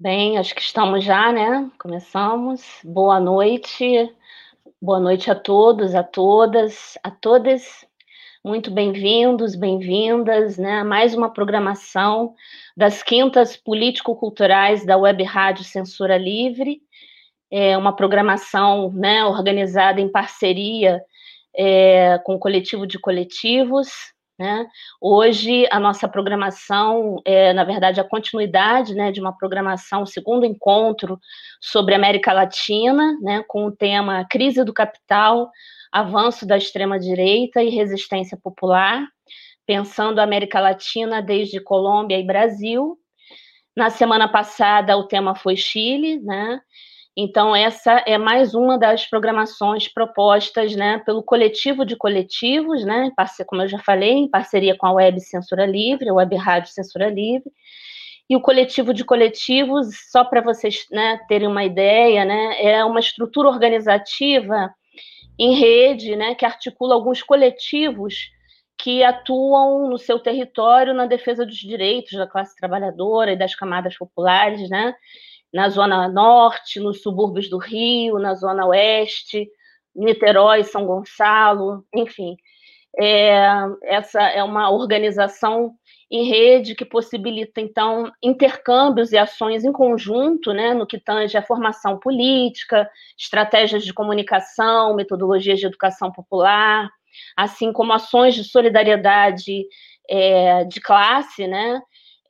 [0.00, 1.70] Bem, acho que estamos já, né?
[1.78, 2.64] Começamos.
[2.82, 4.10] Boa noite.
[4.80, 7.86] Boa noite a todos, a todas, a todas.
[8.42, 10.82] Muito bem-vindos, bem-vindas, né?
[10.82, 12.34] Mais uma programação
[12.74, 16.80] das quintas político-culturais da Web Rádio Censura Livre.
[17.50, 21.02] É uma programação, né, organizada em parceria
[21.54, 23.90] é, com o coletivo de coletivos,
[24.40, 24.66] né?
[24.98, 31.20] Hoje, a nossa programação é, na verdade, a continuidade né, de uma programação, segundo encontro
[31.60, 35.50] sobre América Latina, né, com o tema Crise do Capital,
[35.92, 39.06] Avanço da Extrema-Direita e Resistência Popular,
[39.66, 42.96] pensando a América Latina desde Colômbia e Brasil.
[43.76, 46.62] Na semana passada, o tema foi Chile, né?
[47.16, 53.10] Então, essa é mais uma das programações propostas né, pelo coletivo de coletivos, né,
[53.46, 57.08] como eu já falei, em parceria com a Web Censura Livre, a Web Rádio Censura
[57.08, 57.50] Livre.
[58.28, 63.00] E o coletivo de coletivos, só para vocês né, terem uma ideia, né, é uma
[63.00, 64.72] estrutura organizativa
[65.36, 68.30] em rede né, que articula alguns coletivos
[68.78, 73.96] que atuam no seu território na defesa dos direitos da classe trabalhadora e das camadas
[73.96, 74.94] populares, né?
[75.52, 79.48] Na Zona Norte, nos subúrbios do Rio, na Zona Oeste,
[79.94, 82.36] Niterói, São Gonçalo, enfim.
[82.98, 83.40] É,
[83.84, 85.72] essa é uma organização
[86.10, 91.42] em rede que possibilita, então, intercâmbios e ações em conjunto, né, no que tange a
[91.42, 96.90] formação política, estratégias de comunicação, metodologias de educação popular,
[97.36, 99.64] assim como ações de solidariedade
[100.08, 101.80] é, de classe, né,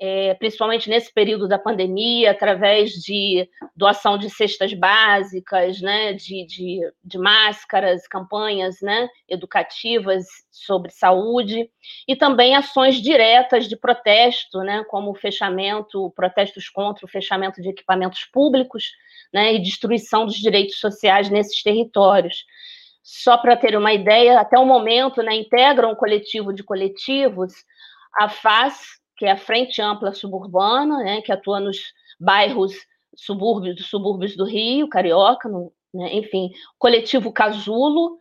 [0.03, 3.47] é, principalmente nesse período da pandemia, através de
[3.77, 11.71] doação de cestas básicas, né, de, de, de, máscaras, campanhas né, educativas sobre saúde,
[12.09, 17.69] e também ações diretas de protesto, né, como o fechamento, protestos contra o fechamento de
[17.69, 18.93] equipamentos públicos
[19.31, 22.47] né, e destruição dos direitos sociais nesses territórios.
[23.03, 27.53] Só para ter uma ideia, até o momento, né, integram um coletivo de coletivos
[28.19, 31.76] a FAS, que é a Frente Ampla Suburbana, né, que atua nos
[32.19, 32.72] bairros
[33.14, 38.16] subúrbios, subúrbios do Rio, Carioca, no, né, enfim, Coletivo Casulo,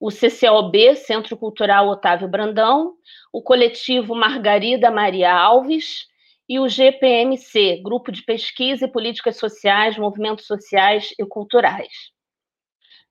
[0.00, 2.94] o CCOB, Centro Cultural Otávio Brandão,
[3.32, 6.08] o Coletivo Margarida Maria Alves
[6.48, 11.92] e o GPMC, Grupo de Pesquisa e Políticas Sociais, Movimentos Sociais e Culturais.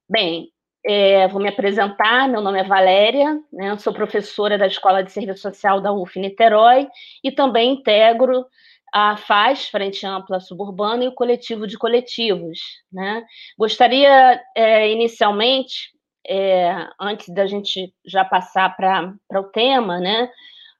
[0.09, 0.51] Bem,
[0.85, 5.41] é, vou me apresentar, meu nome é Valéria, né, sou professora da Escola de Serviço
[5.41, 6.87] Social da UF Niterói
[7.23, 8.45] e também integro
[8.91, 12.59] a FAS, Frente Ampla Suburbana, e o Coletivo de Coletivos.
[12.91, 13.23] Né?
[13.57, 15.91] Gostaria, é, inicialmente,
[16.27, 20.29] é, antes da gente já passar para o tema, né,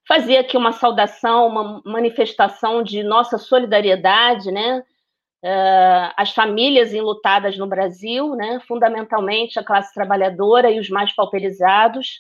[0.08, 4.84] fazer aqui uma saudação, uma manifestação de nossa solidariedade, né,
[5.44, 12.20] uh, as famílias enlutadas no Brasil, né, fundamentalmente a classe trabalhadora e os mais pauperizados,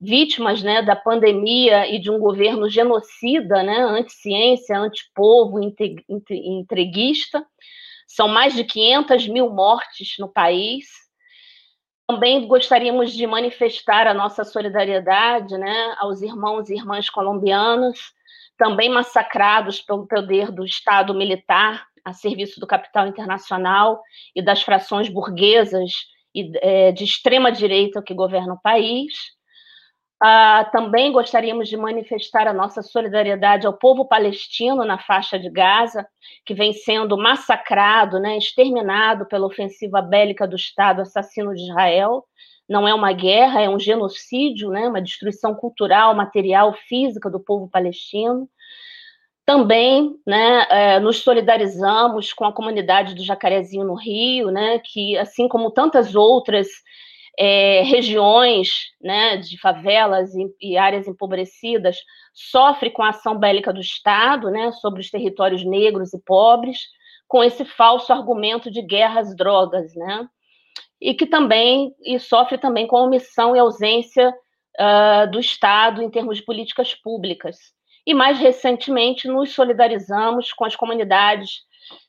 [0.00, 5.58] vítimas né, da pandemia e de um governo genocida, né, anti-ciência, anti-povo,
[6.30, 7.44] entreguista.
[8.06, 10.86] São mais de 500 mil mortes no país.
[12.06, 17.98] Também gostaríamos de manifestar a nossa solidariedade né, aos irmãos e irmãs colombianos,
[18.56, 24.00] também massacrados pelo poder do Estado militar a serviço do capital internacional
[24.34, 25.90] e das frações burguesas
[26.32, 29.12] e, é, de extrema direita que governam o país.
[30.22, 36.06] Ah, também gostaríamos de manifestar a nossa solidariedade ao povo palestino na faixa de Gaza,
[36.44, 42.24] que vem sendo massacrado, né, exterminado pela ofensiva bélica do Estado assassino de Israel.
[42.68, 47.68] Não é uma guerra, é um genocídio, né, uma destruição cultural, material, física do povo
[47.68, 48.48] palestino.
[49.46, 55.46] Também né, é, nos solidarizamos com a comunidade do Jacarezinho no Rio, né, que, assim
[55.46, 56.66] como tantas outras
[57.38, 61.96] é, regiões né, de favelas e, e, áreas empobrecidas,
[62.34, 66.80] sofre com a ação bélica do Estado né, sobre os territórios negros e pobres,
[67.28, 70.26] com esse falso argumento de guerras drogas, né,
[71.00, 76.10] e que também e sofre também com a omissão e ausência uh, do Estado em
[76.10, 77.75] termos de políticas públicas
[78.06, 81.64] e mais recentemente nos solidarizamos com as comunidades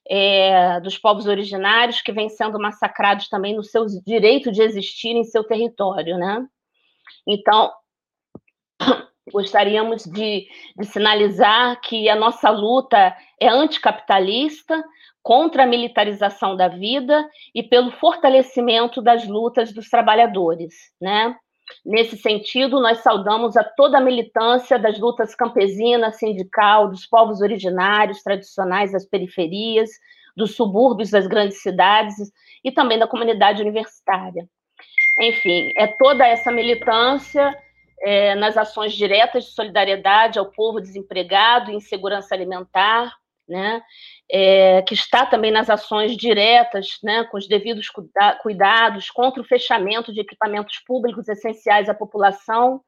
[0.09, 5.23] é, dos povos originários que vêm sendo massacrados também no seu direito de existir em
[5.23, 6.45] seu território, né?
[7.27, 7.71] Então,
[9.31, 10.47] gostaríamos de,
[10.77, 14.83] de sinalizar que a nossa luta é anticapitalista,
[15.27, 21.35] contra a militarização da vida e pelo fortalecimento das lutas dos trabalhadores, né?
[21.85, 28.23] Nesse sentido, nós saudamos a toda a militância das lutas campesina, sindical, dos povos originários,
[28.23, 29.89] tradicionais das periferias,
[30.35, 32.31] dos subúrbios das grandes cidades
[32.63, 34.47] e também da comunidade universitária.
[35.19, 37.57] Enfim, é toda essa militância
[38.01, 43.11] é, nas ações diretas de solidariedade ao povo desempregado e insegurança alimentar,
[43.47, 43.81] né,
[44.29, 47.87] é, que está também nas ações diretas, né, com os devidos
[48.41, 52.81] cuidados contra o fechamento de equipamentos públicos essenciais à população,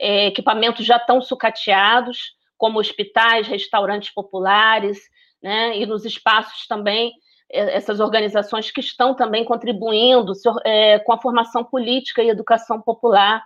[0.00, 4.98] é, equipamentos já tão sucateados, como hospitais, restaurantes populares,
[5.42, 7.12] né, e nos espaços também
[7.50, 10.32] é, essas organizações que estão também contribuindo
[10.64, 13.42] é, com a formação política e educação popular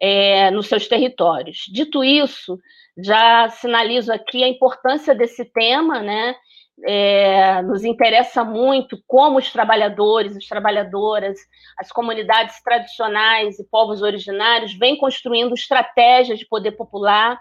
[0.00, 1.64] é, nos seus territórios.
[1.72, 2.58] Dito isso,
[2.98, 6.34] já sinalizo aqui a importância desse tema, né?
[6.84, 11.38] É, nos interessa muito como os trabalhadores, as trabalhadoras,
[11.78, 17.40] as comunidades tradicionais e povos originários vêm construindo estratégias de poder popular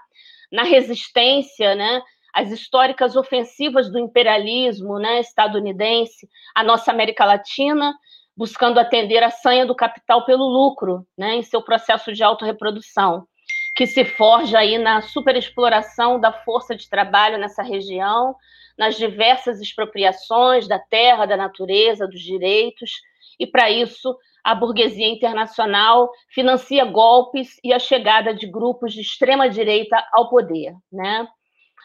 [0.50, 2.02] na resistência, né,
[2.34, 7.94] às históricas ofensivas do imperialismo, né, estadunidense, à nossa América Latina,
[8.36, 13.28] buscando atender a sanha do capital pelo lucro, né, em seu processo de autorreprodução
[13.76, 18.34] que se forja aí na superexploração da força de trabalho nessa região,
[18.78, 22.90] nas diversas expropriações da terra, da natureza, dos direitos,
[23.38, 29.50] e para isso a burguesia internacional financia golpes e a chegada de grupos de extrema
[29.50, 31.28] direita ao poder, né?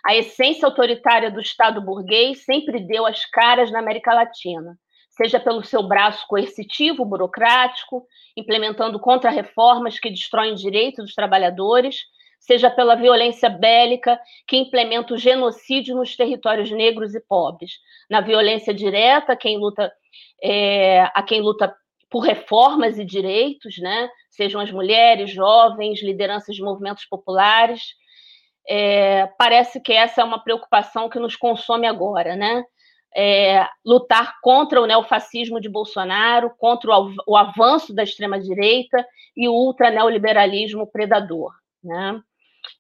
[0.05, 4.79] A essência autoritária do Estado burguês sempre deu as caras na América Latina
[5.11, 11.97] seja pelo seu braço coercitivo, burocrático, implementando contra-reformas que destroem direitos dos trabalhadores,
[12.39, 17.73] seja pela violência bélica que implementa o genocídio nos territórios negros e pobres.
[18.09, 19.93] Na violência direta, quem luta,
[20.43, 21.75] é, a quem luta
[22.09, 24.09] por reformas e direitos, né?
[24.31, 27.95] sejam as mulheres, jovens, lideranças de movimentos populares.
[28.67, 32.65] É, parece que essa é uma preocupação que nos consome agora, né?
[33.17, 36.91] É, lutar contra o neofascismo de Bolsonaro, contra
[37.27, 39.05] o, avanço da extrema-direita
[39.37, 41.53] e o ultraneoliberalismo predador.
[41.83, 42.21] Né?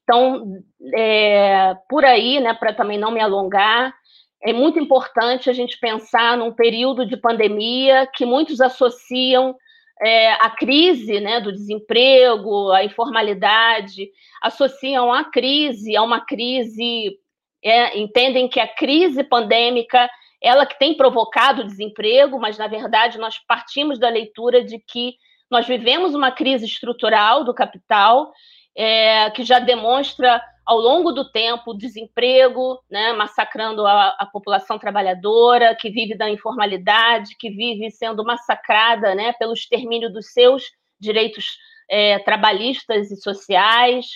[0.02, 0.62] Então,
[0.94, 3.94] é, por aí, né, para também não me alongar,
[4.42, 9.54] é muito importante a gente pensar num período de pandemia que muitos associam
[10.02, 14.10] é, a crise né, do desemprego, a informalidade,
[14.40, 17.18] associam a crise a uma crise,
[17.62, 20.08] é, entendem que a crise pandêmica
[20.42, 25.14] ela que tem provocado o desemprego, mas na verdade nós partimos da leitura de que
[25.50, 28.32] nós vivemos uma crise estrutural do capital
[28.76, 35.74] é, que já demonstra ao longo do tempo desemprego, né, massacrando a, a, população trabalhadora,
[35.74, 40.62] que vive da informalidade, que vive sendo massacrada né, pelo extermínio dos seus
[41.00, 41.58] direitos
[41.90, 44.06] é, trabalhistas e sociais.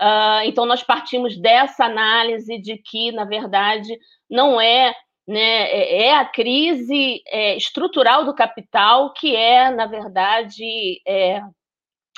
[0.00, 3.96] Uh, então, nós partimos dessa análise de que, na verdade,
[4.28, 4.92] não é
[5.26, 11.40] né, é, é a crise é, estrutural do capital que é, na verdade, é,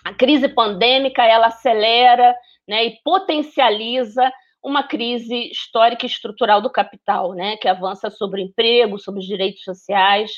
[0.05, 2.35] a crise pandêmica, ela acelera
[2.67, 4.31] né, e potencializa
[4.63, 9.27] uma crise histórica e estrutural do capital, né, que avança sobre o emprego, sobre os
[9.27, 10.33] direitos sociais.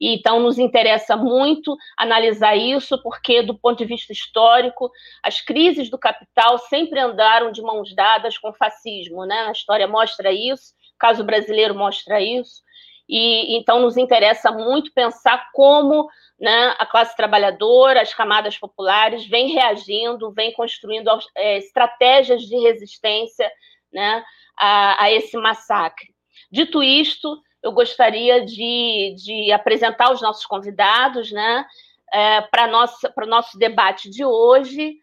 [0.00, 4.90] E então nos interessa muito analisar isso, porque do ponto de vista histórico,
[5.22, 9.48] as crises do capital sempre andaram de mãos dadas com o fascismo, né?
[9.48, 12.62] A história mostra isso o caso brasileiro mostra isso.
[13.08, 16.08] E então nos interessa muito pensar como
[16.40, 23.50] né, a classe trabalhadora, as camadas populares vêm reagindo, vêm construindo é, estratégias de resistência
[23.92, 24.24] né,
[24.58, 26.08] a, a, esse massacre.
[26.50, 31.64] Dito isto, eu gostaria de, de apresentar os nossos convidados né,
[32.12, 34.96] é, para o nosso debate de hoje.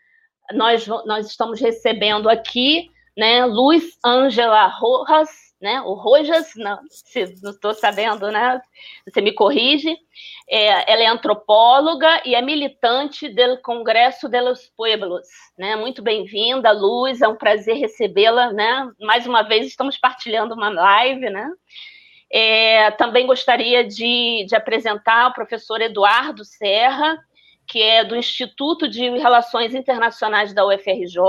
[0.54, 5.30] Nós, nós estamos recebendo aqui né, Luiz Ângela Rojas,
[5.62, 5.82] né?
[5.82, 6.82] O Rojas, não
[7.52, 8.60] estou sabendo, né?
[9.08, 9.96] Você me corrige.
[10.50, 15.28] É, ela é antropóloga e é militante do Congresso de los Pueblos,
[15.58, 15.76] né?
[15.76, 18.90] Muito bem-vinda, Luz, é um prazer recebê-la, né?
[19.00, 21.48] Mais uma vez estamos partilhando uma live, né?
[22.34, 27.20] É, também gostaria de, de apresentar o professor Eduardo Serra,
[27.68, 31.20] que é do Instituto de Relações Internacionais da UFRJ,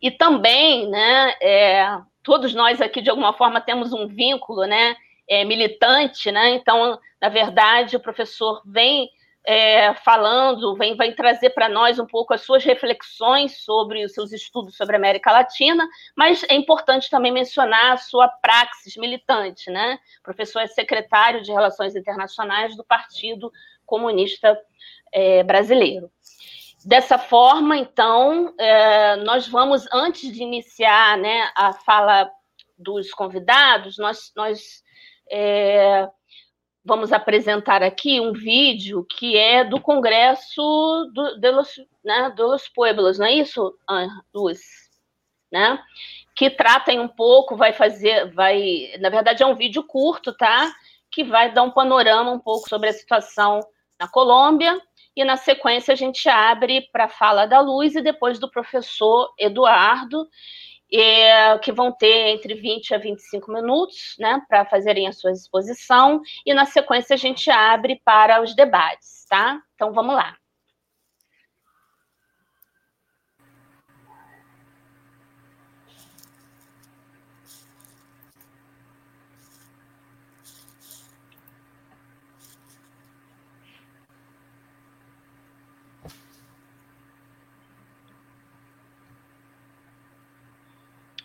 [0.00, 1.98] e também, né, é,
[2.28, 4.94] todos nós aqui, de alguma forma, temos um vínculo né,
[5.26, 6.50] é, militante, né?
[6.50, 9.08] então, na verdade, o professor vem
[9.46, 14.76] é, falando, vem, trazer para nós um pouco as suas reflexões sobre os seus estudos
[14.76, 19.98] sobre a América Latina, mas é importante também mencionar a sua praxis militante, né?
[20.20, 23.50] O professor é secretário de Relações Internacionais do Partido
[23.86, 24.54] Comunista
[25.10, 26.10] é, Brasileiro.
[26.88, 32.30] Dessa forma, então, é, nós vamos, antes de iniciar né, a fala
[32.78, 34.82] dos convidados, nós, nós
[35.30, 36.08] é,
[36.82, 40.62] vamos apresentar aqui um vídeo que é do Congresso
[41.12, 43.70] do, de, los, né, de los Pueblos, não é isso,
[44.34, 44.58] Luz?
[45.52, 45.78] Né?
[46.34, 50.74] Que tratem um pouco, vai fazer, vai, na verdade é um vídeo curto, tá?
[51.12, 53.60] Que vai dar um panorama um pouco sobre a situação
[54.00, 54.80] na Colômbia
[55.16, 59.32] e na sequência a gente abre para a fala da Luz e depois do professor
[59.38, 60.28] Eduardo,
[61.62, 66.54] que vão ter entre 20 a 25 minutos né, para fazerem a sua exposição, e
[66.54, 69.60] na sequência a gente abre para os debates, tá?
[69.74, 70.36] Então vamos lá.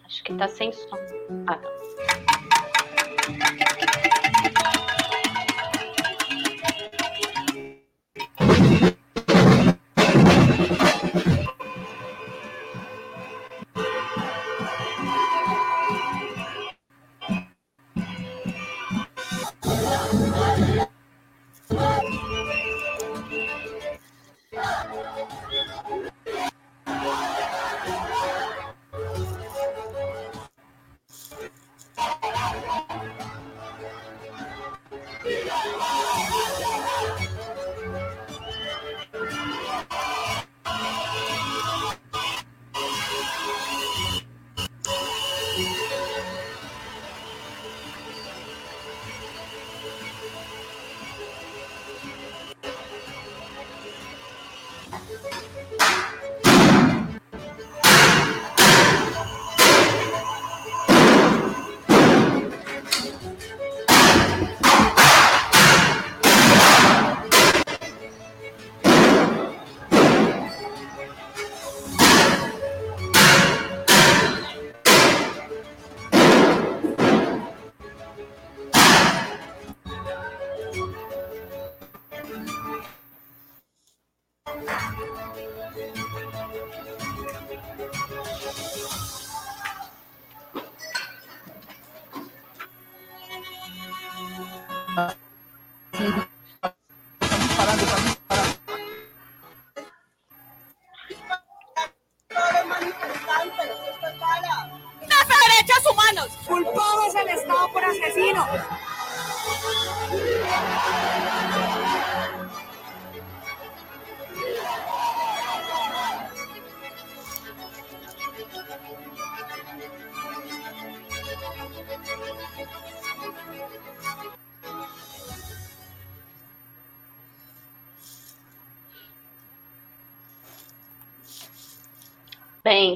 [0.05, 0.97] Acho que tá sem som.
[1.47, 1.82] Ah, tá.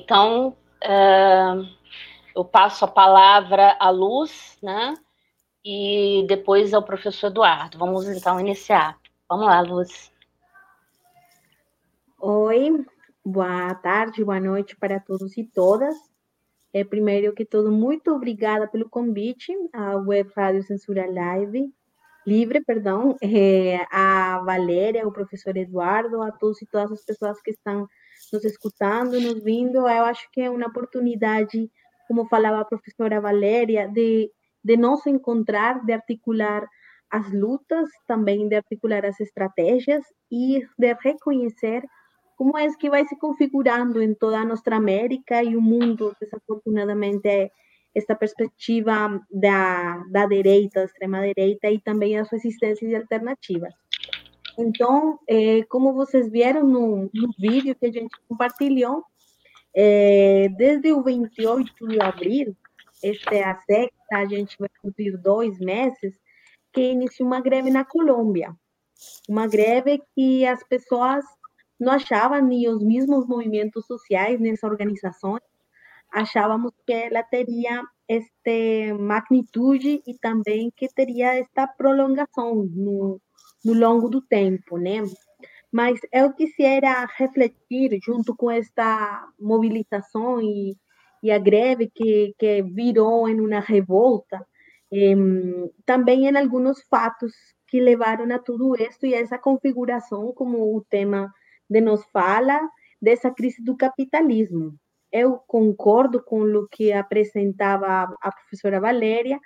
[0.08, 1.68] Então uh,
[2.34, 4.94] eu passo a palavra à Luz, né?
[5.66, 7.78] E depois ao professor Eduardo.
[7.78, 8.98] Vamos então iniciar.
[9.28, 10.10] Vamos lá, Luz.
[12.22, 12.86] Oi,
[13.26, 15.94] boa tarde, boa noite para todos e todas.
[16.72, 21.70] É, primeiro que tudo, muito obrigada pelo convite à Web Rádio Censura Live,
[22.26, 27.52] Livre, perdão, é, a Valéria, o professor Eduardo, a todos e todas as pessoas que
[27.52, 27.90] estão
[28.32, 29.80] nos escutando, nos vindo.
[29.80, 31.70] Eu acho que é uma oportunidade,
[32.08, 34.32] como falava a professora Valéria, de,
[34.64, 36.68] de nos encontrar, de articular
[37.10, 41.84] as lutas, também de articular as estratégias e de reconhecer
[42.38, 47.52] como é que vai se configurando em toda a nossa América e o mundo, desafortunadamente,
[47.96, 53.74] esta perspectiva da, da direita, da extrema-direita e também as resistências alternativas.
[54.58, 59.04] Então, é, como vocês viram no, no, vídeo que a gente compartilhou,
[59.76, 62.56] é, desde o 28 de abril,
[63.04, 66.20] esta é a sexta, a gente vai cumprir dois meses,
[66.74, 68.56] que iniciou uma greve na Colômbia.
[69.30, 71.24] Uma greve que as pessoas
[71.80, 75.42] não achavam, nem os mesmos movimentos sociais nessas organizações,
[76.12, 83.22] achávamos que ela teria este magnitude e também que teria esta prolongação no,
[83.68, 85.04] no longo do tempo, né?
[85.70, 90.78] Mas eu quisiera refletir junto com esta mobilização e,
[91.22, 94.48] e a greve que, que virou em uma revolta,
[94.94, 95.16] eh,
[95.86, 97.34] também em alguns fatos
[97.68, 101.30] que levaram a tudo isso e a essa configuração, como o tema
[101.70, 102.58] de nos fala,
[103.02, 104.74] dessa crise do capitalismo.
[105.12, 109.38] Eu concordo com o que apresentava a professora Valéria,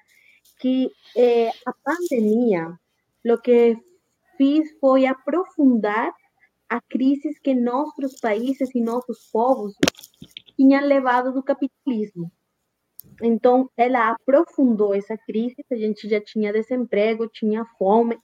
[0.59, 2.71] que eh, a pandemia,
[3.25, 3.75] o que
[4.41, 6.11] fiz foi aprofundar
[6.67, 9.75] a crise que nossos países e nossos povos
[10.55, 12.31] tinham levado do capitalismo.
[13.21, 18.17] Então, ela aprofundou essa crise, a gente já tinha desemprego, tinha fome,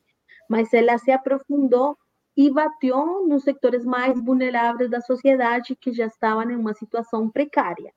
[0.49, 1.95] mas ela se aprofundou
[2.35, 7.93] e bateu nos sectores mais vulneráveis da sociedade que já estavam em uma situação precária.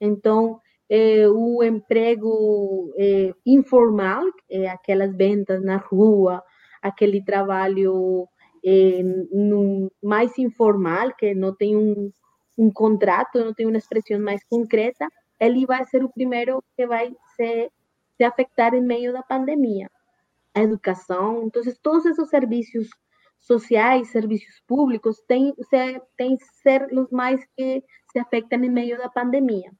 [0.00, 0.58] Então,
[0.88, 6.42] eh, o emprego eh, informal, eh, aquelas vendas na rua,
[6.82, 8.28] aquele trabalho
[8.64, 12.10] eh, no, mais informal, que não tem um,
[12.56, 15.06] um contrato, não tem uma expressão mais concreta,
[15.40, 17.70] ele vai ser o primeiro que vai se,
[18.16, 19.88] se afetar em meio da pandemia.
[20.54, 22.88] A educação, então, todos esses serviços
[23.40, 29.08] sociais, serviços públicos, têm, se, têm ser os mais que se afetam em meio da
[29.08, 29.70] pandemia.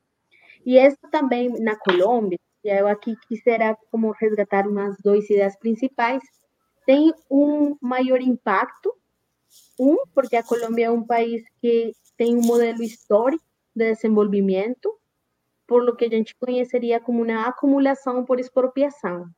[0.64, 6.22] E isso também na Colômbia, eu aqui quisera como resgatar umas duas ideias principais,
[6.88, 8.90] tem um maior impacto.
[9.78, 13.44] Um, porque a Colômbia é um país que tem um modelo histórico
[13.76, 14.98] de desenvolvimento,
[15.66, 19.28] por lo que a gente conheceria como uma acumulação por expropriação.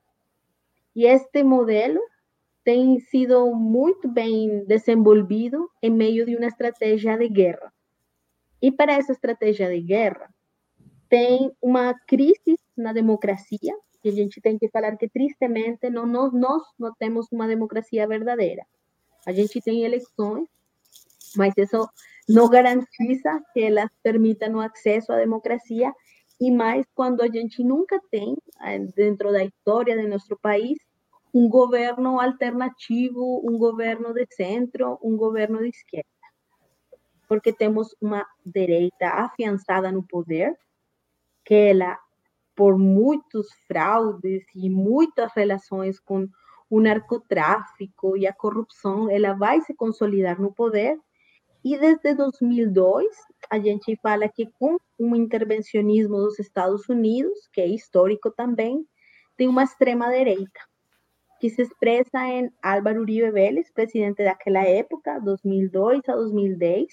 [0.95, 2.01] E este modelo
[2.63, 7.73] tem sido muito bem desenvolvido em meio de uma estratégia de guerra.
[8.63, 10.33] E para essa estratégia de guerra,
[11.09, 16.33] tem uma crise na democracia, e a gente tem que falar que, tristemente, não, nós,
[16.33, 18.65] nós não temos uma democracia verdadeira.
[19.27, 20.49] A gente tem eleições,
[21.37, 21.89] mas isso
[22.29, 25.93] não garantiza que elas permitam o acesso à democracia,
[26.41, 30.79] e mais quando a gente nunca tem, eh, dentro da história de nosso país,
[31.35, 36.09] um governo alternativo, um governo de centro, um governo de esquerda.
[37.29, 40.57] Porque temos uma direita afiançada no poder,
[41.45, 41.99] que ela
[42.61, 46.29] por muitos fraudes e muitas relações com
[46.69, 50.99] o narcotráfico e a corrupção, ela vai se consolidar no poder.
[51.65, 53.07] E desde 2002,
[53.49, 58.85] a gente fala que com um intervencionismo dos Estados Unidos, que é histórico também,
[59.39, 60.61] tem uma extrema-direita,
[61.41, 66.93] que se expressa em Álvaro Uribe Vélez, presidente daquela época, 2002 a 2010,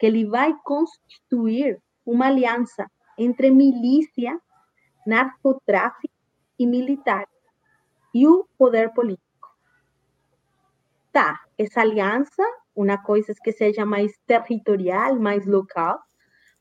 [0.00, 4.36] que ele vai constituir uma aliança entre milícia
[5.06, 6.14] narcotráfico
[6.58, 7.26] e militar
[8.14, 9.26] e o poder político.
[11.12, 12.42] Tá, essa aliança,
[12.74, 15.98] uma coisa que seja mais territorial, mais local,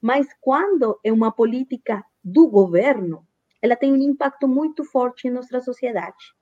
[0.01, 3.25] mas quando é uma política do governo,
[3.61, 6.33] ela tem um impacto muito forte em nossa sociedade,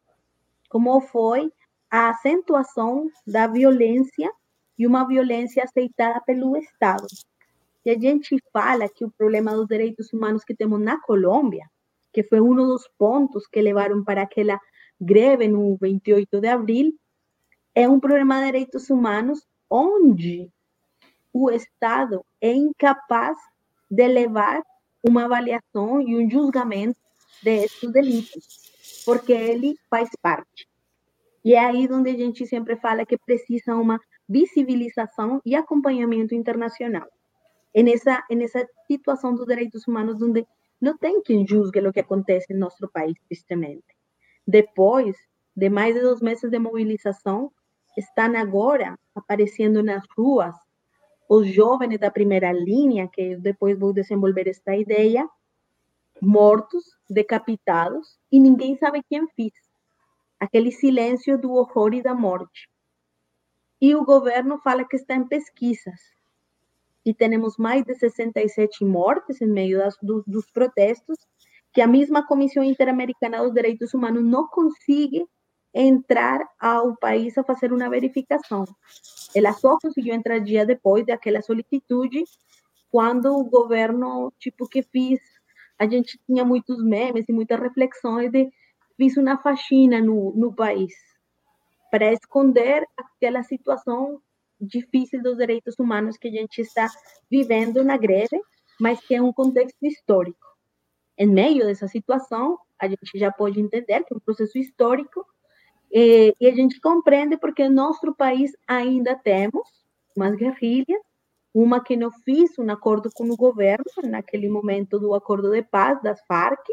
[0.69, 1.51] como foi
[1.89, 4.31] a acentuação da violência
[4.77, 7.07] e uma violência aceitada pelo Estado.
[7.83, 11.65] E a gente fala que o problema dos direitos humanos que temos na Colômbia
[12.17, 14.59] que foi um dos pontos que levaram para aquela
[14.99, 16.91] greve no 28 de abril,
[17.75, 20.49] é um problema de direitos humanos onde
[21.31, 23.37] o Estado é incapaz
[23.87, 24.63] de levar
[25.07, 26.99] uma avaliação e um julgamento
[27.43, 30.67] desses delitos, porque ele faz parte.
[31.45, 37.07] E é aí onde a gente sempre fala que precisa uma visibilização e acompanhamento internacional.
[37.75, 40.47] É nessa, é nessa situação dos direitos humanos onde
[40.79, 43.85] não tem quem julgue o que acontece em nosso país, tristemente.
[44.45, 45.15] Depois
[45.55, 47.51] de mais de dois meses de mobilização,
[47.97, 50.55] estão agora aparecendo nas ruas
[51.27, 55.27] os jovens da primeira linha, que depois vou desenvolver esta ideia,
[56.21, 59.53] mortos, decapitados, e ninguém sabe quem fez.
[60.39, 62.69] Aquele silêncio do horror e da morte.
[63.81, 66.16] E o governo fala que está em pesquisas
[67.07, 71.17] e temos mais de 67 mortes em meio das, do, dos protestos,
[71.73, 75.25] que a mesma Comissão Interamericana dos Direitos Humanos não consegue
[75.73, 78.65] entrar ao país a fazer uma verificação.
[79.33, 82.23] Ela só conseguiu entrar dia depois daquela solicitude,
[82.89, 85.19] quando o governo, tipo, que fiz,
[85.79, 88.49] a gente tinha muitos memes e muitas reflexões de
[88.97, 90.93] fiz uma faxina no, no país
[91.89, 94.21] para esconder aquela situação
[94.59, 96.87] difícil dos direitos humanos que a gente está
[97.29, 98.39] vivendo na greve
[98.79, 100.45] mas que é um contexto histórico.
[101.17, 105.25] Em meio dessa situação, a gente já pode entender que é um processo histórico
[105.91, 109.67] e, e a gente compreende porque nosso país ainda temos
[110.15, 111.01] umas guerrilhas,
[111.53, 116.01] uma que não fez um acordo com o governo naquele momento do acordo de paz
[116.03, 116.63] das Farc,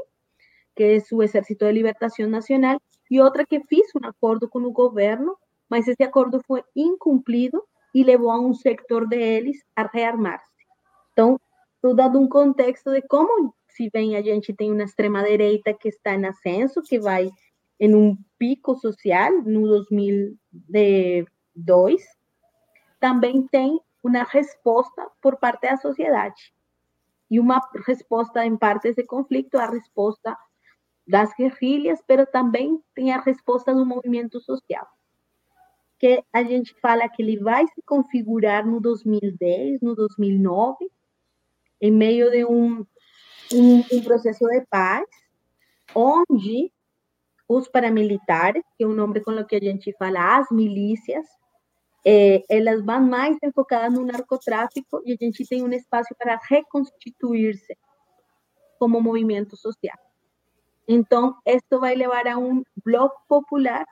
[0.77, 4.73] que é o Exército de Libertação Nacional, e outra que fez um acordo com o
[4.73, 5.37] governo,
[5.71, 7.63] mas esse acordo foi incumprido
[7.95, 10.51] e levou a um sector deles a rearmar-se.
[11.13, 11.41] Então,
[11.77, 16.15] estou dando um contexto de como, se bem a gente tem uma extrema-direita que está
[16.15, 17.31] em ascenso, que vai
[17.79, 22.03] em um pico social no 2002,
[22.99, 26.53] também tem uma resposta por parte da sociedade.
[27.31, 30.37] E uma resposta, em parte, desse conflito, a resposta
[31.07, 34.87] das guerrilhas, mas também tem a resposta do movimento social
[35.99, 40.77] que a gente fala que ele vai se configurar no 2010, no 2009,
[41.81, 42.85] em meio de um,
[43.53, 45.07] um, um processo de paz,
[45.95, 46.73] onde
[47.49, 51.27] os paramilitares, que é o nome com o que a gente fala, as milícias,
[52.05, 57.77] eh, elas vão mais enfocadas no narcotráfico e a gente tem um espaço para reconstituir-se
[58.79, 59.97] como movimento social.
[60.87, 63.87] Então, isso vai levar a um bloco popular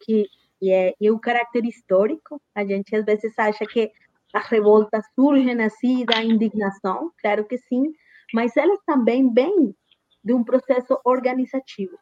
[0.00, 0.28] que
[0.60, 2.40] e é, e o caráter histórico.
[2.54, 3.90] A gente às vezes acha que
[4.32, 7.92] as revoltas surgem assim da indignação, claro que sim,
[8.34, 9.74] mas elas também vêm
[10.22, 11.96] de um processo organizativo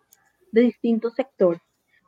[0.52, 1.60] de distintos sectores.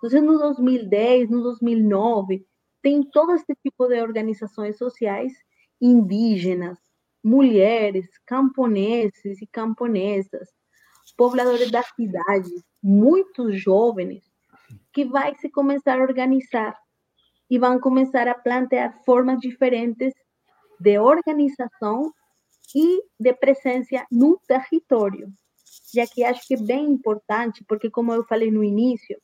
[0.02, 2.46] Então, no 2010, no 2009,
[2.82, 5.32] tem todo esse tipo de organizações sociais
[5.80, 6.78] indígenas,
[7.22, 10.48] mulheres, camponeses e camponesas,
[11.16, 14.24] pobladores das cidades, muitos jovens,
[14.96, 16.74] que vai se começar a organizar
[17.50, 20.14] e vão começar a plantear formas diferentes
[20.80, 22.10] de organização
[22.74, 25.30] e de presença no território.
[25.94, 29.20] E aqui acho que é bem importante, porque como eu falei no início,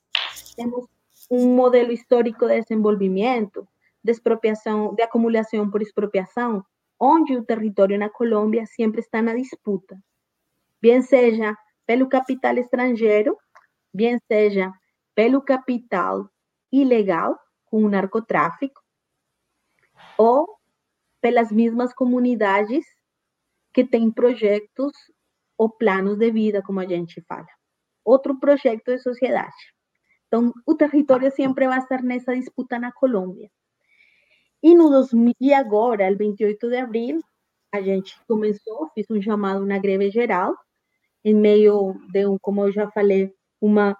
[0.55, 0.85] temos
[1.31, 3.67] um modelo histórico de desenvolvimento,
[4.05, 6.63] de expropriação, de acumulação por expropriação,
[7.01, 9.99] onde o território na Colômbia sempre está na disputa.
[10.83, 11.57] Bem seja
[11.87, 13.39] pelo capital estrangeiro,
[13.95, 14.71] bem seja
[15.14, 16.29] pelo capital
[16.70, 18.81] ilegal com o narcotráfico
[20.18, 20.46] ou
[21.20, 22.85] pelas mesmas comunidades
[23.72, 24.92] que têm projetos
[25.57, 27.46] ou planos de vida, como a gente fala.
[28.05, 29.55] Outro projeto de sociedade.
[30.27, 33.51] Então, o território sempre vai estar nessa disputa na Colômbia.
[34.62, 37.20] E, no 2000, e agora, el 28 de abril,
[37.72, 40.55] a gente começou, fiz um chamado na greve geral,
[41.25, 43.96] em meio de, um, como eu já falei, uma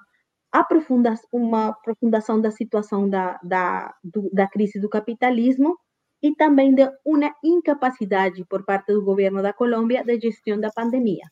[0.53, 5.79] aprofunda, uma aprofundação da situação da, da, do, da crise do capitalismo
[6.23, 11.25] e também de uma incapacidade por parte do governo da Colômbia de gestão da pandemia.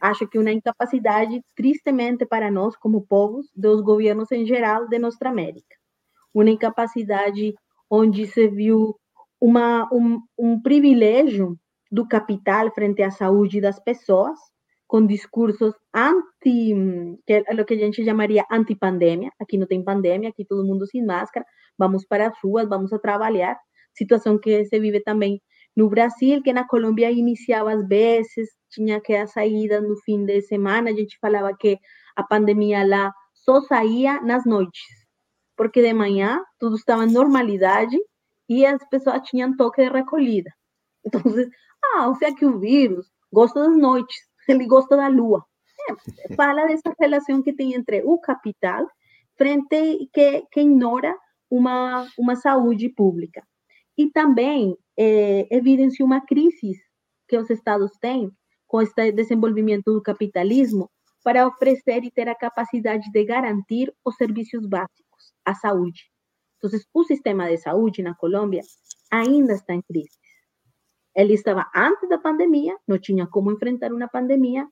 [0.00, 5.26] Acho que uma incapacidade, tristemente para nós, como povos, dos governos em geral de nossa
[5.26, 5.76] América.
[6.32, 7.54] Uma incapacidade
[7.88, 8.94] onde se viu
[9.40, 11.58] uma, um, um privilégio
[11.90, 14.38] do capital frente à saúde das pessoas,
[14.94, 16.72] com discursos anti,
[17.26, 19.28] que é o que a gente chamaria antipandemia.
[19.40, 21.44] Aqui não tem pandemia, aqui todo mundo sem máscara,
[21.76, 23.58] vamos para as ruas, vamos a trabalhar.
[23.92, 25.42] Situação que se vive também
[25.76, 30.40] no Brasil, que na Colômbia iniciava às vezes, tinha que a saída no fim de
[30.42, 31.76] semana, a gente falava que
[32.14, 34.80] a pandemia lá só saía nas noites,
[35.56, 37.98] porque de manhã tudo estava em normalidade
[38.48, 40.52] e as pessoas tinham toque de recolhida.
[41.04, 41.20] Então,
[41.96, 44.16] ah, ou seja que o vírus gosta das noites,
[44.52, 45.44] ele gosta da lua.
[45.90, 48.86] É, fala dessa relação que tem entre o capital
[49.36, 51.14] frente que, que ignora
[51.50, 53.42] uma, uma saúde pública.
[53.96, 56.80] E também é, evidencia uma crise
[57.28, 58.30] que os estados têm
[58.66, 60.90] com este desenvolvimento do capitalismo
[61.22, 66.10] para oferecer e ter a capacidade de garantir os serviços básicos, a saúde.
[66.58, 68.62] Então, o sistema de saúde na Colômbia
[69.10, 70.18] ainda está em crise.
[71.14, 74.66] Ele estava antes da pandemia, não tinha como enfrentar uma pandemia,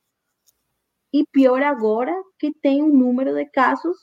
[1.13, 3.97] e pior agora que tem um número de casos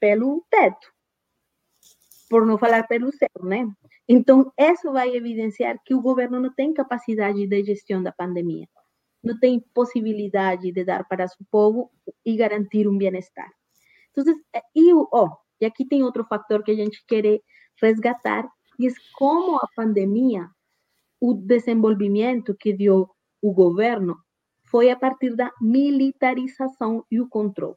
[0.00, 0.92] pelo teto,
[2.30, 3.68] por não falar pelo céu, né?
[4.08, 8.66] Então, isso vai evidenciar que o governo não tem capacidade de gestão da pandemia,
[9.22, 11.90] não tem possibilidade de dar para seu povo
[12.24, 13.50] e garantir um bem-estar.
[14.10, 14.34] Então,
[14.74, 15.28] e, oh,
[15.60, 17.40] e aqui tem outro fator que a gente quer
[17.80, 20.48] resgatar, e é como a pandemia
[21.22, 23.08] o desenvolvimento que deu
[23.40, 24.16] o governo
[24.64, 27.76] foi a partir da militarização e o controle.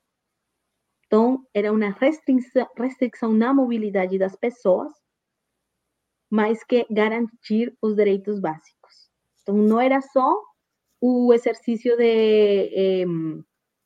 [1.06, 4.92] Então, era uma restrição, restrição na mobilidade das pessoas,
[6.28, 9.12] mas que garantir os direitos básicos.
[9.44, 10.42] Então, não era só
[11.00, 13.06] o exercício de eh,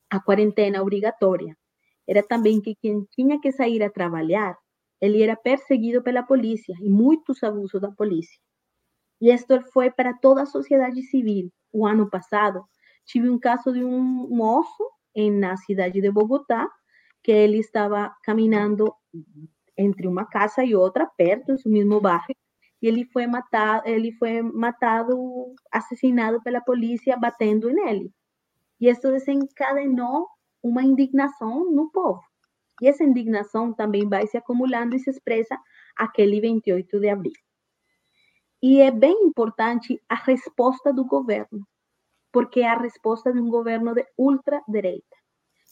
[0.08, 1.54] a quarentena obrigatória.
[2.08, 4.56] Era também que quem tinha que sair a trabalhar,
[5.02, 8.40] ele era perseguido pela polícia e muitos abusos da polícia.
[9.20, 11.52] E isto foi para toda a sociedade civil.
[11.72, 12.64] O ano passado,
[13.04, 14.90] tive um caso de um moço
[15.38, 16.68] na cidade de Bogotá,
[17.22, 18.94] que ele estava caminhando
[19.76, 22.34] entre uma casa e outra, perto, no mesmo bairro,
[22.82, 28.10] e ele foi matado, ele foi matado, assassinado pela polícia batendo nele.
[28.80, 30.26] E isso desencadenou
[30.62, 32.22] uma indignação no povo.
[32.80, 35.58] E essa indignação também vai se acumulando e se expressa
[35.96, 37.32] aquele 28 de abril.
[38.62, 41.66] E é bem importante a resposta do governo,
[42.30, 45.16] porque é a resposta de um governo de ultradireita.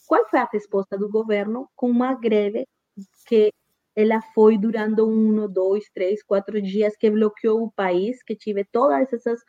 [0.07, 2.65] Qual foi a resposta do governo com uma greve
[3.27, 3.53] que
[3.95, 9.13] ela foi durando um, dois, três, quatro dias que bloqueou o país, que tive todas
[9.13, 9.39] essas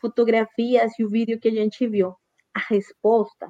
[0.00, 2.16] fotografias e o vídeo que a gente viu.
[2.52, 3.48] A resposta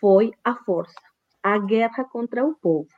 [0.00, 1.00] foi a força,
[1.42, 2.88] a guerra contra o povo.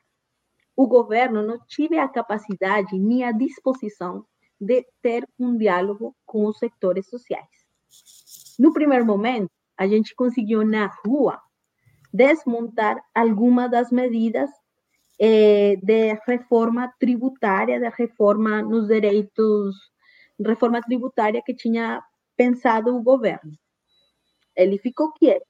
[0.75, 4.25] O governo não tive a capacidade nem a disposição
[4.61, 7.49] de ter um diálogo com os setores sociais.
[8.59, 11.41] No primeiro momento, a gente conseguiu na rua
[12.13, 14.51] desmontar algumas das medidas
[15.19, 19.77] eh, de reforma tributária, de reforma nos direitos,
[20.45, 22.03] reforma tributária que tinha
[22.37, 23.53] pensado o governo.
[24.55, 25.47] Ele ficou quieto.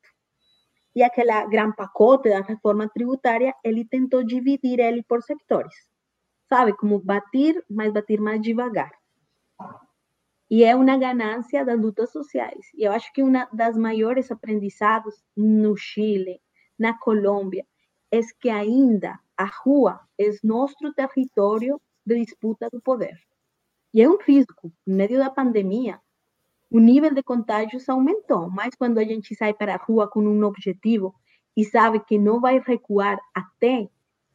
[0.95, 5.75] E aquela gran pacote da reforma tributária, ele tentou dividir ele por sectores.
[6.49, 8.93] Sabe, como bater, mas bater mais devagar.
[10.49, 12.67] E é uma ganância das lutas sociais.
[12.75, 16.41] E eu acho que uma das maiores aprendizados no Chile,
[16.79, 17.67] na Colômbia,
[18.13, 23.19] é que ainda a rua é nosso território de disputa do poder.
[23.93, 24.73] E é um risco.
[24.87, 26.01] No meio da pandemia,
[26.71, 30.45] o nível de contágios aumentou, mas quando a gente sai para a rua com um
[30.45, 31.15] objetivo
[31.57, 33.89] e sabe que não vai recuar até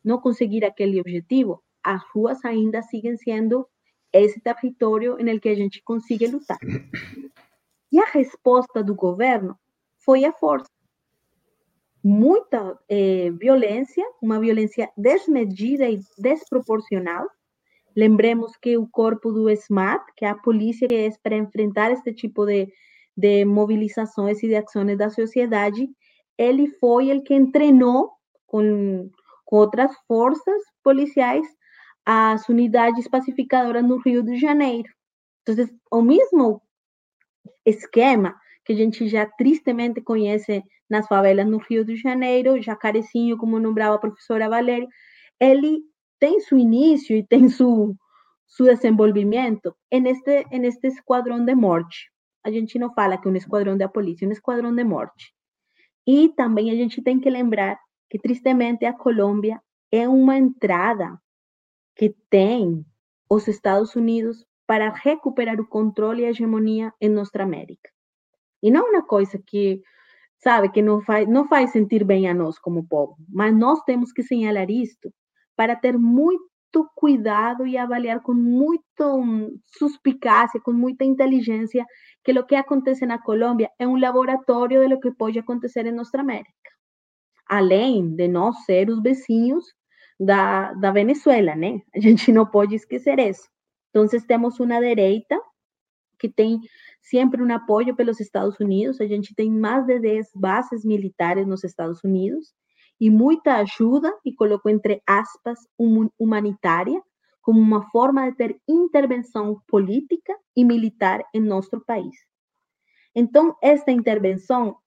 [0.04, 3.68] não conseguir aquele objetivo, as ruas ainda seguem sendo
[4.14, 6.60] esse território em que a gente consiga lutar.
[7.92, 9.58] E a resposta do governo
[9.98, 10.70] foi a força
[12.04, 17.28] muita eh, violência, uma violência desmedida e desproporcional.
[17.96, 22.14] Lembremos que o corpo do SMAT, que é a polícia que é para enfrentar este
[22.14, 22.72] tipo de,
[23.16, 25.88] de mobilizações e de ações da sociedade,
[26.38, 28.12] ele foi o que treinou
[28.48, 29.10] com,
[29.46, 31.46] com outras forças policiais
[32.06, 34.90] as unidades pacificadoras no Rio de Janeiro.
[35.42, 36.62] Então, o mesmo
[37.66, 38.36] esquema
[38.66, 43.96] que a gente já tristemente conhece nas favelas no Rio de Janeiro, Jacarecinho, como nombrava
[43.96, 44.88] a professora Valéria,
[45.40, 45.82] ele
[46.20, 47.96] tem seu início e tem seu,
[48.48, 52.12] seu desenvolvimento neste, neste esquadrão de morte.
[52.44, 55.34] A gente não fala que é um esquadrão da polícia, é um esquadrão de morte.
[56.06, 59.62] E também a gente tem que lembrar que, tristemente, a Colômbia
[59.92, 61.18] é uma entrada
[61.96, 62.86] que tem
[63.30, 67.90] os Estados Unidos para recuperar o controle e a hegemonia em nossa América.
[68.64, 69.82] E não uma coisa que,
[70.38, 74.12] sabe, que não faz, não faz sentir bem a nós como povo, mas nós temos
[74.12, 75.12] que señalar isto
[75.56, 76.42] para ter muito
[76.96, 79.06] cuidado e avaliar com muita
[79.78, 81.86] suspicácia, com muita inteligência,
[82.24, 85.92] que o que acontece na Colômbia é um laboratório de lo que pode acontecer em
[85.92, 86.52] nossa América.
[87.48, 89.66] Além de nós ser os vizinhos
[90.24, 91.82] da, da Venezuela, né?
[91.96, 93.50] A gente não pode esquecer isso.
[93.90, 95.42] Então, temos uma direita
[96.20, 96.60] que tem
[97.02, 99.02] sempre um apoio pelos Estados Unidos.
[99.02, 102.54] A gente tem mais de 10 bases militares nos Estados Unidos
[103.00, 105.58] e muita ajuda, e coloco entre aspas,
[106.20, 107.02] humanitária,
[107.42, 112.16] como uma forma de ter intervenção política e militar em nosso país.
[113.16, 114.78] Então, esta intervenção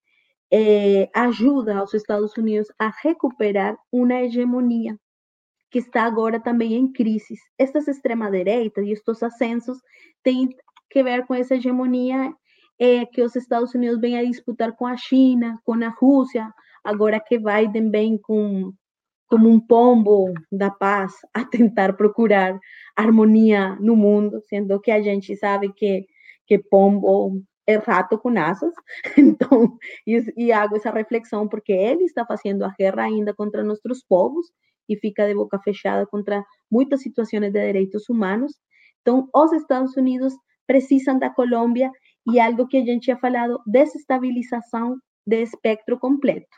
[0.52, 4.96] eh, ajuda aos Estados Unidos a recuperar uma hegemonia
[5.74, 7.34] que está agora também em crise.
[7.58, 9.76] Estas extrema-direitas e estes ascensos
[10.22, 10.48] têm
[10.88, 12.32] que ver com essa hegemonia
[12.78, 16.48] é, que os Estados Unidos vêm a disputar com a China, com a Rússia,
[16.84, 18.72] agora que Biden vem com
[19.26, 22.56] como um pombo da paz a tentar procurar
[22.94, 26.06] harmonia no mundo, sendo que a gente sabe que
[26.46, 28.72] que pombo é rato com asas.
[29.18, 34.04] Então, e, e hago essa reflexão porque ele está fazendo a guerra ainda contra nossos
[34.08, 34.46] povos
[34.88, 38.52] e fica de boca fechada contra muitas situações de direitos humanos.
[39.00, 40.34] Então, os Estados Unidos
[40.66, 41.90] precisam da Colômbia
[42.26, 46.56] e algo que a gente tinha falado, desestabilização de espectro completo.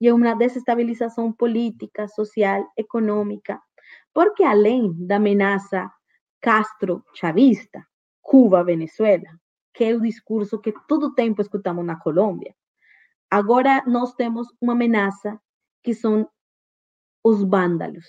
[0.00, 3.60] E é uma desestabilização política, social, econômica,
[4.14, 5.90] porque além da ameaça
[6.40, 7.84] Castro-chavista,
[8.22, 9.28] Cuba, Venezuela,
[9.74, 12.54] que é o discurso que todo tempo escutamos na Colômbia.
[13.30, 15.40] Agora nós temos uma ameaça
[15.82, 16.28] que são
[17.28, 18.06] os vándalos.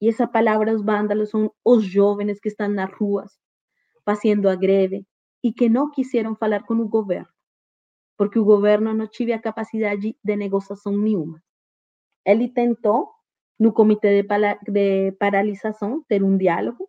[0.00, 3.30] E essa palavra, os vándalos, são os jovens que estão nas ruas
[4.04, 5.06] fazendo a greve
[5.42, 7.28] e que não quiseram falar com o governo,
[8.16, 11.42] porque o governo não tinha capacidade de negociação nenhuma.
[12.24, 13.10] Ele tentou,
[13.58, 14.28] no comitê de,
[14.72, 16.88] de paralisação, ter um diálogo,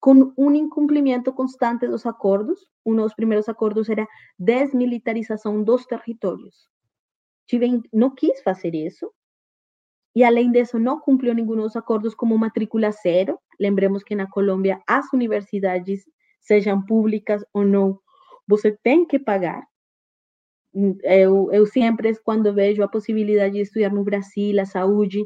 [0.00, 2.58] com um incumprimento constante dos acordos.
[2.84, 4.06] Um dos primeiros acordos era
[4.38, 6.68] desmilitarização dos territórios.
[7.48, 9.10] Chile não quis fazer isso.
[10.14, 13.38] E, além disso, não cumpriu nenhum dos acordos como matrícula zero.
[13.58, 16.04] Lembremos que na Colômbia as universidades,
[16.40, 17.98] sejam públicas ou não,
[18.46, 19.62] você tem que pagar.
[21.02, 25.24] Eu, eu sempre, quando vejo a possibilidade de estudar no Brasil, a saúde,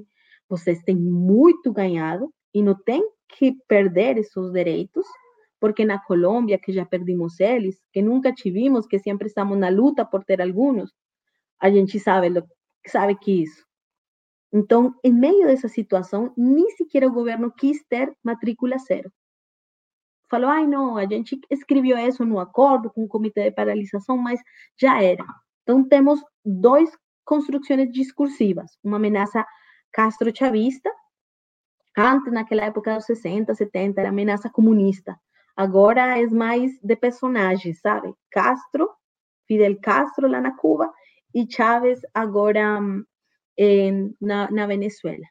[0.49, 5.07] vocês têm muito ganhado e não tem que perder esses direitos,
[5.61, 10.05] porque na Colômbia, que já perdimos eles, que nunca tivemos, que sempre estamos na luta
[10.05, 10.93] por ter alguns,
[11.61, 12.43] a gente sabe,
[12.87, 13.68] sabe que isso.
[14.53, 19.13] Então, em meio dessa situação, nem sequer o governo quis ter matrícula zero.
[20.31, 24.41] Falou, ai não, a gente escreveu isso no acordo com o comitê de paralisação, mas
[24.79, 25.25] já era.
[25.63, 26.91] Então, temos duas
[27.25, 29.47] construções discursivas, uma ameaça
[29.93, 30.91] castro-chavista,
[32.01, 35.19] Antes, naquela época dos 60, 70, era ameaça comunista.
[35.57, 38.15] Agora é mais de personagens, sabe?
[38.31, 38.89] Castro,
[39.49, 40.93] Fidel Castro lá na Cuba
[41.35, 42.81] e Chávez agora
[43.59, 45.27] em, na, na Venezuela.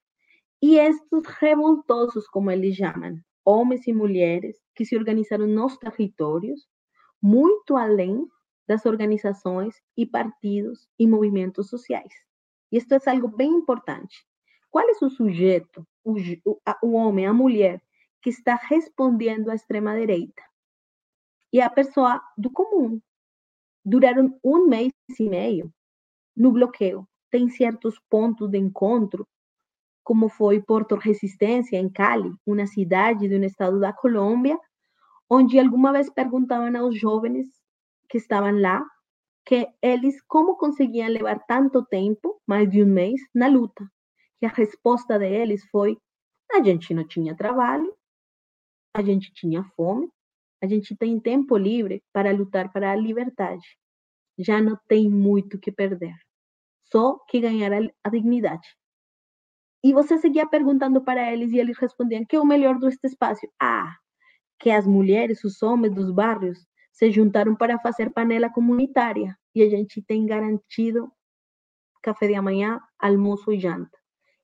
[0.61, 6.67] E estes revoltosos, como eles chamam, homens e mulheres que se organizaram nos territórios,
[7.21, 8.27] muito além
[8.67, 12.13] das organizações e partidos e movimentos sociais.
[12.71, 14.25] E isto é algo bem importante.
[14.69, 15.87] Qual é o sujeito
[16.45, 17.81] o, o homem, a mulher
[18.21, 20.41] que está respondendo à extrema-direita.
[21.51, 23.01] E a pessoa do comum.
[23.85, 25.73] Duraram um mês e meio
[26.35, 27.07] no bloqueio.
[27.37, 29.23] Tem certos pontos de encontro,
[30.03, 34.57] como foi Porto Resistência, em Cali, uma cidade de um estado da Colômbia,
[35.29, 37.45] onde alguma vez perguntavam aos jovens
[38.09, 38.83] que estavam lá
[39.45, 43.87] que eles como conseguiam levar tanto tempo, mais de um mês, na luta.
[44.41, 45.95] E a resposta deles foi:
[46.51, 47.95] a gente não tinha trabalho,
[48.95, 50.09] a gente tinha fome,
[50.59, 53.77] a gente tem tempo livre para lutar para a liberdade.
[54.39, 56.15] Já não tem muito que perder,
[56.91, 57.71] só que ganhar
[58.03, 58.67] a, dignidade.
[59.83, 63.47] E você seguia perguntando para eles e eles respondiam: que o melhor deste espaço?
[63.61, 63.95] Ah,
[64.59, 69.69] que as mulheres, os homens dos bairros se juntaram para fazer panela comunitária e a
[69.69, 71.11] gente tem garantido
[72.01, 73.97] café de manhã, almoço e janta.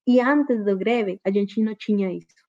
[0.06, 2.44] E antes da greve, a gente não tinha isso.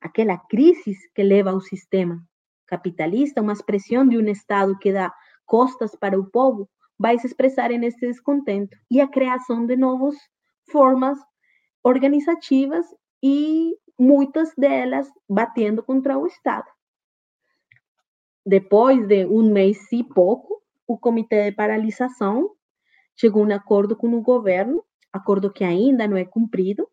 [0.00, 2.24] Aquela crise que leva ao sistema
[2.66, 5.12] capitalista, uma expressão de um Estado que dá
[5.44, 6.68] costas para o povo,
[6.98, 10.16] vai se expressar nesse descontento e a criação de novas
[10.70, 11.18] formas
[11.82, 12.86] organizativas
[13.22, 16.68] e muitas delas batendo contra o Estado.
[18.44, 22.50] Depois de um mês e pouco, o Comitê de Paralisação
[23.16, 24.82] chegou a um acordo com o governo
[25.12, 26.88] acordo que ainda não é cumprido,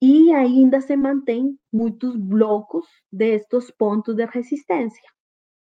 [0.00, 5.02] e ainda se mantém muitos blocos destes pontos de resistência.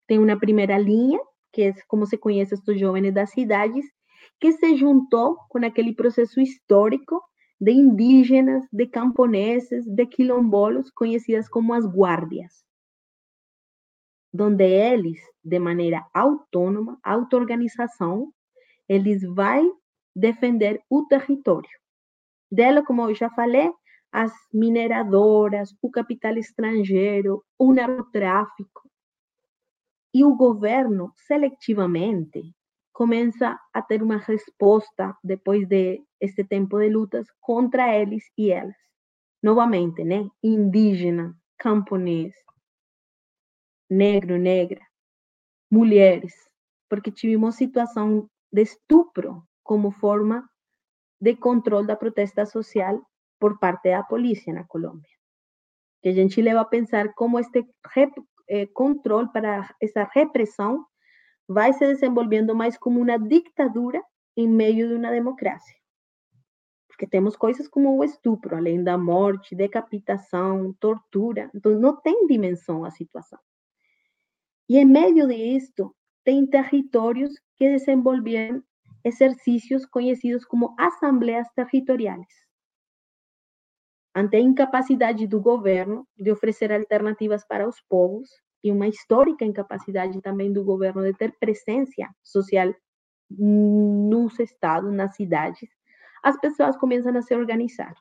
[0.07, 1.19] Tem uma primeira linha,
[1.53, 3.87] que é como se conhece estes jovens das cidades,
[4.41, 7.23] que se juntou com aquele processo histórico
[7.61, 12.65] de indígenas, de camponeses, de quilombolos, conhecidas como as guardias,
[14.39, 18.33] onde eles, de maneira autônoma, auto-organização,
[18.89, 19.77] eles vão
[20.15, 21.71] defender o território.
[22.51, 23.71] Dela, como eu já falei,
[24.11, 28.89] as mineradoras, o capital estrangeiro, o narcotráfico.
[30.15, 32.55] E o governo, seletivamente,
[32.93, 38.77] começa a ter uma resposta, depois de este tempo de lutas, contra eles e elas.
[39.43, 40.29] Novamente, né?
[40.43, 42.35] Indígena, camponês,
[43.89, 44.81] negro, negra,
[45.71, 46.35] mulheres,
[46.89, 50.49] porque tivemos situação de estupro como forma
[51.21, 53.01] de controle da protesta social
[53.39, 55.11] por parte da polícia na Colômbia.
[56.03, 57.65] Que a gente leva a pensar como este
[58.49, 60.85] eh, controle para essa repressão
[61.49, 64.03] vai se desenvolvendo mais como uma ditadura
[64.37, 65.77] em meio de uma democracia.
[66.87, 71.51] Porque temos coisas como o estupro, além da morte, decapitação, tortura.
[71.55, 73.39] Então, não tem dimensão a situação.
[74.69, 75.95] E em meio disto,
[76.25, 78.63] tem territórios que desenvolveram
[79.05, 82.48] exercicios conhecidos como assembleias territoriais.
[84.19, 88.29] Ante a incapacidade do governo de oferecer alternativas para os povos,
[88.65, 92.75] e uma histórica incapacidade também do governo de ter presença social
[93.31, 95.69] nos estados, nas cidades,
[96.23, 97.95] as pessoas começam a se organizar.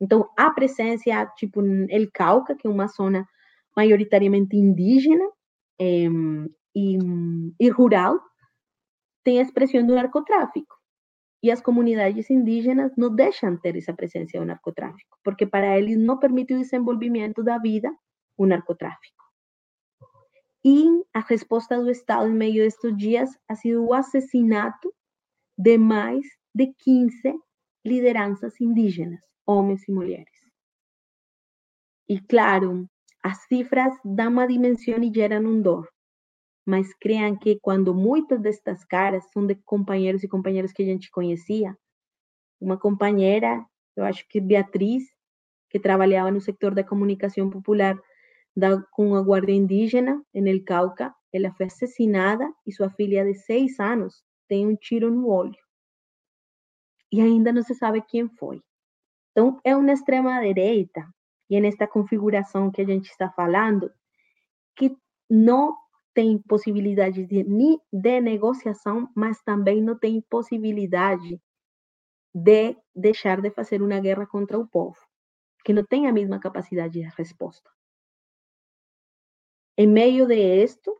[0.00, 1.60] Então, a presença, tipo,
[1.90, 3.28] El Cauca, que é uma zona
[3.76, 5.28] maioritariamente indígena
[5.78, 6.06] é,
[6.74, 6.98] e,
[7.60, 8.18] e rural,
[9.22, 10.79] tem a expressão do narcotráfico.
[11.42, 16.18] E as comunidades indígenas não deixam ter essa presença do narcotráfico, porque para eles não
[16.18, 17.90] permite o desenvolvimento da vida
[18.36, 19.24] o narcotráfico.
[20.64, 20.84] E
[21.14, 24.94] a resposta do Estado em meio a estes dias ha sido o assassinato
[25.56, 27.34] de mais de 15
[27.84, 30.38] lideranças indígenas, homens e mulheres.
[32.08, 32.86] E claro,
[33.22, 35.88] as cifras dão uma dimensão e geram um dor.
[36.70, 41.10] Mas cream que quando muitas destas caras são de companheiros e companheiras que a gente
[41.10, 41.76] conhecia,
[42.60, 43.66] uma companheira,
[43.96, 45.02] eu acho que Beatriz,
[45.68, 48.00] que trabalhava no setor da comunicação popular
[48.56, 53.80] da, com a Guarda Indígena, El Cauca, ela foi assassinada e sua filha de seis
[53.80, 55.58] anos tem um tiro no olho.
[57.10, 58.62] E ainda não se sabe quem foi.
[59.32, 61.04] Então, é uma extrema-direita,
[61.48, 63.92] e nesta configuração que a gente está falando,
[64.76, 64.96] que
[65.28, 65.76] não
[66.14, 67.44] tem possibilidade de,
[67.92, 71.40] de negociação, mas também não tem possibilidade
[72.34, 74.98] de deixar de fazer uma guerra contra o povo,
[75.64, 77.70] que não tem a mesma capacidade de resposta.
[79.76, 80.96] Em meio de isto,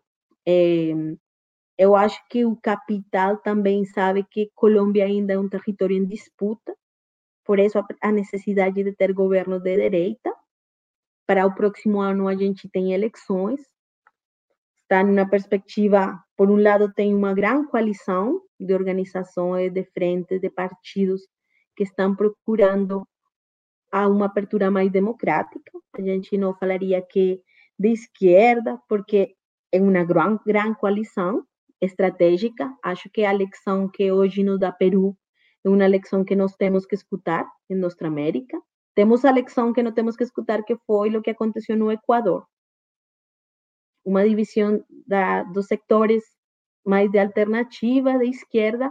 [1.79, 6.77] eu acho que o capital também sabe que Colômbia ainda é um território em disputa,
[7.45, 10.35] por isso a necessidade de ter governo de direita.
[11.27, 13.61] Para o próximo ano a gente tem eleições,
[14.91, 20.51] está numa perspectiva, por um lado, tem uma grande coalição de organizações, de frentes, de
[20.51, 21.23] partidos
[21.77, 23.07] que estão procurando
[23.93, 25.71] a uma abertura mais democrática.
[25.97, 27.41] A gente não falaria que
[27.79, 29.37] de esquerda, porque
[29.73, 31.45] é uma grande, grande coalição
[31.81, 32.69] estratégica.
[32.83, 35.17] Acho que a eleição que hoje nos dá Peru
[35.65, 38.61] é uma eleição que nós temos que escutar em nossa América.
[38.97, 42.45] Temos a eleição que não temos que escutar, que foi o que aconteceu no Equador
[44.05, 46.25] uma divisão da, dos sectores
[46.85, 48.91] mais de alternativa, de esquerda,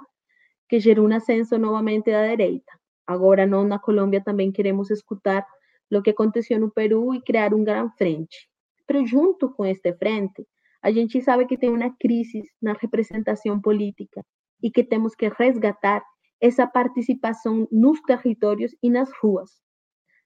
[0.68, 2.72] que gerou um ascenso novamente da direita.
[3.08, 5.46] Agora, nós na Colômbia também queremos escutar
[5.92, 8.48] o que aconteceu no Peru e criar um grande frente.
[8.88, 10.46] Mas, junto com este frente,
[10.82, 14.24] a gente sabe que tem uma crise na representação política
[14.62, 16.04] e que temos que resgatar
[16.40, 19.50] essa participação nos territórios e nas ruas.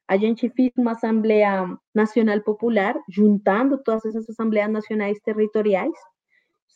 [0.07, 5.97] A gente fez uma Assembleia Nacional Popular, juntando todas essas Assembleias Nacionais Territoriais,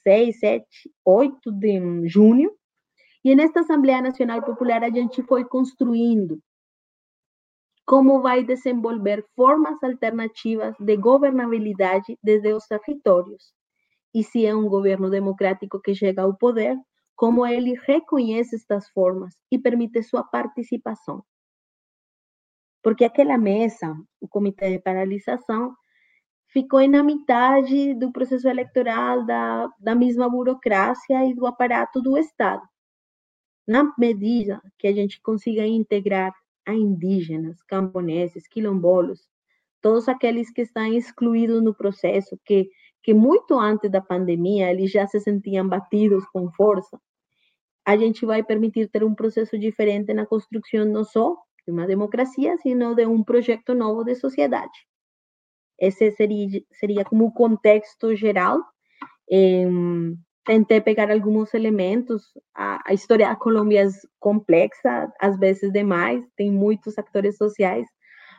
[0.03, 0.65] 6, 7,
[1.03, 2.51] 8 de junho.
[3.23, 6.41] E nesta Assembleia Nacional Popular a gente foi construindo
[7.86, 13.53] como vai desenvolver formas alternativas de governabilidade desde os territórios.
[14.13, 16.78] E se é um governo democrático que chega ao poder,
[17.15, 21.23] como ele reconhece estas formas e permite sua participação
[22.88, 25.75] porque aquela mesa, o comitê de paralisação,
[26.47, 32.61] ficou na metade do processo eleitoral, da, da mesma burocracia e do aparato do Estado.
[33.67, 36.33] Na medida que a gente consiga integrar
[36.65, 39.19] a indígenas, camponeses, quilombolos,
[39.81, 42.69] todos aqueles que estão excluídos no processo, que,
[43.03, 46.97] que muito antes da pandemia eles já se sentiam batidos com força,
[47.85, 51.35] a gente vai permitir ter um processo diferente na construção não só
[51.68, 54.88] de uma democracia, sino de um projeto novo de sociedade.
[55.78, 58.59] Esse seria, seria como o contexto geral.
[60.45, 62.24] tentei pegar alguns elementos.
[62.55, 67.86] A, a, história da Colômbia é complexa, às vezes demais, tem muitos atores sociais,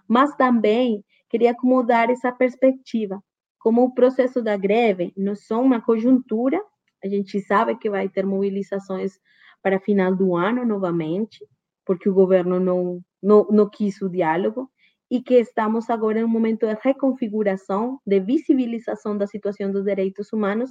[0.08, 3.22] mas também queria como dar essa perspectiva,
[3.58, 6.58] como o processo da greve não são uma conjuntura,
[7.04, 9.20] a gente sabe que vai ter mobilizações
[9.62, 11.44] para final do ano novamente,
[11.88, 14.70] porque o governo não no, no quis o diálogo
[15.10, 20.30] e que estamos agora em um momento de reconfiguração, de visibilização da situação dos direitos
[20.30, 20.70] humanos,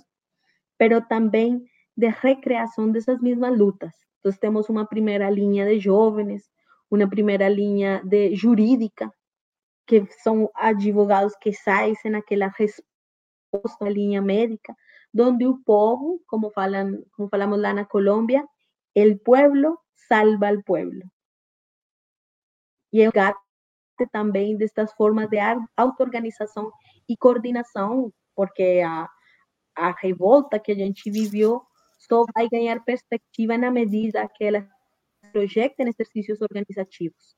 [0.77, 1.63] pero também
[1.97, 3.91] de recriação dessas mesmas lutas.
[4.19, 6.43] Então, temos uma primeira linha de jovens,
[6.91, 9.11] uma primeira linha de jurídica,
[9.87, 14.75] que são advogados que saem naquela resposta à linha médica,
[15.19, 18.45] onde o povo, como, falam, como falamos lá na Colômbia,
[19.01, 21.03] el pueblo salva al pueblo
[22.91, 23.09] e é
[24.11, 25.37] também destas formas de
[25.75, 26.71] auto-organização
[27.09, 29.09] e coordenação, porque a,
[29.75, 31.61] a revolta que a gente viveu
[31.97, 34.67] só vai ganhar perspectiva na medida que ela
[35.31, 37.35] projeta exercícios organizativos.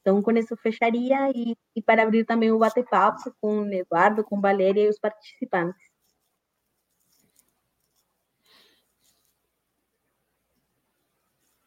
[0.00, 4.84] Então, com isso fecharia e, e para abrir também o bate-papo com Eduardo, com Valéria
[4.84, 5.91] e os participantes.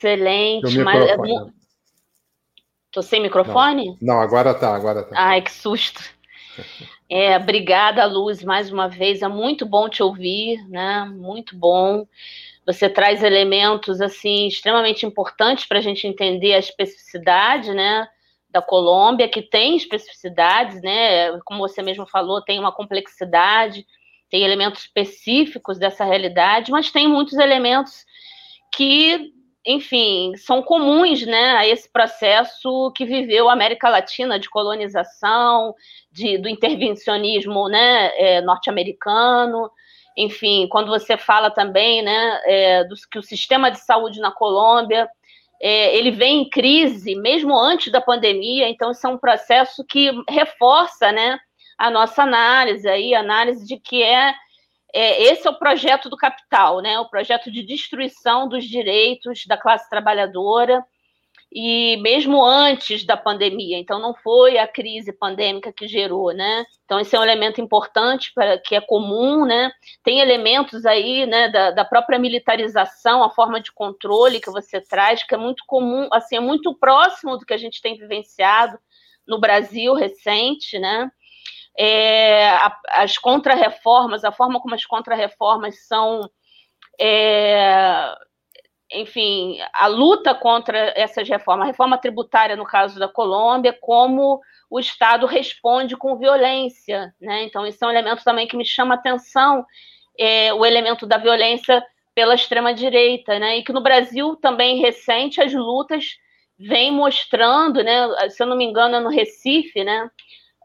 [0.06, 0.78] Excelente.
[0.80, 1.10] Mas...
[2.88, 3.98] Estou sem microfone?
[4.02, 5.16] Não, não, agora tá, agora tá.
[5.18, 6.02] Ai, que susto.
[7.10, 9.22] É, obrigada, Luz, mais uma vez.
[9.22, 11.04] É muito bom te ouvir, né?
[11.06, 12.08] Muito bom.
[12.66, 18.08] Você traz elementos assim extremamente importantes para a gente entender a especificidade, né?
[18.50, 21.38] Da Colômbia, que tem especificidades, né?
[21.44, 23.86] Como você mesmo falou, tem uma complexidade,
[24.30, 28.06] tem elementos específicos dessa realidade, mas tem muitos elementos
[28.74, 29.35] que
[29.66, 35.74] enfim, são comuns né, a esse processo que viveu a América Latina de colonização,
[36.12, 39.72] de, do intervencionismo né, é, norte-americano.
[40.16, 45.10] Enfim, quando você fala também né, é, do, que o sistema de saúde na Colômbia
[45.62, 50.12] é, ele vem em crise mesmo antes da pandemia, então isso é um processo que
[50.30, 51.40] reforça né,
[51.78, 54.34] a nossa análise, aí, análise de que é
[54.96, 56.98] é, esse é o projeto do capital, né?
[57.00, 60.82] O projeto de destruição dos direitos da classe trabalhadora
[61.52, 63.78] e mesmo antes da pandemia.
[63.78, 66.66] Então não foi a crise pandêmica que gerou, né?
[66.86, 69.70] Então esse é um elemento importante para que é comum, né?
[70.02, 75.24] Tem elementos aí, né, da, da própria militarização, a forma de controle que você traz,
[75.24, 78.78] que é muito comum, assim, é muito próximo do que a gente tem vivenciado
[79.28, 81.12] no Brasil recente, né?
[81.78, 86.30] É, a, as contrarreformas, a forma como as contrarreformas são,
[87.00, 88.16] é,
[88.92, 94.80] enfim, a luta contra essas reformas, a reforma tributária, no caso da Colômbia, como o
[94.80, 97.44] Estado responde com violência, né?
[97.44, 99.66] Então, isso é um elemento também que me chama atenção,
[100.18, 101.84] é, o elemento da violência
[102.16, 103.58] pela extrema-direita, né?
[103.58, 106.06] E que no Brasil também recente as lutas
[106.58, 108.30] vêm mostrando, né?
[108.30, 110.10] Se eu não me engano, é no Recife, né?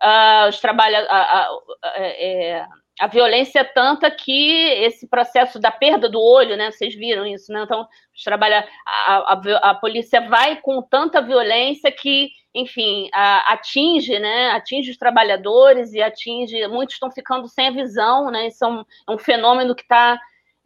[0.03, 1.49] Uh, os trabalha, a, a,
[1.83, 2.67] a, é,
[3.01, 4.53] a, violência é tanta que
[4.85, 6.71] esse processo da perda do olho, né?
[6.71, 7.63] Vocês viram isso, né?
[7.63, 14.51] Então, os trabalha, a polícia vai com tanta violência que, enfim, atinge, né?
[14.51, 16.67] Atinge os trabalhadores e atinge.
[16.69, 18.49] Muitos estão ficando sem a visão, né?
[18.49, 20.21] Isso é um, é um fenômeno que está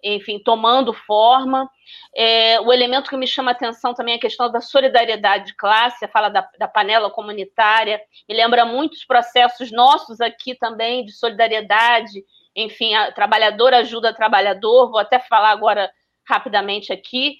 [0.04, 1.68] enfim, tomando forma.
[2.14, 5.56] É, o elemento que me chama a atenção também é a questão da solidariedade de
[5.56, 11.12] classe, a fala da, da panela comunitária, me lembra muitos processos nossos aqui também de
[11.12, 12.22] solidariedade,
[12.54, 15.90] enfim, a trabalhador ajuda trabalhador, vou até falar agora
[16.28, 17.38] rapidamente aqui.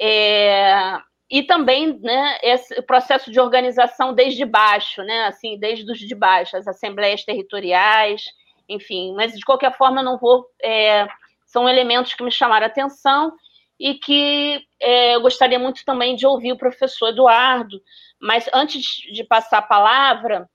[0.00, 0.98] É,
[1.30, 6.56] e também né, esse processo de organização desde baixo, né, assim, desde os de baixo,
[6.56, 8.24] as assembleias territoriais,
[8.68, 11.06] enfim, mas de qualquer forma eu não vou é,
[11.46, 13.32] são elementos que me chamaram a atenção
[13.78, 17.80] e que é, eu gostaria muito também de ouvir o professor Eduardo.
[18.20, 20.48] Mas antes de passar a palavra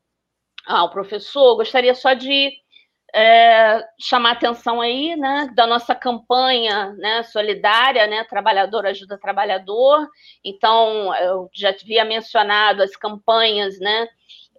[0.66, 2.52] ao professor, gostaria só de
[3.14, 10.08] é, chamar atenção aí, né, da nossa campanha, né, solidária, né, trabalhador ajuda trabalhador.
[10.44, 14.08] Então, eu já havia mencionado as campanhas, né,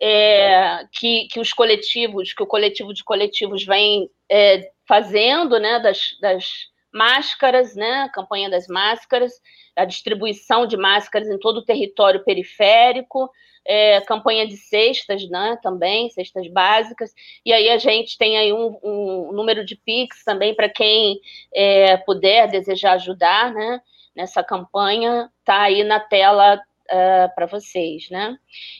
[0.00, 6.16] é, que, que os coletivos, que o coletivo de coletivos vem é, fazendo, né, das,
[6.20, 6.44] das
[6.92, 9.32] máscaras, né, campanha das máscaras,
[9.74, 13.30] a distribuição de máscaras em todo o território periférico,
[13.64, 17.12] é, campanha de cestas, né, também, cestas básicas,
[17.46, 21.20] e aí a gente tem aí um, um número de Pix também para quem
[21.54, 23.80] é, puder, desejar ajudar, né,
[24.14, 28.36] nessa campanha, tá aí na tela uh, para vocês, né.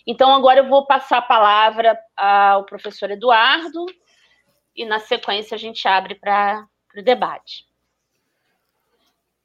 [0.07, 3.87] Então, agora eu vou passar a palavra ao professor Eduardo,
[4.75, 6.67] e na sequência a gente abre para
[6.97, 7.67] o debate.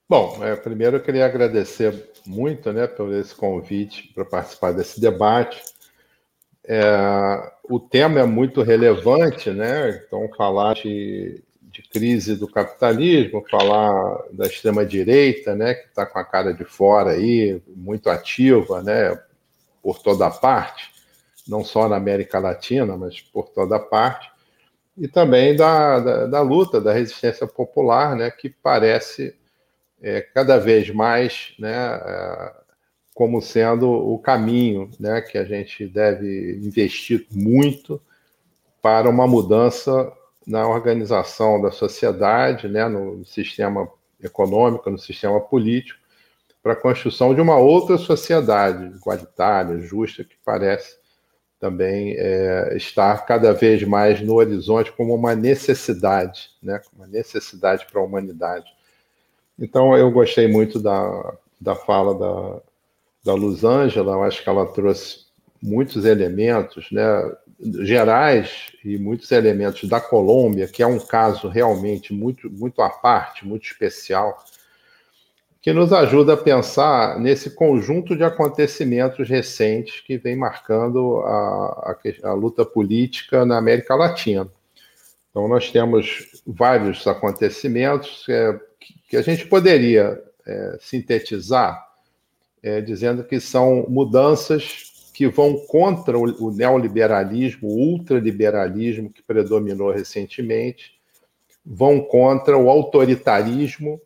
[0.09, 5.61] Bom, é, primeiro eu queria agradecer muito né, por esse convite para participar desse debate.
[6.63, 10.01] É, o tema é muito relevante, né?
[10.05, 16.25] Então, falar de, de crise do capitalismo, falar da extrema-direita, né, que está com a
[16.25, 19.17] cara de fora aí, muito ativa, né,
[19.81, 20.91] por toda parte,
[21.47, 24.29] não só na América Latina, mas por toda parte
[24.97, 29.35] e também da, da, da, luta, da resistência popular, né, que parece
[30.01, 32.53] é, cada vez mais né, é,
[33.13, 38.01] como sendo o caminho né, que a gente deve investir muito
[38.81, 40.11] para uma mudança
[40.45, 43.87] na organização da sociedade, né, no sistema
[44.23, 45.99] econômico, no sistema político,
[46.63, 50.97] para a construção de uma outra sociedade igualitária, justa, que parece
[51.59, 56.79] também é, estar cada vez mais no horizonte como uma necessidade, né?
[56.95, 58.65] uma necessidade para a humanidade.
[59.59, 62.61] Então, eu gostei muito da, da fala da,
[63.25, 65.25] da Luz Ângela, eu acho que ela trouxe
[65.61, 67.03] muitos elementos né,
[67.81, 73.47] gerais e muitos elementos da Colômbia, que é um caso realmente muito, muito à parte,
[73.47, 74.37] muito especial,
[75.67, 81.91] que nos ajuda a pensar nesse conjunto de acontecimentos recentes que vem marcando a,
[82.23, 84.49] a, a luta política na América Latina.
[85.29, 88.57] Então, nós temos vários acontecimentos é,
[89.09, 91.85] que a gente poderia é, sintetizar
[92.63, 99.91] é, dizendo que são mudanças que vão contra o, o neoliberalismo, o ultraliberalismo que predominou
[99.91, 100.93] recentemente,
[101.65, 103.99] vão contra o autoritarismo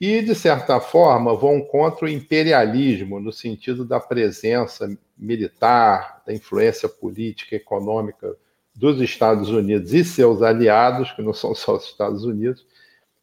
[0.00, 6.88] e, de certa forma, vão contra o imperialismo, no sentido da presença militar, da influência
[6.88, 8.36] política e econômica
[8.74, 12.64] dos Estados Unidos e seus aliados, que não são só os Estados Unidos,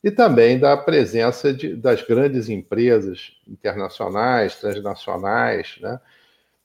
[0.03, 5.99] e também da presença de, das grandes empresas internacionais, transnacionais, né,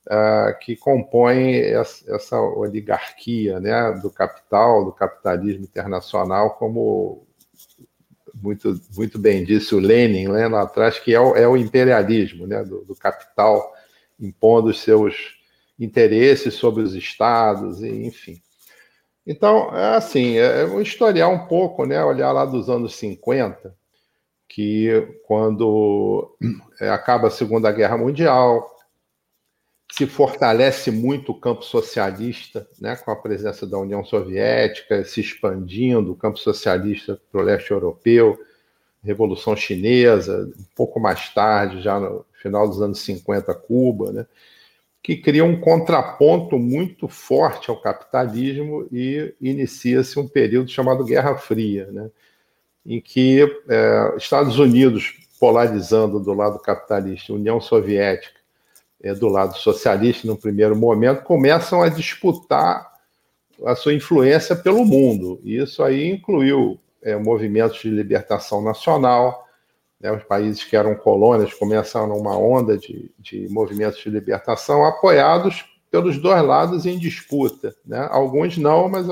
[0.09, 7.27] uh, que compõem essa, essa, oligarquia né, do capital, do capitalismo internacional, como
[8.43, 12.47] muito, muito bem disse o Lenin né, lá atrás, que é o, é o imperialismo
[12.47, 13.75] né, do, do capital
[14.19, 15.39] impondo os seus
[15.79, 18.41] interesses sobre os estados, e, enfim.
[19.27, 22.03] Então, é assim, é, é historiar um pouco, né?
[22.05, 23.75] Olhar lá dos anos 50,
[24.49, 26.37] que quando
[26.81, 28.69] é, acaba a Segunda Guerra Mundial,
[29.91, 36.13] se fortalece muito o campo socialista, né, com a presença da União Soviética, se expandindo
[36.13, 38.39] o campo socialista para o leste europeu,
[39.03, 44.27] Revolução Chinesa, um pouco mais tarde, já no final dos anos 50, Cuba, né?
[45.03, 51.89] que cria um contraponto muito forte ao capitalismo e inicia-se um período chamado Guerra Fria,
[51.91, 52.11] né?
[52.85, 58.40] em que é, Estados Unidos polarizando do lado capitalista, União Soviética
[59.03, 62.91] é, do lado socialista no primeiro momento, começam a disputar
[63.65, 65.41] a sua influência pelo mundo.
[65.45, 69.47] E isso aí incluiu é, movimentos de libertação nacional,
[70.01, 75.67] né, os países que eram colônias começaram uma onda de, de movimentos de libertação apoiados
[75.91, 77.75] pelos dois lados em disputa.
[77.85, 78.07] Né?
[78.11, 79.07] Alguns não, mas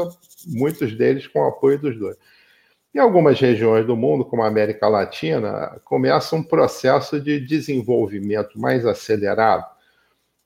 [0.47, 2.17] muitos deles com apoio dos dois.
[2.95, 8.87] Em algumas regiões do mundo, como a América Latina, começa um processo de desenvolvimento mais
[8.87, 9.67] acelerado.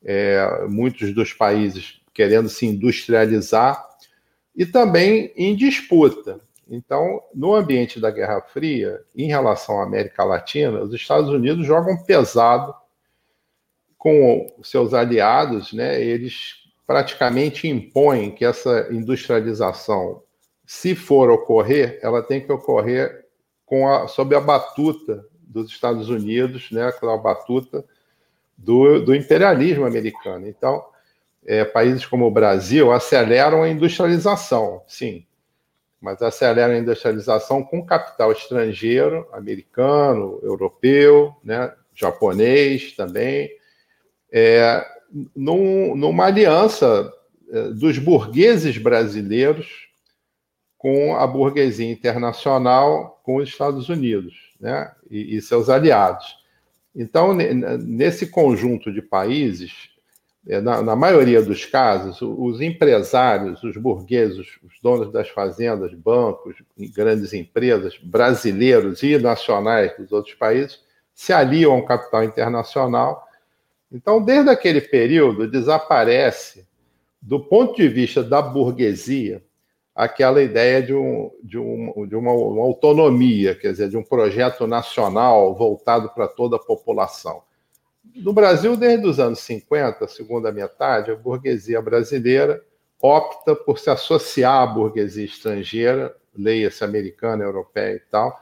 [0.04, 3.82] É, muitos dos países querendo se industrializar
[4.54, 6.40] e também em disputa.
[6.68, 12.02] Então, no ambiente da Guerra Fria, em relação à América Latina, os Estados Unidos jogam
[12.02, 12.74] pesado
[13.98, 16.02] com seus aliados, né?
[16.02, 20.22] Eles praticamente impõem que essa industrialização,
[20.66, 23.26] se for ocorrer, ela tem que ocorrer
[23.64, 26.86] com a, sob a batuta dos Estados Unidos, né?
[26.86, 27.84] Aquela batuta
[28.62, 30.48] do, do imperialismo americano.
[30.48, 30.84] Então,
[31.44, 35.26] é, países como o Brasil aceleram a industrialização, sim,
[36.00, 43.50] mas acelera a industrialização com capital estrangeiro, americano, europeu, né, japonês também,
[44.32, 44.84] é,
[45.34, 47.12] num, numa aliança
[47.50, 49.88] é, dos burgueses brasileiros
[50.78, 56.41] com a burguesia internacional, com os Estados Unidos né, e, e seus aliados.
[56.94, 59.90] Então, nesse conjunto de países,
[60.46, 66.56] é, na, na, maioria dos casos, os empresários, os burgueses, os donos das fazendas, bancos,
[66.94, 70.80] grandes empresas, brasileiros e nacionais dos outros países,
[71.14, 73.26] se aliam ao capital internacional.
[73.90, 76.66] Então, desde aquele período, desaparece,
[77.20, 79.42] do ponto de vista da burguesia,
[79.94, 84.66] aquela ideia de, um, de, um, de uma, uma autonomia, quer dizer, de um projeto
[84.66, 87.42] nacional voltado para toda a população
[88.16, 92.62] no Brasil, desde os anos 50, segunda metade, a burguesia brasileira
[93.00, 98.38] opta por se associar à burguesia estrangeira, leia-se americana, europeia e tal,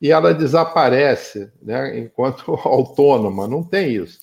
[0.00, 4.20] e ela desaparece né, enquanto autônoma, não tem isso.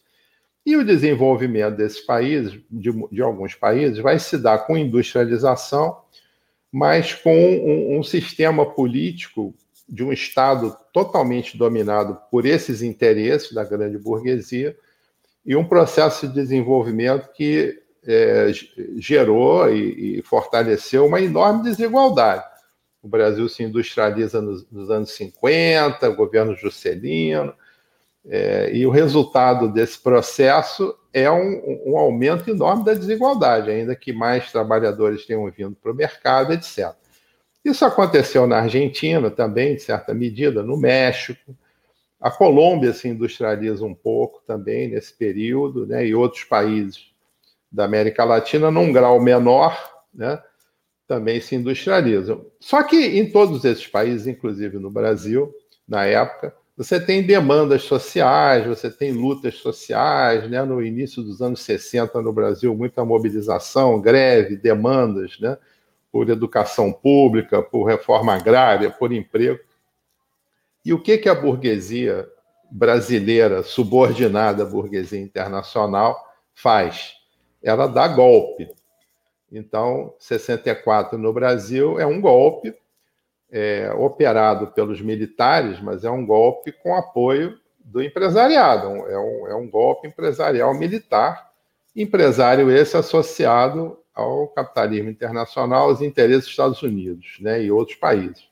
[0.66, 6.02] E o desenvolvimento desses países, de, de alguns países, vai se dar com industrialização,
[6.72, 9.54] mas com um, um sistema político
[9.88, 14.78] de um Estado totalmente dominado por esses interesses da grande burguesia
[15.46, 18.52] e um processo de desenvolvimento que é,
[18.98, 22.44] gerou e, e, fortaleceu uma enorme desigualdade.
[23.02, 27.54] O Brasil se industrializa nos, nos anos 50, governo Juscelino,
[28.28, 34.14] é, e o resultado desse processo é um, um, aumento enorme da desigualdade, ainda que
[34.14, 36.94] mais trabalhadores tenham vindo para o mercado, etc.
[37.64, 41.56] Isso aconteceu na Argentina também, de certa medida, no México.
[42.20, 47.12] A Colômbia se industrializa um pouco também nesse período, né, e outros países
[47.72, 49.78] da América Latina, num grau menor,
[50.14, 50.42] né,
[51.08, 52.46] também se industrializam.
[52.60, 55.52] Só que em todos esses países, inclusive no Brasil,
[55.88, 60.64] na época, você tem demandas sociais, você tem lutas sociais, né?
[60.64, 65.58] No início dos anos 60 no Brasil, muita mobilização, greve, demandas, né?
[66.10, 69.60] Por educação pública, por reforma agrária, por emprego.
[70.86, 72.26] E o que que a burguesia
[72.72, 76.18] brasileira subordinada à burguesia internacional
[76.56, 77.16] faz?
[77.62, 78.72] Ela dá golpe.
[79.52, 82.74] Então, 64 no Brasil é um golpe
[83.52, 88.88] é, operado pelos militares, mas é um golpe com apoio do empresariado.
[88.88, 91.52] É um, é um golpe empresarial militar,
[91.96, 98.48] empresário esse associado ao capitalismo internacional, aos interesses dos Estados Unidos né, e outros países.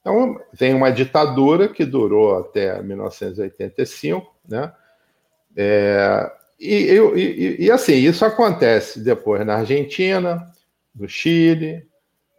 [0.00, 4.72] Então, vem uma ditadura que durou até 1985, né?
[5.56, 10.50] É, e, e, e, assim, isso acontece depois na Argentina,
[10.94, 11.86] no Chile,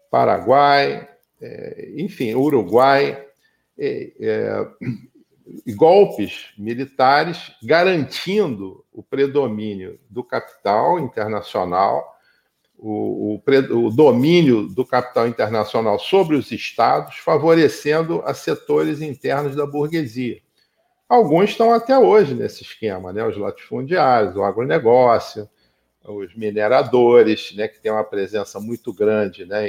[0.10, 1.08] Paraguai,
[1.42, 3.26] é, enfim, Uruguai,
[3.78, 4.68] é, é,
[5.74, 12.16] golpes militares garantindo o predomínio do capital internacional,
[12.78, 19.66] o, o, o, domínio do capital internacional sobre os estados, favorecendo a setores internos da
[19.66, 20.42] burguesia.
[21.08, 23.24] Alguns estão até hoje nesse esquema, né?
[23.26, 25.48] os latifundiários, o agronegócio,
[26.04, 29.68] os mineradores, né, que têm uma presença muito grande né,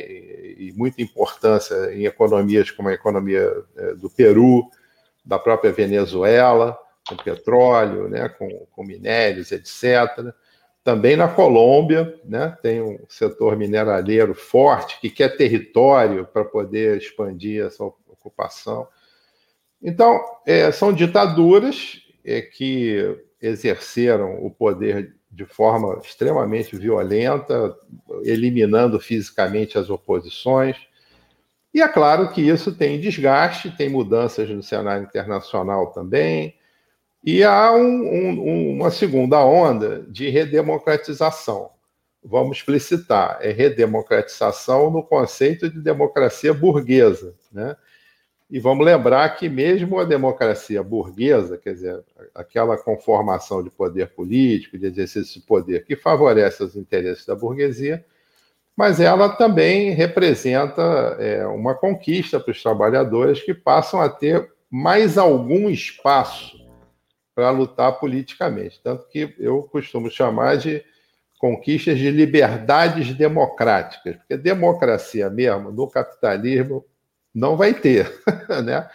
[0.68, 4.68] e, muita importância em economias como a economia é, do Peru,
[5.24, 10.32] da própria Venezuela, com petróleo, né, com, com minérios, etc.
[10.84, 17.64] Também na Colômbia, né, tem um setor mineraleiro forte que quer território para poder expandir
[17.64, 18.86] essa ocupação.
[19.82, 27.76] Então, é, são ditaduras é, que exerceram o poder de forma extremamente violenta,
[28.22, 30.76] eliminando fisicamente as oposições.
[31.74, 36.54] E é claro que isso tem desgaste, tem mudanças no cenário internacional também,
[37.24, 41.70] e há um, um, uma segunda onda de redemocratização.
[42.22, 47.76] Vamos explicitar, é redemocratização no conceito de democracia burguesa, né?
[48.52, 54.76] E vamos lembrar que mesmo a democracia burguesa, quer dizer, aquela conformação de poder político,
[54.76, 58.04] de exercício de poder que favorece os interesses da burguesia,
[58.76, 60.82] mas ela também representa
[61.18, 66.60] é, uma conquista para os trabalhadores que passam a ter mais algum espaço
[67.34, 68.78] para lutar politicamente.
[68.84, 70.84] Tanto que eu costumo chamar de
[71.38, 76.84] conquistas de liberdades democráticas, porque democracia mesmo, no capitalismo,
[77.34, 78.12] não vai ter,
[78.64, 78.88] né?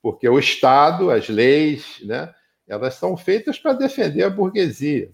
[0.00, 2.32] Porque o Estado, as leis, né,
[2.66, 5.10] elas são feitas para defender a burguesia,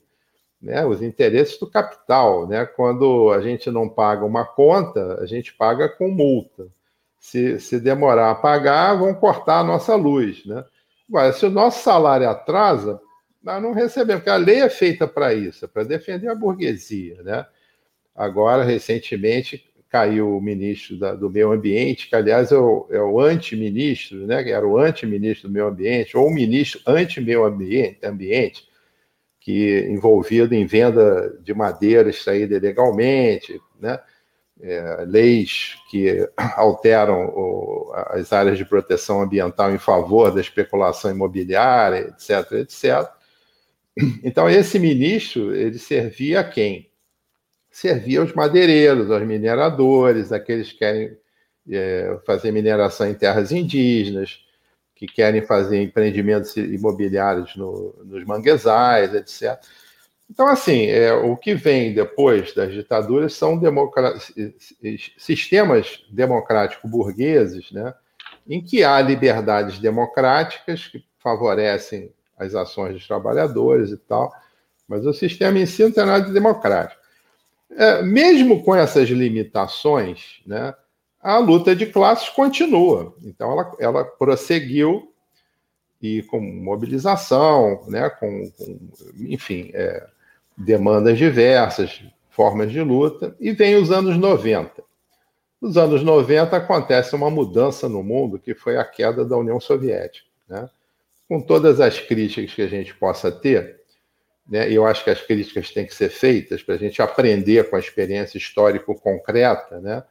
[0.60, 2.64] né, os interesses do capital, né?
[2.64, 6.68] Quando a gente não paga uma conta, a gente paga com multa.
[7.18, 10.64] Se, se demorar a pagar, vão cortar a nossa luz, né?
[11.08, 13.00] Agora, se o nosso salário atrasa,
[13.42, 17.22] nós não recebemos, porque a lei é feita para isso, é para defender a burguesia,
[17.22, 17.46] né?
[18.14, 23.20] Agora, recentemente, caiu o ministro da, do Meio Ambiente, que, aliás, é o, é o
[23.20, 28.68] anti-ministro, né, era o anti-ministro do Meio Ambiente, ou o ministro anti-meio ambiente, ambiente,
[29.40, 33.98] que envolvido em venda de madeira extraída ilegalmente, né,
[34.60, 42.08] é, leis que alteram o, as áreas de proteção ambiental em favor da especulação imobiliária,
[42.08, 43.08] etc., etc.
[44.22, 46.87] Então, esse ministro, ele servia a quem?
[47.78, 51.16] Servia aos madeireiros, aos mineradores, aqueles que querem
[51.70, 54.40] é, fazer mineração em terras indígenas,
[54.96, 59.62] que querem fazer empreendimentos imobiliários no, nos manguezais, etc.
[60.28, 63.60] Então, assim, é, o que vem depois das ditaduras são
[65.16, 67.94] sistemas democráticos burgueses, né,
[68.48, 74.32] em que há liberdades democráticas que favorecem as ações dos trabalhadores e tal,
[74.88, 76.97] mas o sistema em si não tem nada de democrático.
[77.70, 80.74] É, mesmo com essas limitações, né,
[81.20, 83.14] a luta de classes continua.
[83.22, 85.12] Então, ela, ela prosseguiu
[86.00, 88.78] e com mobilização, né, com, com
[89.18, 90.06] enfim, é,
[90.56, 94.82] demandas diversas, formas de luta, e vem os anos 90.
[95.60, 100.28] Nos anos 90 acontece uma mudança no mundo que foi a queda da União Soviética.
[100.48, 100.70] Né?
[101.28, 103.77] Com todas as críticas que a gente possa ter,
[104.48, 104.70] né?
[104.72, 107.78] Eu acho que as críticas têm que ser feitas para a gente aprender com a
[107.78, 110.02] experiência histórica concreta, né?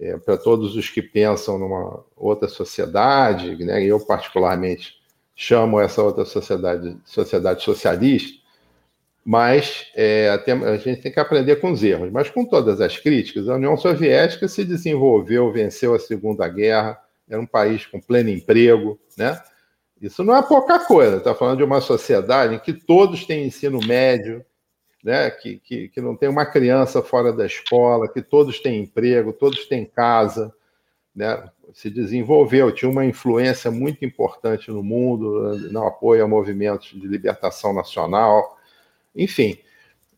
[0.00, 3.80] É, para todos os que pensam numa outra sociedade, né?
[3.84, 4.94] eu particularmente
[5.36, 8.42] chamo essa outra sociedade sociedade socialista,
[9.24, 12.10] mas é, a gente tem que aprender com os erros.
[12.10, 17.40] Mas com todas as críticas, a União Soviética se desenvolveu, venceu a Segunda Guerra, era
[17.40, 19.40] um país com pleno emprego, né?
[20.06, 21.16] Isso não é pouca coisa.
[21.16, 24.44] Está falando de uma sociedade em que todos têm ensino médio,
[25.02, 25.30] né?
[25.30, 29.66] Que, que, que não tem uma criança fora da escola, que todos têm emprego, todos
[29.66, 30.52] têm casa,
[31.14, 31.48] né?
[31.72, 37.72] Se desenvolveu, tinha uma influência muito importante no mundo, no apoio a movimentos de libertação
[37.72, 38.54] nacional
[39.14, 39.58] enfim,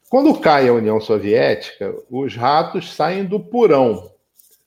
[0.08, 4.10] quando cai a União Soviética, os ratos saem do porão,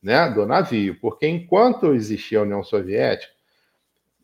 [0.01, 3.33] né, do navio, porque enquanto existia a União Soviética,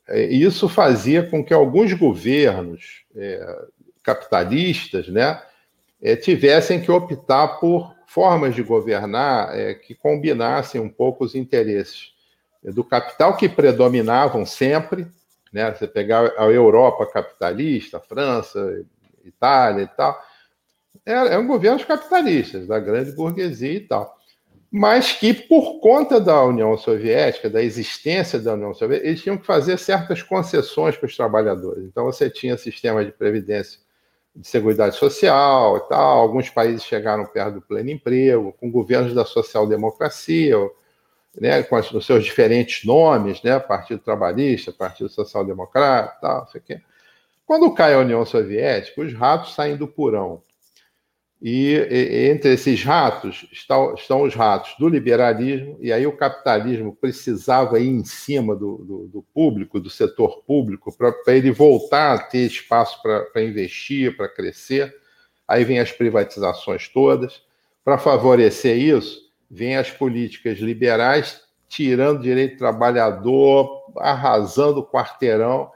[0.07, 3.65] é, isso fazia com que alguns governos é,
[4.03, 5.41] capitalistas, né,
[6.01, 12.13] é, tivessem que optar por formas de governar é, que combinassem um pouco os interesses
[12.63, 15.07] do capital que predominavam sempre,
[15.51, 15.73] né?
[15.73, 18.83] Você pegar a Europa capitalista, França,
[19.23, 20.19] Itália e tal,
[21.05, 24.14] eram é governos capitalistas, da grande burguesia e tal.
[24.77, 29.45] Mas que, por conta da União Soviética, da existência da União Soviética, eles tinham que
[29.45, 31.85] fazer certas concessões para os trabalhadores.
[31.85, 33.79] Então, você tinha sistema de previdência
[34.35, 36.19] de seguridade social e tal.
[36.19, 40.57] Alguns países chegaram perto do pleno emprego, com governos da social-democracia,
[41.39, 46.59] né, com os seus diferentes nomes, né, Partido Trabalhista, Partido Social Democrata, tal, não sei
[46.59, 46.81] o quê.
[47.45, 50.41] Quando cai a União Soviética, os ratos saem do porão.
[51.41, 56.95] E, e entre esses ratos estão, estão, os ratos do liberalismo, e aí o capitalismo
[56.95, 62.19] precisava ir em cima do, do, do público, do setor público, para ele voltar a
[62.19, 64.95] ter espaço para investir, para crescer.
[65.47, 67.43] Aí vem as privatizações todas.
[67.83, 75.69] Para favorecer isso, vem as políticas liberais tirando direito do trabalhador, arrasando o quarteirão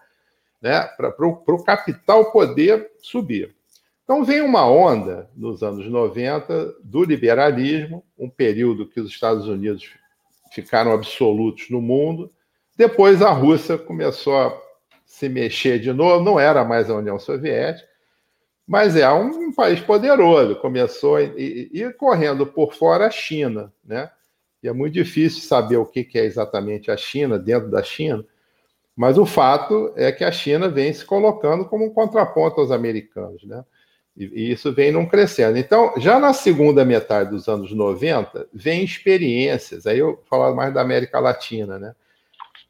[0.62, 3.55] né, para o capital poder subir.
[4.10, 9.88] Então vem uma onda nos anos 90 do liberalismo, um período que os Estados Unidos
[10.51, 12.28] ficaram absolutos no mundo.
[12.76, 14.60] Depois a Rússia começou a
[15.05, 17.88] se mexer de novo, não era mais a União Soviética,
[18.66, 20.55] mas é um país poderoso.
[20.55, 24.10] Começou a ir correndo por fora a China, né?
[24.64, 28.26] E é muito difícil saber o que é exatamente a China dentro da China.
[28.95, 33.43] Mas o fato é que a China vem se colocando como um contraponto aos americanos,
[33.43, 33.64] né?
[34.20, 35.57] E, isso vem não crescendo.
[35.57, 40.82] Então, já na segunda metade dos anos 90, vem experiências, aí eu falo mais da
[40.82, 41.95] América Latina, né?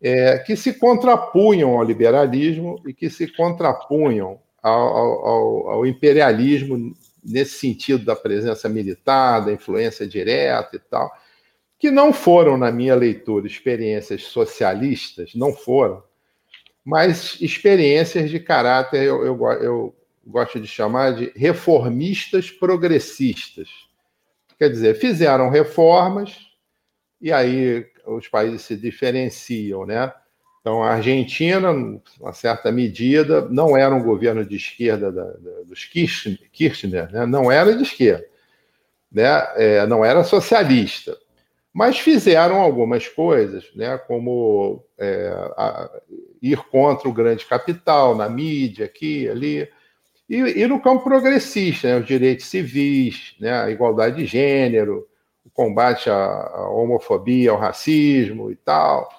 [0.01, 7.59] É, que se contrapunham ao liberalismo e que se contrapunham ao, ao, ao, imperialismo nesse
[7.59, 11.11] sentido da presença militar, da influência direta e tal,
[11.77, 16.01] que não foram, na minha leitura, experiências socialistas, não foram,
[16.85, 19.95] mas experiências de caráter, eu, eu, eu
[20.25, 23.69] gosto de chamar de reformistas progressistas.
[24.57, 26.37] Quer dizer, fizeram reformas
[27.21, 30.11] e aí os países se diferenciam, né?
[30.61, 31.71] Então, a Argentina,
[32.19, 37.25] uma certa medida, não era um governo de esquerda da, da, dos Kirchner, né?
[37.25, 38.25] não era de esquerda,
[39.11, 39.47] né?
[39.55, 41.17] É, não era socialista,
[41.73, 43.97] mas fizeram algumas coisas, né?
[43.99, 45.89] como é, a,
[46.41, 49.69] ir contra o grande capital na mídia, aqui, ali.
[50.29, 55.07] E, e no campo progressista, né, os direitos civis, né, a igualdade de gênero,
[55.43, 59.09] o combate à, à homofobia, ao racismo e tal,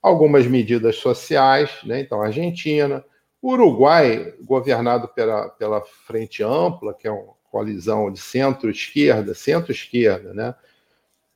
[0.00, 3.04] algumas medidas sociais, né, então Argentina,
[3.42, 10.54] o Uruguai, governado pela, pela Frente Ampla, que é uma coalizão de centro-esquerda, centro-esquerda, né,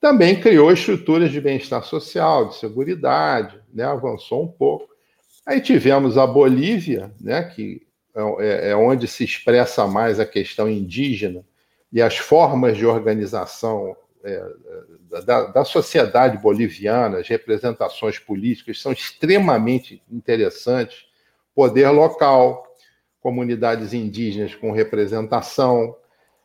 [0.00, 4.88] também criou estruturas de bem-estar social, de segurança, né, avançou um pouco.
[5.44, 7.82] Aí tivemos a Bolívia, né, que
[8.40, 11.44] é, é onde se expressa mais a questão indígena
[11.92, 14.42] e as formas de organização é,
[15.24, 21.06] da, da, sociedade boliviana, as representações políticas são extremamente interessantes.
[21.54, 22.66] Poder local,
[23.20, 25.94] comunidades indígenas com representação,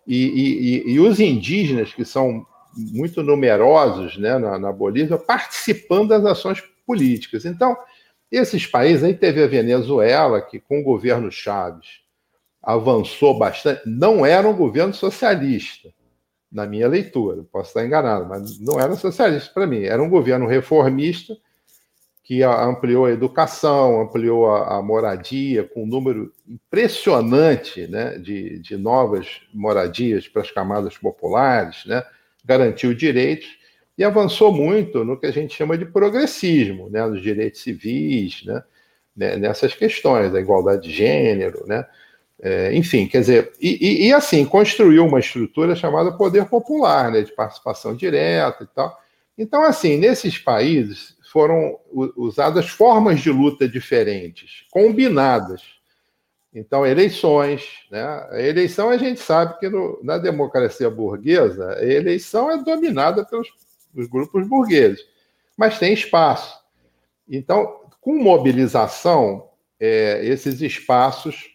[0.06, 2.46] e, e, e os indígenas, que são
[2.76, 7.46] muito numerosos né, na, na Bolívia, participando das ações políticas.
[7.46, 7.78] Então,
[8.32, 12.02] esses países, aí teve a Venezuela, que com o governo Chaves
[12.62, 15.90] avançou bastante, não era um governo socialista,
[16.52, 20.48] na minha leitura, posso estar enganado, mas não era socialista para mim, era um governo
[20.48, 21.38] reformista
[22.24, 28.78] que ampliou a educação, ampliou a, a moradia, com um número impressionante né, de, de
[28.78, 32.04] novas moradias para as camadas populares, né,
[32.46, 33.59] garantiu direitos
[34.00, 38.64] e avançou muito no que a gente chama de progressismo, né, nos direitos civis, né,
[39.14, 41.86] né, nessas questões da igualdade de gênero, né.
[42.42, 47.34] É, enfim, quer dizer, e, e, assim, construiu uma estrutura chamada poder popular, né, de
[47.34, 48.98] participação direta e tal.
[49.38, 51.78] Então, assim, nesses países foram
[52.16, 55.62] usadas formas de luta diferentes, combinadas.
[56.54, 58.02] Então, eleições, né?
[58.32, 63.50] A eleição a gente sabe que no, na democracia burguesa, a eleição é dominada pelos,
[63.92, 65.06] pelos grupos burgueses,
[65.58, 66.60] mas tem espaço.
[67.28, 71.50] Então, com mobilização, é, esses espaços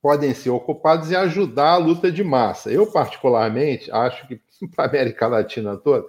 [0.00, 2.70] podem ser ocupados e ajudar a luta de massa.
[2.70, 4.40] Eu, particularmente, acho que
[4.74, 6.06] para a América Latina toda,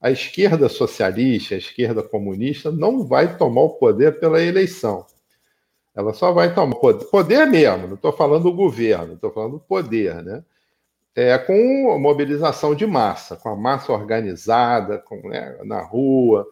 [0.00, 5.06] a esquerda socialista, a esquerda comunista, não vai tomar o poder pela eleição.
[5.94, 9.60] Ela só vai tomar poder, poder mesmo, não estou falando do governo, estou falando do
[9.60, 10.42] poder, né?
[11.14, 16.46] É, com mobilização de massa, com a massa organizada, com, né, na rua,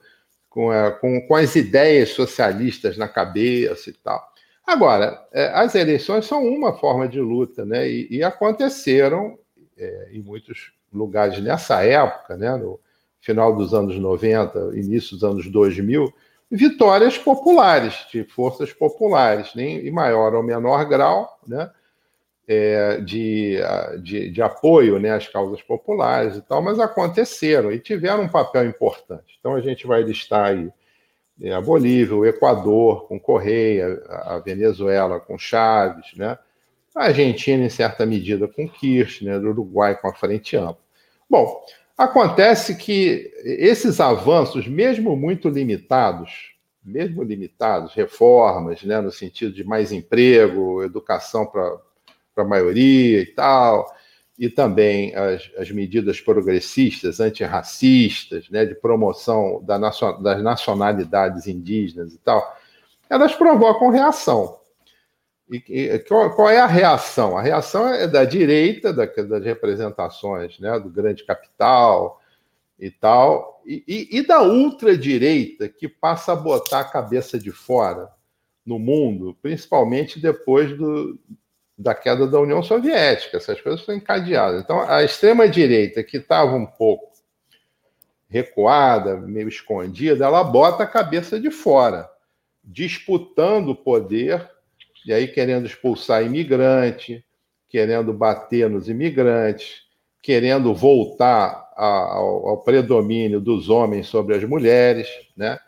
[0.49, 4.21] com, é, com, com as ideias socialistas na cabeça e tal.
[4.67, 7.89] Agora, é, as eleições são uma forma de luta, né?
[7.89, 9.39] E, e aconteceram
[9.79, 12.55] é, em muitos lugares nessa época, né?
[12.57, 12.79] No
[13.21, 16.13] final dos anos 90, início dos anos 2000,
[16.51, 21.71] vitórias populares, de forças populares, nem em maior ou menor grau, né?
[22.51, 23.59] É, de,
[24.03, 28.67] de, de, apoio né, às causas populares e tal, mas aconteceram e tiveram um papel
[28.67, 29.37] importante.
[29.39, 30.73] Então a gente vai listar aí
[31.43, 36.39] é, a Bolívia, o Equador com Correia, a Venezuela com Chaves, né?
[36.99, 40.79] a Argentina, em certa medida, com Kirchner, o Uruguai com a Frente Ampla.
[41.31, 41.65] Bom,
[41.97, 49.93] acontece que esses avanços, mesmo muito limitados, mesmo limitados, reformas, né, no sentido de mais
[49.93, 51.79] emprego, educação para
[52.43, 53.87] a maioria e tal,
[54.39, 62.15] e também as, as medidas progressistas, antirracistas, né, de promoção da nacion, das nacionalidades indígenas
[62.15, 62.57] e tal,
[63.11, 64.59] elas provocam reação.
[65.51, 67.37] E, e qual, qual, é a reação?
[67.37, 72.21] A reação é da direita, da, das representações né, do grande capital
[72.79, 78.09] e tal, e, e, e da ultradireita, que passa a botar a cabeça de fora
[78.65, 81.19] no mundo, principalmente depois do,
[81.79, 83.37] da queda da União Soviética.
[83.37, 84.63] Essas coisas foram encadeadas.
[84.63, 87.13] Então, a extrema-direita, que estava um pouco
[88.29, 92.11] recuada, meio escondida, ela bota a cabeça de fora,
[92.63, 94.47] disputando o poder,
[95.07, 97.25] e aí querendo expulsar imigrante,
[97.69, 99.83] querendo bater nos imigrantes,
[100.21, 105.59] querendo voltar ao, ao predomínio dos homens sobre as mulheres, né?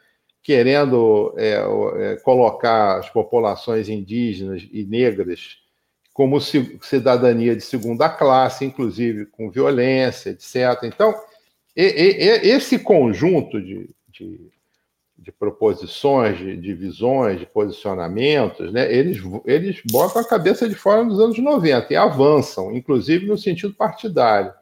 [0.43, 1.63] querendo é,
[1.97, 5.61] é, colocar as populações indígenas e negras
[6.13, 10.85] como cidadania de segunda classe, inclusive com violência, etc.
[10.85, 11.15] Então,
[11.77, 14.41] e, e, esse conjunto de, de,
[15.17, 21.05] de proposições, de, de, visões, de posicionamentos, né, eles, eles botam a cabeça de fora
[21.05, 24.53] nos anos 90 e avançam, inclusive no sentido partidário.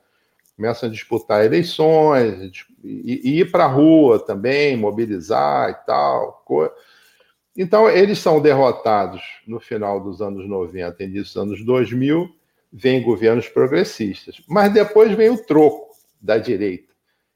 [0.55, 6.43] Começam a disputar eleições e, e ir para a rua também, mobilizar e tal.
[6.45, 6.73] Coisa.
[7.61, 12.33] Então, eles são derrotados no final dos anos 90, início dos anos 2000,
[12.73, 14.41] vem governos progressistas.
[14.47, 15.89] Mas depois vem o troco
[16.21, 16.95] da direita.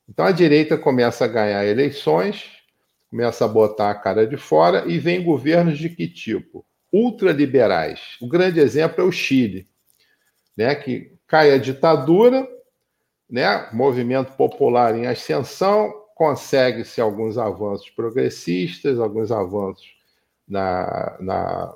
[0.09, 2.53] Então, a direita começa a ganhar eleições,
[3.11, 6.65] começa a botar a cara de fora e vem governos de que tipo?
[6.93, 8.17] Ultraliberais.
[8.21, 9.67] O grande exemplo é o Chile,
[10.57, 12.47] né, que cai a ditadura,
[13.29, 20.01] né, movimento popular em ascensão, consegue-se alguns avanços progressistas, alguns avanços
[20.53, 21.75] na, na,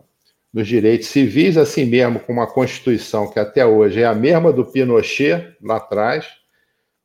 [0.52, 4.66] nos direitos civis, assim mesmo com uma Constituição que até hoje é a mesma do
[4.66, 6.26] Pinochet, lá atrás.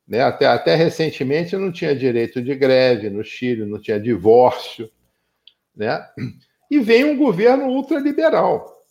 [0.06, 0.20] Né?
[0.22, 4.90] Até, até recentemente não tinha direito de greve no Chile, não tinha divórcio.
[5.74, 6.06] Né?
[6.70, 8.84] E vem um governo ultraliberal.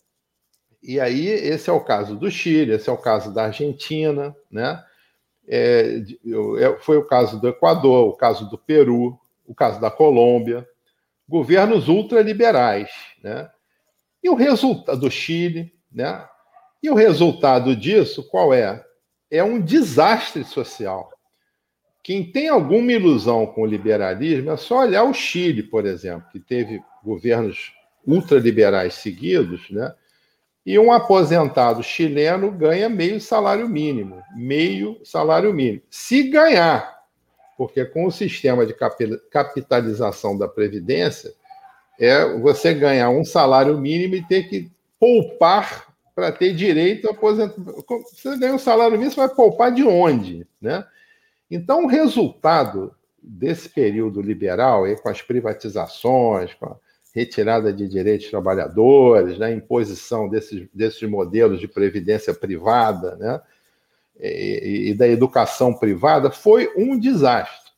[0.82, 4.82] E aí, esse é o caso do Chile, esse é o caso da Argentina, né?
[5.46, 6.02] É,
[6.58, 9.16] é foi o caso do Equador, o caso do Peru,
[9.46, 10.66] o caso da Colômbia
[11.28, 12.90] governos ultraliberais,
[13.22, 13.48] né?
[14.22, 16.24] E o resultado do Chile, né?
[16.82, 18.84] E o resultado disso qual é?
[19.30, 21.10] É um desastre social.
[22.02, 26.40] Quem tem alguma ilusão com o liberalismo é só olhar o Chile, por exemplo, que
[26.40, 27.72] teve governos
[28.06, 29.94] ultraliberais seguidos, né?
[30.64, 35.82] E um aposentado chileno ganha meio salário mínimo, meio salário mínimo.
[35.90, 37.01] Se ganhar,
[37.56, 38.74] porque com o sistema de
[39.30, 41.32] capitalização da Previdência,
[41.98, 47.74] é você ganhar um salário mínimo e ter que poupar para ter direito a aposentadoria.
[48.12, 50.46] Você ganha um salário mínimo, você vai poupar de onde?
[50.60, 50.84] Né?
[51.50, 56.76] Então, o resultado desse período liberal, aí, com as privatizações, com a
[57.14, 63.40] retirada de direitos trabalhadores, né, imposição desses, desses modelos de previdência privada né,
[64.20, 67.72] e da educação privada, foi um desastre.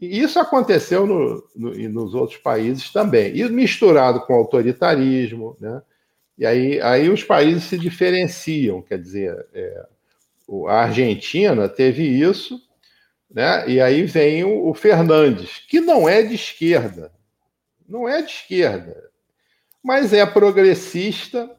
[0.00, 5.82] E isso aconteceu no, no, nos outros países também, e misturado com autoritarismo, né?
[6.38, 9.86] E aí, aí os países se diferenciam, quer dizer, é,
[10.68, 12.58] a Argentina teve isso,
[13.30, 13.68] né?
[13.68, 17.12] E aí vem o, o Fernandes, que não é de esquerda,
[17.86, 19.10] não é de esquerda,
[19.82, 21.50] mas é progressista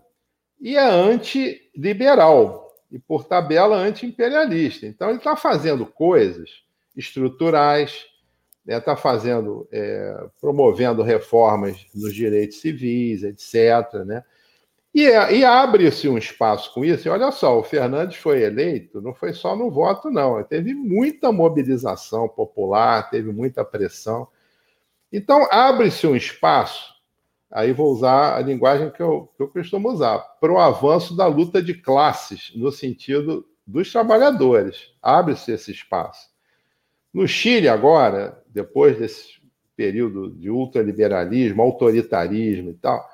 [0.60, 2.61] e é antiliberal,
[2.92, 4.86] e por tabela anti-imperialista.
[4.86, 6.50] Então ele está fazendo coisas
[6.96, 8.06] estruturais,
[8.68, 14.06] está né, fazendo, é, promovendo reformas nos direitos civis, etc.
[14.06, 14.24] Né?
[14.94, 17.08] E, é, e abre-se um espaço com isso.
[17.08, 20.44] E olha só, o Fernandes foi eleito, não foi só no voto, não.
[20.44, 24.28] Teve muita mobilização popular, teve muita pressão.
[25.12, 26.94] Então, abre-se um espaço,
[27.52, 31.28] aí vou usar a linguagem que eu, que eu costumo usar, para o avanço da
[31.28, 34.92] luta de classes, no sentido dos trabalhadores.
[35.02, 36.30] Abre-se esse espaço.
[37.14, 39.42] No Chile, agora, depois desse
[39.76, 43.06] período de ultraliberalismo, autoritarismo e tal,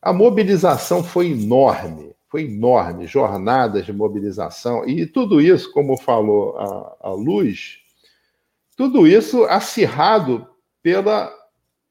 [0.00, 6.96] a mobilização foi enorme, foi enorme, jornadas de mobilização, e tudo isso, como falou a,
[7.08, 7.78] a Luz,
[8.76, 10.46] tudo isso acirrado
[10.82, 11.32] pela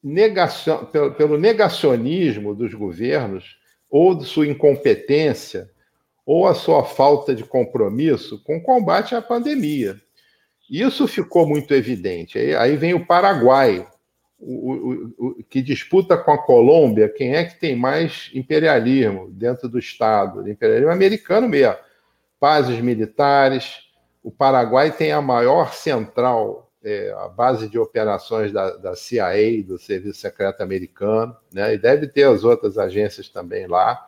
[0.04, 3.58] negação, pelo, pelo negacionismo dos governos,
[3.90, 5.70] ou de sua incompetência,
[6.26, 10.00] ou a sua falta de compromisso com o combate à pandemia.
[10.70, 12.38] Isso ficou muito evidente.
[12.38, 13.88] Aí, aí vem o Paraguai,
[14.40, 19.70] o, o, o, que disputa com a Colômbia quem é que tem mais imperialismo dentro
[19.70, 21.78] do Estado, imperialismo americano mesmo.
[22.40, 23.84] Bases militares.
[24.22, 29.78] O Paraguai tem a maior central é, a base de operações da, da, CIA, do
[29.78, 31.74] Serviço Secreto Americano, né?
[31.74, 34.08] e deve ter as outras agências também lá.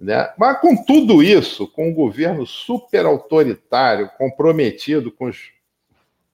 [0.00, 0.32] Né?
[0.38, 5.50] Mas com tudo isso, com um governo super autoritário, comprometido com os,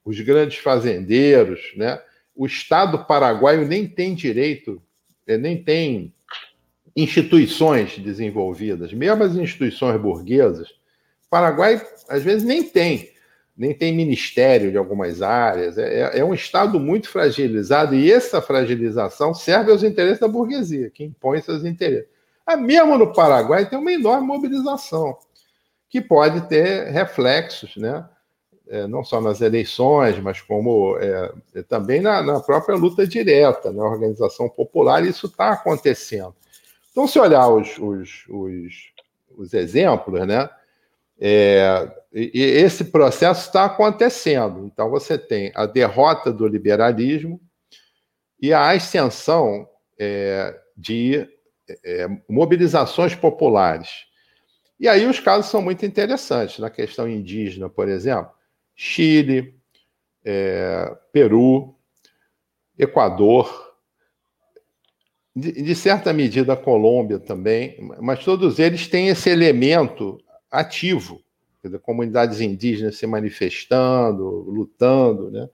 [0.03, 2.01] os grandes fazendeiros, né?
[2.35, 4.81] o Estado paraguaio nem tem direito,
[5.25, 6.13] é, nem tem
[6.95, 10.69] instituições desenvolvidas, mesmo as instituições burguesas,
[11.35, 13.09] Paraguai às vezes nem tem
[13.57, 15.77] nem tem ministério de algumas áreas.
[15.77, 20.89] É, é, é, um Estado muito fragilizado e essa fragilização serve aos interesses da burguesia,
[20.89, 22.09] que impõe seus interesses.
[22.45, 25.17] Ah, mesmo no Paraguai tem uma enorme mobilização,
[25.89, 28.07] que pode ter reflexos, né?
[28.67, 33.71] É, não só nas eleições, mas como é, é também na, na, própria luta direta,
[33.71, 36.33] na organização popular, isso está acontecendo.
[36.91, 38.73] Então, se olhar os, os, os,
[39.37, 40.49] os exemplos, né?
[41.19, 44.65] É, e, esse processo está acontecendo.
[44.65, 47.39] Então, você tem a derrota do liberalismo
[48.41, 49.67] e a ascensão
[49.99, 51.27] é, de
[51.83, 54.05] é, mobilizações populares.
[54.79, 56.59] E aí os casos são muito interessantes.
[56.59, 58.31] Na questão indígena, por exemplo,
[58.75, 59.57] Chile,
[60.23, 61.75] é, Peru,
[62.77, 63.73] Equador,
[65.33, 70.17] de, de certa medida Colômbia também, mas todos eles têm esse elemento
[70.51, 71.21] ativo,
[71.63, 75.49] dizer, comunidades indígenas se manifestando, lutando, né?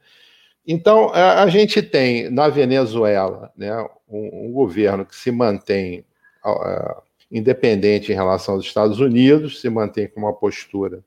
[0.66, 3.76] Então, a, a gente tem na Venezuela né,
[4.08, 6.06] um, um governo que se mantém
[6.46, 7.02] uh,
[7.32, 11.04] independente em relação aos Estados Unidos, se mantém com uma postura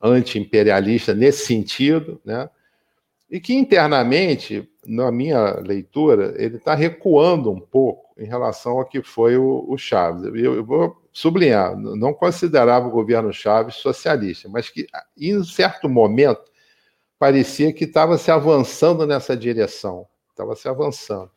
[0.00, 2.48] anti-imperialista nesse sentido, né?
[3.30, 9.02] e que internamente, na minha leitura, ele está recuando um pouco em relação ao que
[9.02, 10.22] foi o, o Chaves.
[10.24, 14.86] Eu, eu, vou sublinhar, não considerava o governo Chaves socialista, mas que
[15.16, 16.42] em certo momento
[17.18, 21.30] parecia que estava se avançando nessa direção, estava se avançando,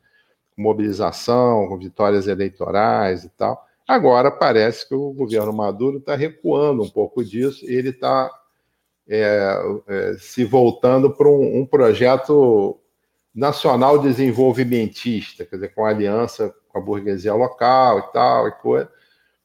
[0.53, 3.65] com mobilização, com vitórias eleitorais e tal.
[3.87, 8.29] Agora parece que o governo Maduro está recuando um pouco disso e ele está
[9.07, 9.55] é,
[9.87, 12.77] é, se voltando para um, um, projeto
[13.33, 18.98] nacional desenvolvimentista, quer dizer, com aliança com a burguesia local e tal, e coisa.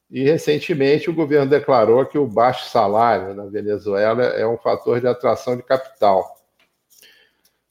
[0.09, 5.07] E recentemente o governo declarou que o baixo salário na Venezuela é um fator de
[5.07, 6.35] atração de capital.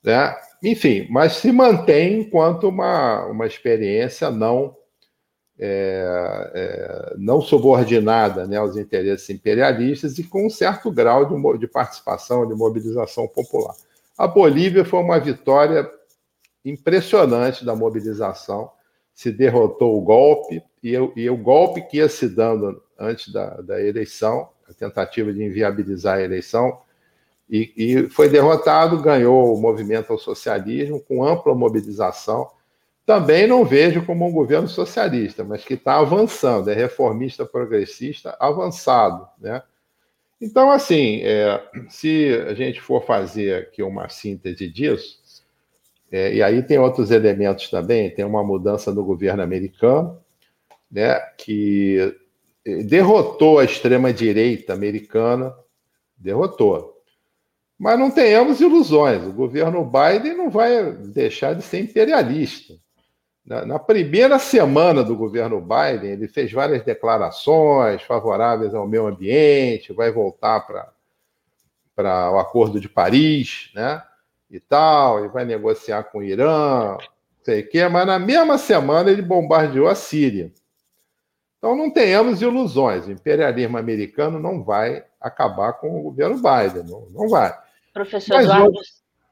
[0.02, 0.34] Né?
[0.62, 4.76] Enfim, mas se mantém enquanto uma, uma experiência não
[5.58, 11.68] é, é, não subordinada né, aos interesses imperialistas e com um certo grau de, de
[11.68, 13.74] participação, de mobilização popular.
[14.18, 15.88] A Bolívia foi uma vitória
[16.64, 18.70] impressionante da mobilização,
[19.14, 23.80] se derrotou o golpe, e, e o golpe que ia se dando antes da, da
[23.80, 26.78] eleição, a tentativa de inviabilizar a eleição,
[27.48, 32.50] e, e, foi derrotado, ganhou o movimento ao socialismo com ampla mobilização
[33.06, 39.28] também não vejo como um governo socialista, mas que está avançando, é reformista progressista avançado.
[39.38, 39.62] Né?
[40.40, 45.20] Então, assim, é, se a gente for fazer aqui uma síntese disso,
[46.14, 50.16] é, e aí tem outros elementos também, tem uma mudança no governo americano,
[50.88, 52.16] né, que
[52.86, 55.52] derrotou a extrema-direita americana,
[56.16, 57.02] derrotou.
[57.76, 62.74] Mas não tenhamos ilusões, o governo Biden não vai deixar de ser imperialista.
[63.44, 69.92] Na, na, primeira semana do governo Biden, ele fez várias declarações favoráveis ao meio ambiente,
[69.92, 70.60] vai voltar
[71.96, 74.00] para o Acordo de Paris, né?
[74.54, 76.96] E tal, e vai negociar com o Irã,
[77.42, 80.52] sei o quê, mas na mesma semana ele bombardeou a Síria.
[81.58, 87.06] Então não tenhamos ilusões, o imperialismo americano não vai acabar com o governo Biden, não,
[87.10, 87.52] não vai.
[87.92, 88.78] Professor mas Eduardo,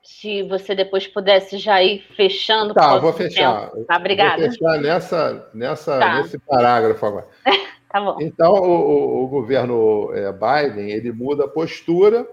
[0.02, 2.74] se você depois pudesse já ir fechando.
[2.74, 3.70] Tá, vou fechar.
[3.86, 4.42] Tá, obrigada.
[4.42, 6.22] Vou fechar nessa, nessa, tá.
[6.22, 7.28] nesse parágrafo agora.
[7.88, 8.16] tá bom.
[8.20, 12.26] Então, o, o governo é, Biden ele muda a postura,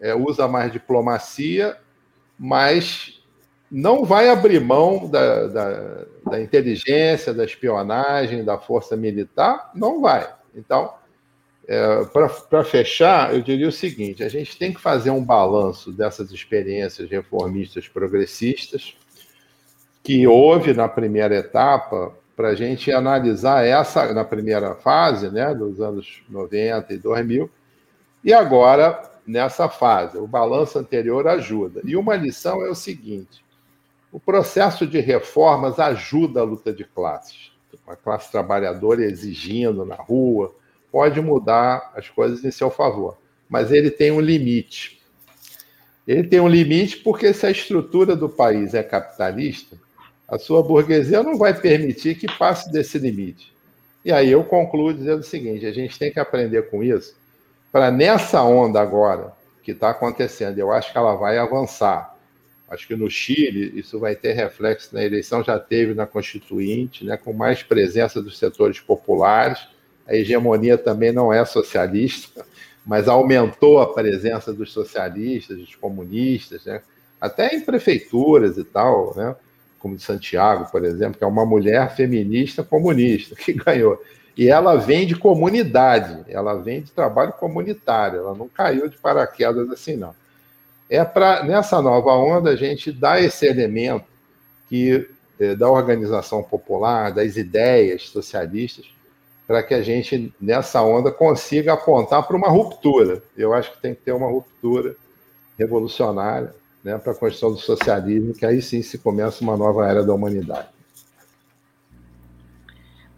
[0.00, 1.76] é, usa mais diplomacia,
[2.42, 3.20] mas
[3.70, 10.26] não vai abrir mão da, da, da inteligência, da espionagem, da força militar, não vai.
[10.54, 10.94] Então,
[11.68, 12.04] é,
[12.48, 17.08] Para fechar, eu diria o seguinte: a gente tem que fazer um balanço dessas experiências
[17.10, 18.96] reformistas progressistas
[20.02, 25.78] que houve na primeira etapa, para a gente analisar essa, na primeira fase, né, dos
[25.78, 27.50] anos 90 e 2000,
[28.24, 30.18] e agora nessa fase.
[30.18, 31.80] O balanço anterior ajuda.
[31.84, 33.44] E uma lição é o seguinte:
[34.12, 37.50] o processo de reformas ajuda a luta de classes.
[37.86, 40.54] A classe trabalhadora exigindo na rua,
[40.90, 43.16] pode mudar as coisas em seu favor,
[43.48, 45.00] mas ele tem um limite.
[46.06, 49.76] Ele tem um limite porque se a estrutura do país é capitalista,
[50.26, 53.52] a sua burguesia não vai permitir que passe desse limite.
[54.04, 57.14] E aí eu concluo dizendo o seguinte: a gente tem que aprender com isso,
[57.70, 59.32] para nessa onda agora
[59.62, 62.16] que está acontecendo, eu acho que ela vai avançar.
[62.68, 67.16] Acho que no Chile isso vai ter reflexo na eleição, já teve na Constituinte, né,
[67.16, 69.68] com mais presença dos setores populares
[70.10, 72.44] a hegemonia também não é socialista,
[72.84, 76.82] mas aumentou a presença dos socialistas, dos comunistas, né?
[77.20, 79.36] até em prefeituras e tal, né?
[79.78, 84.02] como de Santiago, por exemplo, que é uma mulher feminista comunista que ganhou.
[84.36, 89.70] E ela vem de comunidade, ela vem de trabalho comunitário, ela não caiu de paraquedas
[89.70, 90.14] assim, não.
[90.88, 94.06] É para, nessa nova onda, a gente dar esse elemento
[94.68, 95.08] que
[95.38, 98.86] é, da organização popular, das ideias socialistas,
[99.46, 103.22] para que a gente, nessa onda, consiga apontar para uma ruptura.
[103.36, 104.94] Eu acho que tem que ter uma ruptura
[105.58, 106.54] revolucionária
[106.84, 110.14] né, para a construção do socialismo, que aí sim se começa uma nova era da
[110.14, 110.68] humanidade.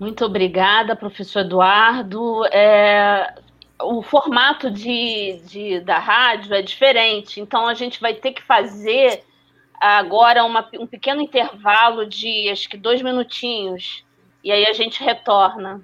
[0.02, 2.44] Muito obrigada, professor Eduardo.
[2.46, 3.36] É,
[3.80, 9.22] o formato de, de, da rádio é diferente, então a gente vai ter que fazer
[9.80, 14.04] agora uma, um pequeno intervalo de acho que dois minutinhos,
[14.42, 15.80] e aí a gente retorna.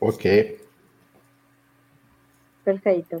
[0.00, 0.60] Ok.
[2.64, 3.20] Perfeito.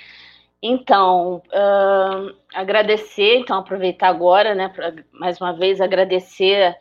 [0.63, 6.77] Então, uh, agradecer, então aproveitar agora, né, para mais uma vez agradecer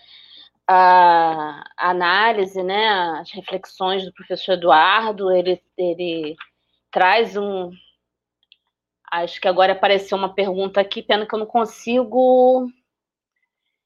[0.69, 2.89] a, a, análise, né,
[3.20, 6.36] as reflexões do professor Eduardo, ele, ele
[6.90, 7.70] traz um,
[9.11, 12.70] acho que agora apareceu uma pergunta aqui, pena que eu não consigo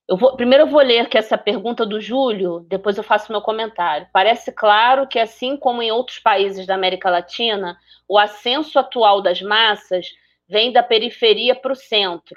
[0.06, 3.40] eu vou, primeiro eu vou ler aqui essa pergunta do Júlio, depois eu faço meu
[3.40, 4.06] comentário.
[4.12, 9.40] Parece claro que, assim como em outros países da América Latina, o ascenso atual das
[9.40, 10.08] massas
[10.46, 12.36] vem da periferia para o centro,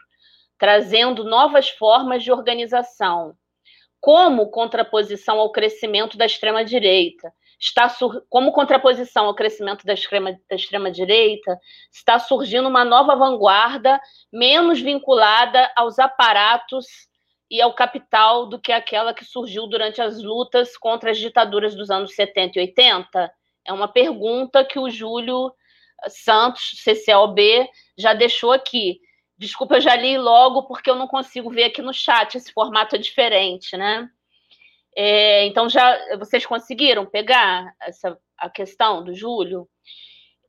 [0.57, 3.35] trazendo novas formas de organização,
[3.99, 7.33] como contraposição ao crescimento da extrema-direita.
[7.59, 8.23] Está sur...
[8.29, 10.91] Como contraposição ao crescimento da extrema-direita, da extrema
[11.91, 13.99] está surgindo uma nova vanguarda
[14.31, 16.85] menos vinculada aos aparatos
[17.49, 21.89] e ao capital do que aquela que surgiu durante as lutas contra as ditaduras dos
[21.89, 23.31] anos 70 e 80?
[23.65, 25.51] É uma pergunta que o Júlio
[26.07, 27.67] Santos, CCLB,
[27.97, 28.99] já deixou aqui.
[29.37, 32.95] Desculpa, eu já li logo porque eu não consigo ver aqui no chat, esse formato
[32.95, 34.09] é diferente, né?
[34.95, 39.69] É, então, já vocês conseguiram pegar essa, a questão do Júlio?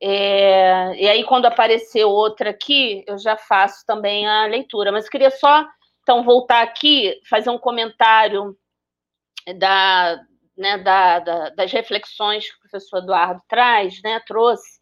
[0.01, 4.91] É, e aí, quando aparecer outra aqui, eu já faço também a leitura.
[4.91, 5.67] Mas queria só
[6.09, 8.57] então, voltar aqui, fazer um comentário
[9.59, 10.19] da,
[10.57, 14.79] né, da, da, das reflexões que o professor Eduardo traz, né, trouxe.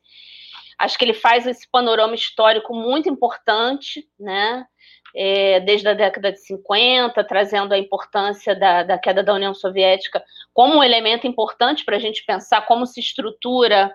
[0.79, 4.65] Acho que ele faz esse panorama histórico muito importante, né,
[5.13, 10.23] é, desde a década de 50, trazendo a importância da, da queda da União Soviética
[10.53, 13.93] como um elemento importante para a gente pensar como se estrutura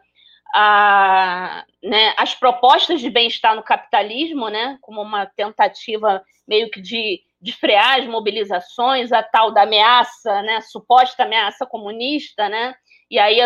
[0.52, 7.20] a, né, as propostas de bem-estar no capitalismo, né, como uma tentativa meio que de,
[7.40, 12.74] de frear as mobilizações, a tal da ameaça, né, suposta ameaça comunista, né,
[13.10, 13.38] e aí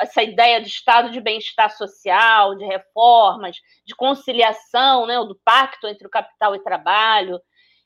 [0.00, 3.56] essa ideia de estado de bem-estar social, de reformas,
[3.86, 7.40] de conciliação, né, do pacto entre o capital e trabalho,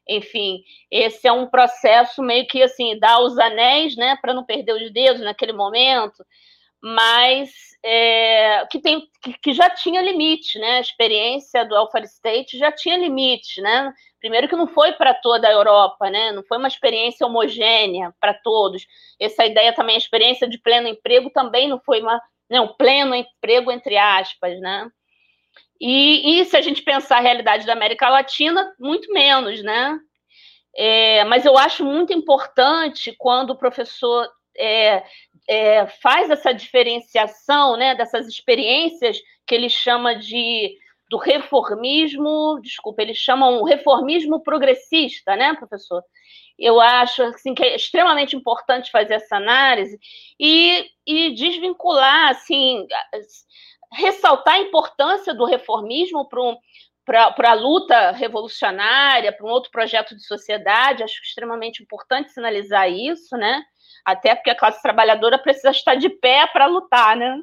[0.08, 4.74] enfim, esse é um processo meio que assim, dá os anéis, né, para não perder
[4.74, 6.24] os dedos naquele momento,
[6.86, 7.50] mas
[7.82, 10.76] é, que, tem, que, que, já tinha limite, né?
[10.76, 13.90] A experiência do Alpha State já tinha limite, né?
[14.20, 16.30] Primeiro que não foi para toda a Europa, né?
[16.32, 18.86] Não foi uma experiência homogênea para todos.
[19.18, 22.20] Essa ideia também, a experiência de pleno emprego também não foi uma,
[22.50, 24.86] né, um pleno emprego entre aspas, né?
[25.80, 29.98] E, e se a gente pensar a realidade da América Latina, muito menos, né?
[30.76, 35.02] É, mas eu acho muito importante quando o professor é,
[35.48, 40.76] é, faz essa diferenciação né, dessas experiências que ele chama de
[41.10, 46.02] do reformismo, desculpa, eles chamam reformismo progressista, né, professor?
[46.58, 49.98] Eu acho assim, que é extremamente importante fazer essa análise
[50.40, 52.86] e, e desvincular, assim,
[53.92, 56.56] ressaltar a importância do reformismo para um,
[57.04, 63.36] para a luta revolucionária, para um outro projeto de sociedade, acho extremamente importante sinalizar isso,
[63.36, 63.62] né?
[64.04, 67.38] Até porque a classe trabalhadora precisa estar de pé para lutar, né?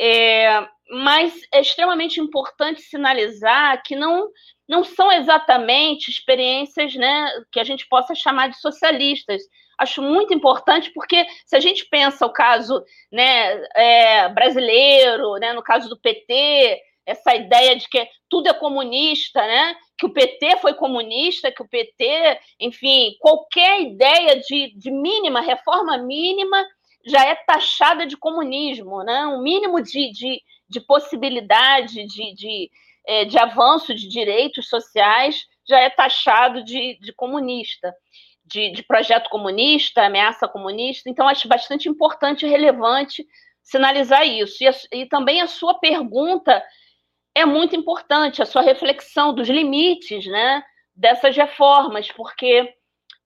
[0.00, 4.28] É, mas é extremamente importante sinalizar que não,
[4.68, 9.42] não são exatamente experiências né, que a gente possa chamar de socialistas.
[9.76, 12.82] Acho muito importante, porque se a gente pensa o caso
[13.12, 19.40] né, é, brasileiro, né, no caso do PT, essa ideia de que tudo é comunista,
[19.40, 19.74] né?
[19.98, 25.96] que o PT foi comunista, que o PT, enfim, qualquer ideia de, de mínima, reforma
[25.96, 26.64] mínima,
[27.06, 29.26] já é taxada de comunismo, né?
[29.26, 32.70] um mínimo de, de, de possibilidade de, de,
[33.06, 37.94] é, de avanço de direitos sociais já é taxado de, de comunista.
[38.44, 41.10] De, de, projeto comunista, ameaça comunista.
[41.10, 43.26] Então, acho bastante importante e relevante
[43.62, 44.64] sinalizar isso.
[44.64, 46.64] E, a, e também a sua pergunta
[47.38, 50.62] é muito importante a sua reflexão dos limites né,
[50.94, 52.74] dessas reformas, porque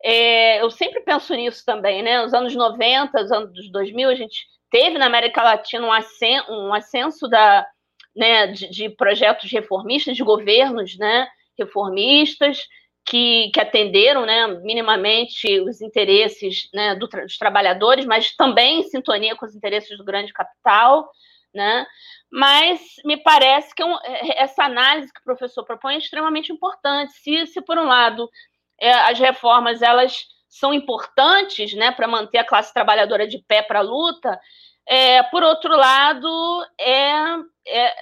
[0.02, 2.22] é, eu sempre penso nisso também, né?
[2.22, 6.74] Nos anos 90, os anos 2000, a gente teve na América Latina um ascenso, um
[6.74, 7.66] ascenso da,
[8.14, 11.28] né, de, de, projetos reformistas, de governos né,
[11.58, 12.66] reformistas,
[13.04, 19.36] que, que atenderam né, minimamente os interesses né, do, dos trabalhadores, mas também em sintonia
[19.36, 21.10] com os interesses do grande capital.
[21.54, 21.86] Né?
[22.32, 27.12] Mas me parece que é é, essa análise que o professor propõe é extremamente importante.
[27.12, 28.26] Se, se por um lado,
[28.80, 33.80] é, as reformas elas são importantes né, para manter a classe trabalhadora de pé para
[33.80, 34.40] a luta,
[34.86, 37.12] é, por outro lado, é,
[37.66, 37.94] é,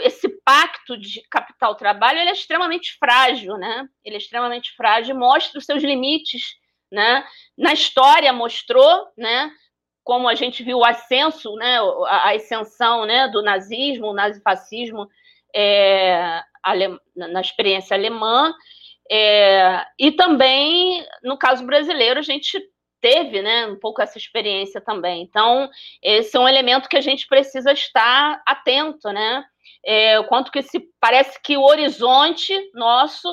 [0.00, 3.86] esse pacto de capital-trabalho é extremamente frágil, né?
[4.02, 6.54] ele é extremamente frágil, mostra os seus limites.
[6.90, 7.26] Né?
[7.58, 9.50] Na história mostrou, né?
[10.04, 15.08] Como a gente viu o ascenso, né, a, ascensão né, do nazismo, o nazifascismo
[15.54, 16.42] é,
[17.16, 18.54] na experiência alemã,
[19.10, 22.60] é, e também, no caso brasileiro, a gente
[23.00, 25.22] teve né, um pouco essa experiência também.
[25.22, 25.68] Então,
[26.02, 29.44] esse é um elemento que a gente precisa estar atento, né?
[29.84, 33.28] É, quanto que se parece que o horizonte nosso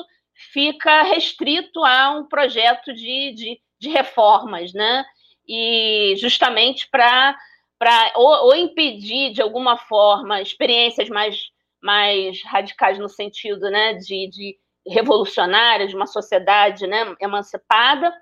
[0.52, 5.04] fica restrito a um projeto de, de, de reformas, né?
[5.46, 7.36] E justamente para
[8.14, 11.50] ou, ou impedir de alguma forma experiências mais,
[11.82, 14.56] mais radicais no sentido né, de, de
[14.86, 18.12] revolucionária, de uma sociedade né, emancipada,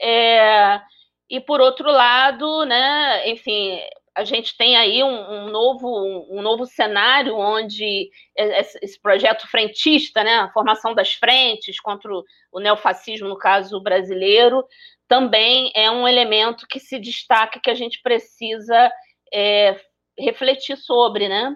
[0.00, 0.80] é,
[1.28, 3.80] e por outro lado, né, enfim,
[4.14, 5.88] a gente tem aí um, um novo,
[6.30, 12.10] um, novo cenário onde esse projeto frentista, né, a formação das frentes contra
[12.52, 14.64] o neofascismo, no caso brasileiro,
[15.12, 18.90] também é um elemento que se destaca que a gente precisa
[19.30, 19.78] é,
[20.18, 21.54] refletir sobre, né?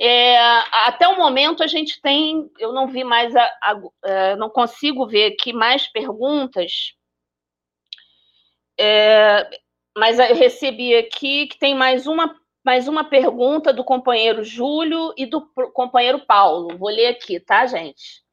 [0.00, 0.38] É,
[0.86, 4.48] até o momento a gente tem, eu não vi mais, a, a, a é, não
[4.48, 6.94] consigo ver aqui mais perguntas,
[8.80, 9.46] é,
[9.94, 15.26] mas eu recebi aqui que tem mais uma, mais uma pergunta do companheiro Júlio e
[15.26, 16.78] do companheiro Paulo.
[16.78, 18.24] Vou ler aqui, tá, gente?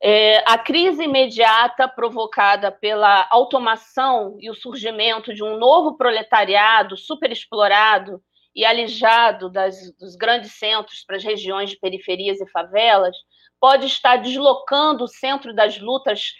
[0.00, 8.22] É, a crise imediata provocada pela automação e o surgimento de um novo proletariado superexplorado
[8.54, 13.16] e alijado das, dos grandes centros para as regiões de periferias e favelas,
[13.60, 16.32] pode estar deslocando o centro das lutas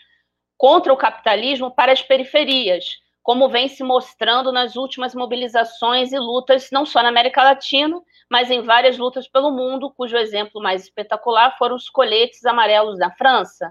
[0.56, 2.96] contra o capitalismo para as periferias,
[3.28, 8.00] como vem se mostrando nas últimas mobilizações e lutas, não só na América Latina,
[8.30, 13.10] mas em várias lutas pelo mundo, cujo exemplo mais espetacular foram os coletes amarelos da
[13.10, 13.70] França.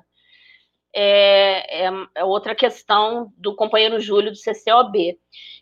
[0.93, 5.17] É, é, é outra questão do companheiro Júlio do CCOB.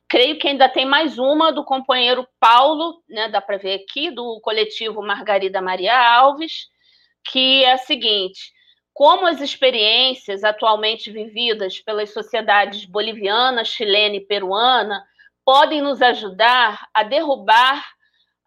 [0.09, 4.41] Creio que ainda tem mais uma do companheiro Paulo, né, dá para ver aqui, do
[4.41, 6.67] coletivo Margarida Maria Alves,
[7.31, 8.51] que é a seguinte:
[8.95, 15.05] como as experiências atualmente vividas pelas sociedades boliviana, chilena e peruana
[15.43, 17.85] podem nos ajudar a derrubar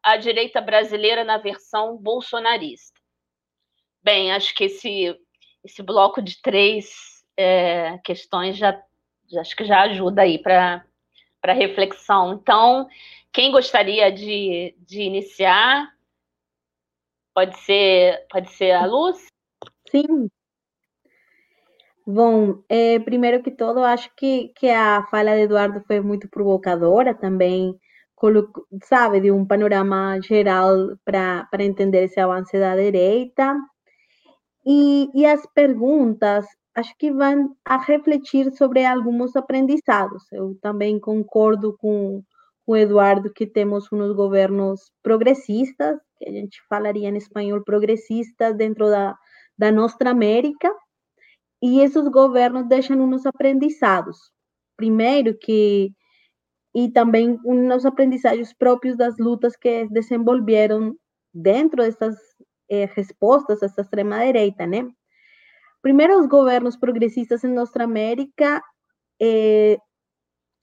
[0.02, 2.98] a direita brasileira na versão bolsonarista.
[4.02, 5.14] Bem, acho que esse,
[5.62, 8.82] esse bloco de três é, questões já,
[9.38, 10.82] acho que já ajuda aí para
[11.40, 12.32] para reflexão.
[12.32, 12.88] Então,
[13.32, 15.88] quem gostaria de, de iniciar?
[17.32, 19.28] Pode ser, pode ser a Luz?
[19.88, 20.28] Sim.
[22.10, 27.14] Bom, é, primeiro que tudo, acho que, que a fala de Eduardo foi muito provocadora
[27.14, 27.78] também,
[28.82, 33.54] sabe, de um panorama geral para entender esse avance da direita.
[34.64, 40.22] E, e as perguntas, acho que vão a refletir sobre alguns aprendizados.
[40.32, 42.22] Eu também concordo com
[42.66, 48.88] o Eduardo que temos uns governos progressistas, que a gente falaria em espanhol progressistas dentro
[48.88, 49.14] da,
[49.58, 50.74] da nossa América,
[51.62, 54.18] e esses governos deixam uns aprendizados.
[54.76, 55.92] Primeiro que
[56.74, 60.94] e também uns aprendizados próprios das lutas que desenvolveram
[61.34, 62.16] dentro dessas
[62.70, 64.88] eh, respostas a essa extrema direita, né?
[65.82, 68.62] Primeiro, os governos progressistas em nossa América
[69.20, 69.78] eh,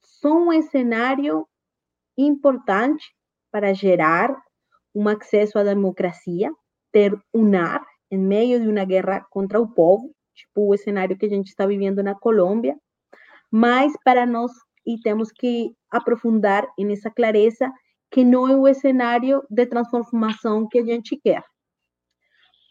[0.04, 1.48] são um cenário
[2.18, 3.14] importante
[3.52, 4.36] para gerar
[4.94, 6.50] um acesso à democracia,
[6.94, 11.26] ter um ar em meio de uma guerra contra o povo, tipo o cenário que
[11.26, 12.76] a gente está vivendo na Colômbia,
[13.52, 14.52] mas para nós,
[14.86, 17.72] e temos que aprofundar nessa clareza,
[18.12, 21.44] que não é o cenário de transformação que a gente quer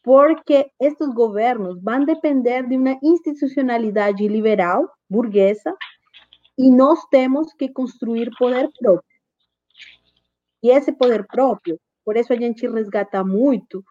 [0.05, 5.75] porque estes governos vão depender de uma institucionalidade liberal, burguesa,
[6.59, 9.19] e nós temos que construir poder próprio.
[10.63, 13.83] E esse poder próprio, por isso a gente resgata muito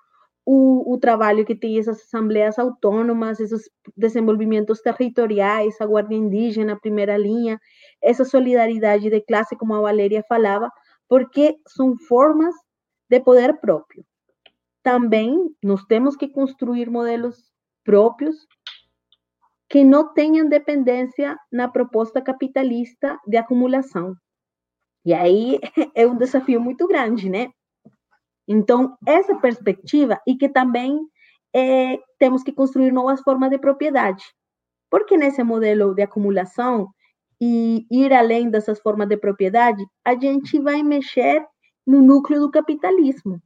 [0.45, 7.17] o, o trabalho que tem essas assembleias autônomas, esses desenvolvimentos territoriais, a guarda indígena, primeira
[7.17, 7.59] linha,
[8.01, 10.69] essa solidariedade de classe, como a Valéria falava,
[11.07, 12.53] porque são formas
[13.09, 14.03] de poder próprio
[14.83, 17.51] também nós temos que construir modelos
[17.83, 18.35] próprios
[19.69, 24.13] que não tenham dependência na proposta capitalista de acumulação.
[25.05, 25.59] E aí
[25.95, 27.49] é um desafio muito grande, né?
[28.47, 30.99] Então, essa perspectiva, e que também
[31.53, 34.23] é, temos que construir novas formas de propriedade.
[34.89, 36.89] Porque nesse modelo de acumulação
[37.41, 41.45] e ir além dessas formas de propriedade, a gente vai mexer
[41.85, 43.41] no núcleo do capitalismo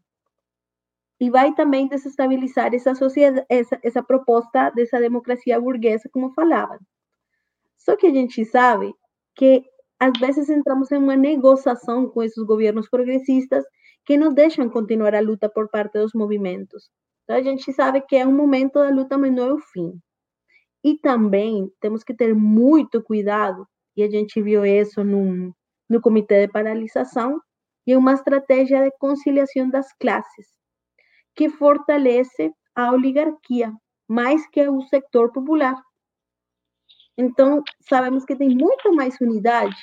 [1.19, 6.79] e vai também desestabilizar essa sociedade, essa, essa proposta dessa democracia burguesa, como falava.
[7.77, 8.93] Só que a gente sabe
[9.35, 9.63] que
[9.99, 13.63] às vezes entramos em uma negociação com esses governos progressistas
[14.07, 16.89] que não deixam continuar a luta por parte dos movimentos.
[17.23, 19.99] Então, a gente sabe que é um momento da luta, mas não é o fim.
[20.81, 23.67] E também temos que ter muito cuidado,
[23.97, 25.53] e a gente viu isso no,
[25.89, 27.41] no Comitê de Paralisação,
[27.85, 30.47] e uma estratégia de conciliação das classes,
[31.35, 33.73] que fortalece a oligarquia
[34.07, 35.75] mais que o setor popular.
[37.17, 39.75] Então, sabemos que tem muito mais unidade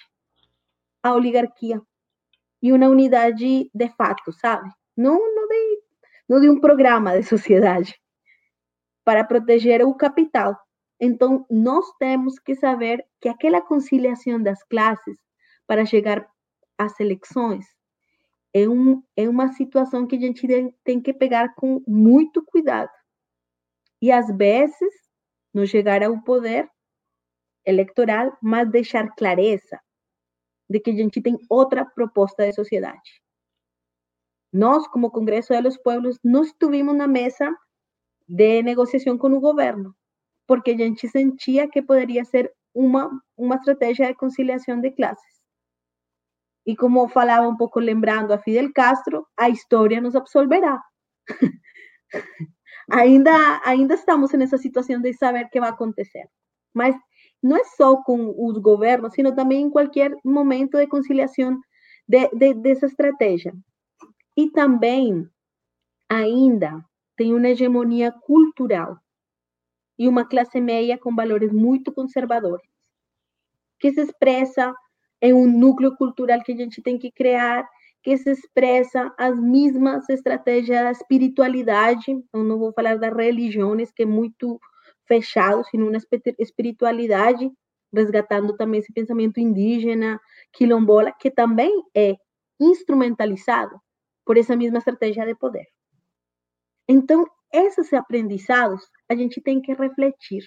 [1.03, 1.79] a oligarquia
[2.65, 4.71] e uma unidade de fato, sabe?
[4.97, 5.83] Não, não, de,
[6.27, 7.95] não de um programa de sociedade
[9.05, 10.59] para proteger o capital.
[10.99, 15.19] Então, nós temos que saber que aquela conciliação das classes
[15.67, 16.27] para chegar
[16.79, 17.67] às eleições
[18.55, 20.47] é, um, é uma situação que a gente
[20.83, 22.91] tem que pegar com muito cuidado.
[24.01, 24.95] E às vezes,
[25.53, 26.67] não chegar ao poder
[27.67, 29.79] eleitoral, mas deixar clareza
[30.69, 33.23] de que a gente tem outra proposta de sociedade.
[34.53, 37.53] Nós, como Congresso dos Pueblos, não estivemos na mesa
[38.27, 39.95] de negociação com o governo,
[40.47, 45.35] porque a gente sentia que poderia ser uma, uma estratégia de conciliação de classes.
[46.67, 50.81] E como falava um pouco lembrando a Fidel Castro, a história nos absolverá.
[52.91, 56.27] ainda, ainda estamos nessa situação de saber o que vai acontecer.
[56.73, 56.97] Mas
[57.45, 61.61] não é só com os governos, sino também em qualquer momento de conciliação
[62.09, 63.53] de, de, dessa estratégia.
[64.35, 65.29] E também,
[66.09, 66.83] ainda,
[67.15, 68.97] tem uma hegemonia cultural
[69.99, 72.67] e uma classe média com valores muito conservadores,
[73.79, 74.75] que se expressa
[75.21, 77.69] em um núcleo cultural que a gente tem que criar
[78.03, 84.03] que se expressa as mesmas estratégias da espiritualidade, eu não vou falar das religiões, que
[84.03, 84.61] é muito
[85.07, 85.99] fechado, sino uma
[86.39, 87.51] espiritualidade,
[87.93, 90.21] resgatando também esse pensamento indígena,
[90.53, 92.15] quilombola, que também é
[92.61, 93.81] instrumentalizado
[94.25, 95.67] por essa mesma estratégia de poder.
[96.89, 100.45] Então, esses aprendizados a gente tem que refletir,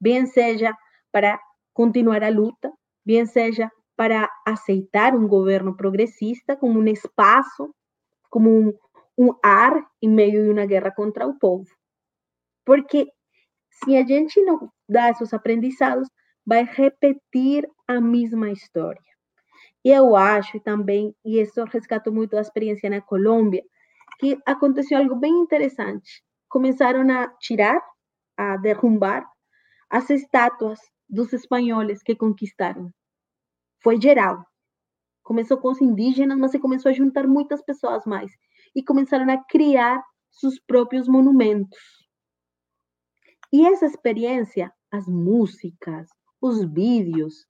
[0.00, 0.74] bem seja
[1.12, 1.38] para
[1.74, 2.72] continuar a luta,
[3.04, 7.74] bem seja para aceitar um governo progressista como um espaço,
[8.30, 8.72] como um,
[9.18, 11.70] um ar em meio de uma guerra contra o povo.
[12.64, 13.06] Porque
[13.82, 16.08] se a gente não dá esses aprendizados,
[16.46, 19.00] vai repetir a mesma história.
[19.84, 23.62] E eu acho também, e isso resgato muito da experiência na Colômbia,
[24.18, 26.22] que aconteceu algo bem interessante.
[26.48, 27.80] Começaram a tirar,
[28.36, 29.24] a derrubar
[29.90, 32.90] as estátuas dos espanhóis que conquistaram
[33.86, 34.44] foi geral.
[35.22, 38.32] Começou com os indígenas, mas se começou a juntar muitas pessoas mais
[38.74, 42.05] e começaram a criar seus próprios monumentos.
[43.56, 46.10] E essa experiência, as músicas,
[46.42, 47.46] os vídeos,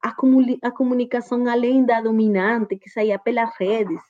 [0.00, 4.00] a, comuni a comunicação além da dominante que saía pelas redes,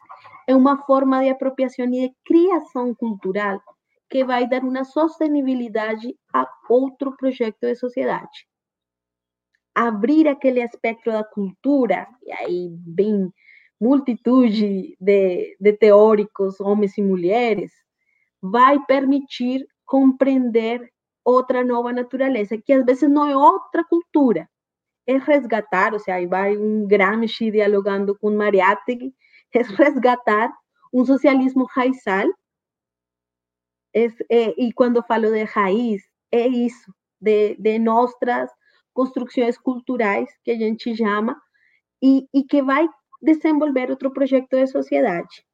[0.47, 3.61] é uma forma de apropriação e de criação cultural
[4.09, 8.47] que vai dar uma sustentabilidade a outro projeto de sociedade
[9.75, 13.33] abrir aquele aspecto da cultura, e aí bem
[13.81, 17.73] multitude de, de teóricos, homens e mulheres,
[18.41, 20.89] vai permitir compreender
[21.25, 24.49] outra nova natureza, que às vezes não é outra cultura,
[25.07, 29.15] é resgatar, ou seja, vai um Gramsci dialogando com Mariátegui,
[29.55, 30.53] é resgatar
[30.93, 32.29] um socialismo raizal,
[33.95, 38.51] é, é, e quando falo de raiz, é isso, de, de nossas
[38.95, 41.41] construções culturais, que a gente chama,
[42.03, 42.89] e, e que vai
[43.21, 45.45] desenvolver outro projeto de sociedade.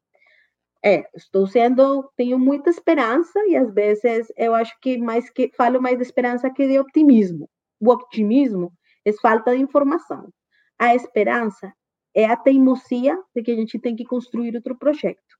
[0.85, 5.83] É, estou sendo, tenho muita esperança e às vezes eu acho que mais que falo
[5.83, 7.51] mais de esperança que de optimismo.
[7.81, 8.73] O optimismo
[9.05, 10.33] é falta de informação.
[10.79, 11.73] A esperança
[12.15, 15.37] é a teimosia de que a gente tem que construir outro projeto.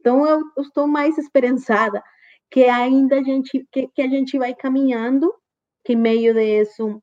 [0.00, 2.02] Então eu, eu estou mais esperançada
[2.50, 5.34] que ainda a gente que, que a gente vai caminhando
[5.84, 7.02] que meio disso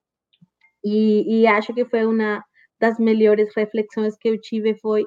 [0.83, 2.43] e, e acho que foi uma
[2.79, 5.05] das melhores reflexões que eu tive foi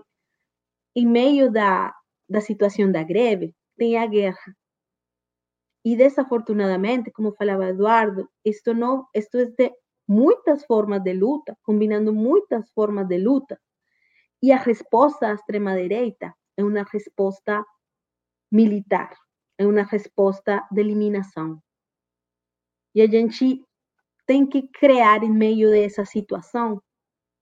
[0.94, 1.92] em meio da,
[2.28, 4.56] da situação da greve, tem a guerra.
[5.84, 9.72] E desafortunadamente, como falava Eduardo, isto não, isto é de
[10.08, 13.60] muitas formas de luta, combinando muitas formas de luta.
[14.42, 17.64] E a resposta da extrema direita é uma resposta
[18.50, 19.14] militar,
[19.58, 21.60] é uma resposta de eliminação.
[22.94, 23.62] E a gente
[24.26, 26.80] tem que criar em meio dessa situação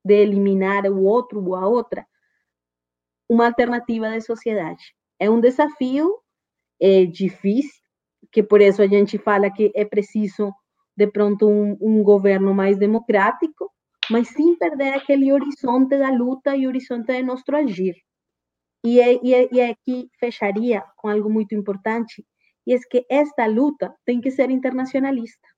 [0.05, 2.07] de eliminar o outro ou a outra
[3.33, 4.85] uma alternativa de sociedade.
[5.19, 6.07] É um desafio
[6.79, 7.81] é difícil,
[8.31, 10.53] que por isso a gente fala que é preciso
[10.97, 13.71] de pronto um, um governo mais democrático,
[14.11, 17.95] mas sem perder aquele horizonte da luta e horizonte de nosso agir.
[18.85, 22.27] E, e, e aqui fecharia com algo muito importante,
[22.67, 25.49] e é que esta luta tem que ser internacionalista.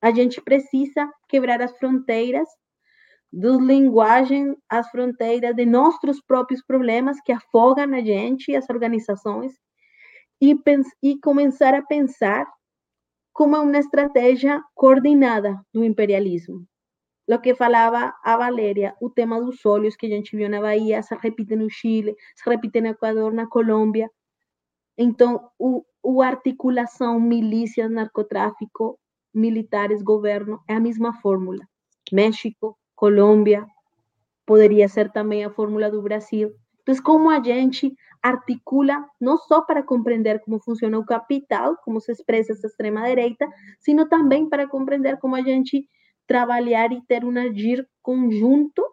[0.00, 2.48] A gente precisa quebrar as fronteiras
[3.36, 9.52] dos linguagem, as fronteiras de nossos próprios problemas que afogam a gente e as organizações
[10.40, 10.56] e,
[11.02, 12.46] e começar a pensar
[13.34, 16.66] como uma estratégia coordenada do imperialismo.
[17.28, 21.02] O que falava a Valéria, o tema dos olhos que a gente viu na Bahia,
[21.02, 24.10] se repite no Chile, se repite no Equador, na Colômbia.
[24.96, 28.98] Então, o, o articulação milícias, narcotráfico,
[29.34, 31.68] militares, governo, é a mesma fórmula.
[32.10, 33.64] México, Colômbia,
[34.44, 36.52] poderia ser também a fórmula do Brasil.
[36.82, 42.10] Então, como a gente articula não só para compreender como funciona o capital, como se
[42.10, 43.46] expressa essa extrema-direita,
[43.78, 45.88] sino também para compreender como a gente
[46.26, 48.84] trabalhar e ter um agir conjunto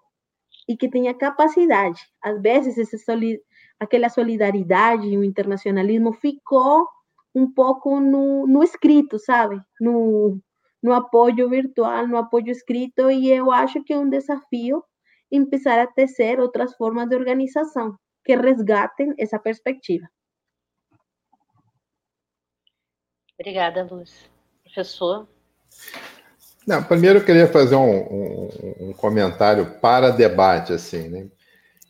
[0.67, 1.99] e que tenha capacidade.
[2.21, 3.39] Às vezes, essa solid...
[3.79, 6.87] aquela solidariedade e o internacionalismo ficou
[7.33, 9.59] um pouco no, no escrito, sabe?
[9.81, 10.39] No,
[10.83, 14.83] no apoio virtual, no apoio escrito, e eu acho que é um desafio
[15.31, 20.07] começar a tecer outras formas de organização que resgatem essa perspectiva.
[23.39, 24.29] Obrigada, Luz.
[24.63, 25.27] Professor?
[26.67, 28.49] Não, primeiro eu queria fazer um, um,
[28.89, 31.27] um comentário para debate, assim, né?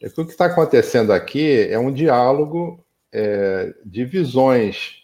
[0.01, 5.02] O que está acontecendo aqui é um diálogo é, de visões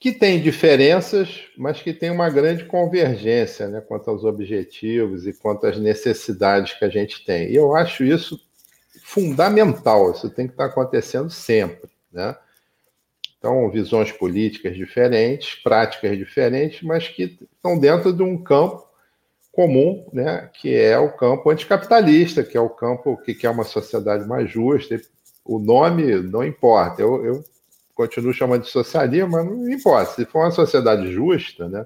[0.00, 5.66] que tem diferenças, mas que tem uma grande convergência né, quanto aos objetivos e quanto
[5.66, 7.50] às necessidades que a gente tem.
[7.50, 8.40] E eu acho isso
[9.02, 11.90] fundamental, isso tem que estar acontecendo sempre.
[12.12, 12.36] Né?
[13.38, 18.86] Então, visões políticas diferentes, práticas diferentes, mas que estão dentro de um campo
[19.50, 24.24] comum, né, que é o campo anticapitalista, que é o campo que quer uma sociedade
[24.28, 25.00] mais justa.
[25.44, 27.02] O nome não importa.
[27.02, 27.44] Eu, eu
[27.98, 30.14] continuo chamando de socialismo, mas não importa.
[30.14, 31.84] Se for uma sociedade justa, né,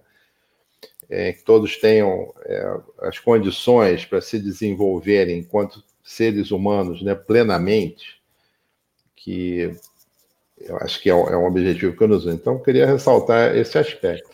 [1.08, 8.20] é, que todos tenham é, as condições para se desenvolverem enquanto seres humanos né, plenamente,
[9.16, 9.74] que
[10.60, 13.78] eu acho que é, é um objetivo que eu nos Então, eu queria ressaltar esse
[13.78, 14.28] aspecto.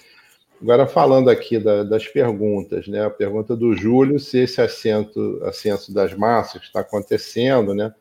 [0.61, 3.05] Agora, falando aqui da, das perguntas, né?
[3.05, 7.95] A pergunta do Júlio, se esse assento, ascenso das massas está acontecendo, né?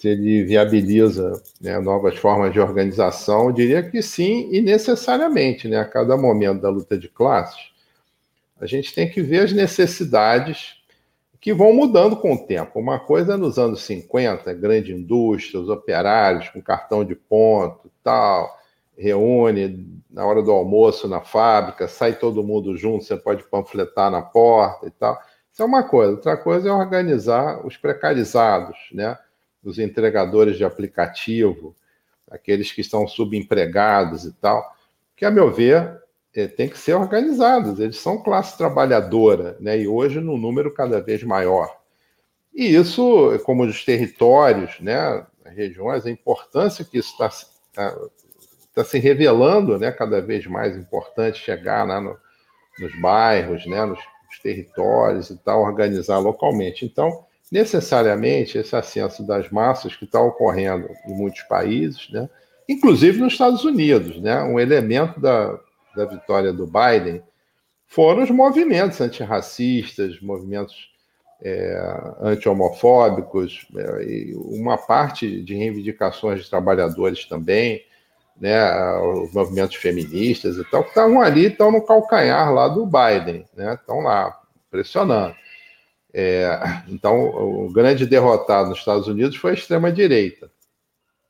[0.00, 5.76] Se ele viabiliza né, novas formas de organização, eu diria que sim, e necessariamente, né,
[5.76, 7.70] a cada momento da luta de classes,
[8.58, 10.76] a gente tem que ver as necessidades
[11.38, 12.80] que vão mudando com o tempo.
[12.80, 18.58] Uma coisa é nos anos 50, grande indústria, os operários com cartão de ponto, tal,
[18.96, 24.22] reúne na hora do almoço na fábrica, sai todo mundo junto, você pode panfletar na
[24.22, 25.20] porta e tal.
[25.52, 26.12] Isso é uma coisa.
[26.12, 29.18] Outra coisa é organizar os precarizados, né?
[29.62, 31.74] Os entregadores de aplicativo,
[32.30, 34.64] aqueles que estão subempregados e tal,
[35.16, 36.00] que, a meu ver,
[36.34, 37.80] é, tem que ser organizados.
[37.80, 39.78] Eles são classe trabalhadora, né?
[39.78, 41.76] e hoje num número cada vez maior.
[42.54, 47.30] E isso, como os territórios, né, regiões, a importância que isso está
[47.72, 47.96] tá,
[48.74, 52.16] tá se revelando né, cada vez mais importante chegar né, no,
[52.78, 56.84] nos bairros, né, nos, nos territórios e tal, organizar localmente.
[56.84, 62.28] Então, necessariamente esse ascenso das massas que está ocorrendo em muitos países, né?
[62.68, 64.20] inclusive nos Estados Unidos.
[64.20, 64.40] Né?
[64.42, 65.58] Um elemento da,
[65.96, 67.22] da vitória do Biden
[67.86, 70.90] foram os movimentos antirracistas, movimentos
[71.42, 77.82] é, anti-homofóbicos, é, uma parte de reivindicações de trabalhadores também,
[78.40, 83.44] né, os movimentos feministas e tal, que estavam ali, estão no calcanhar lá do Biden,
[83.54, 84.38] né, estão lá
[84.70, 85.34] pressionando.
[86.12, 86.58] É,
[86.88, 87.20] então,
[87.64, 90.50] o grande derrotado nos Estados Unidos foi a extrema-direita.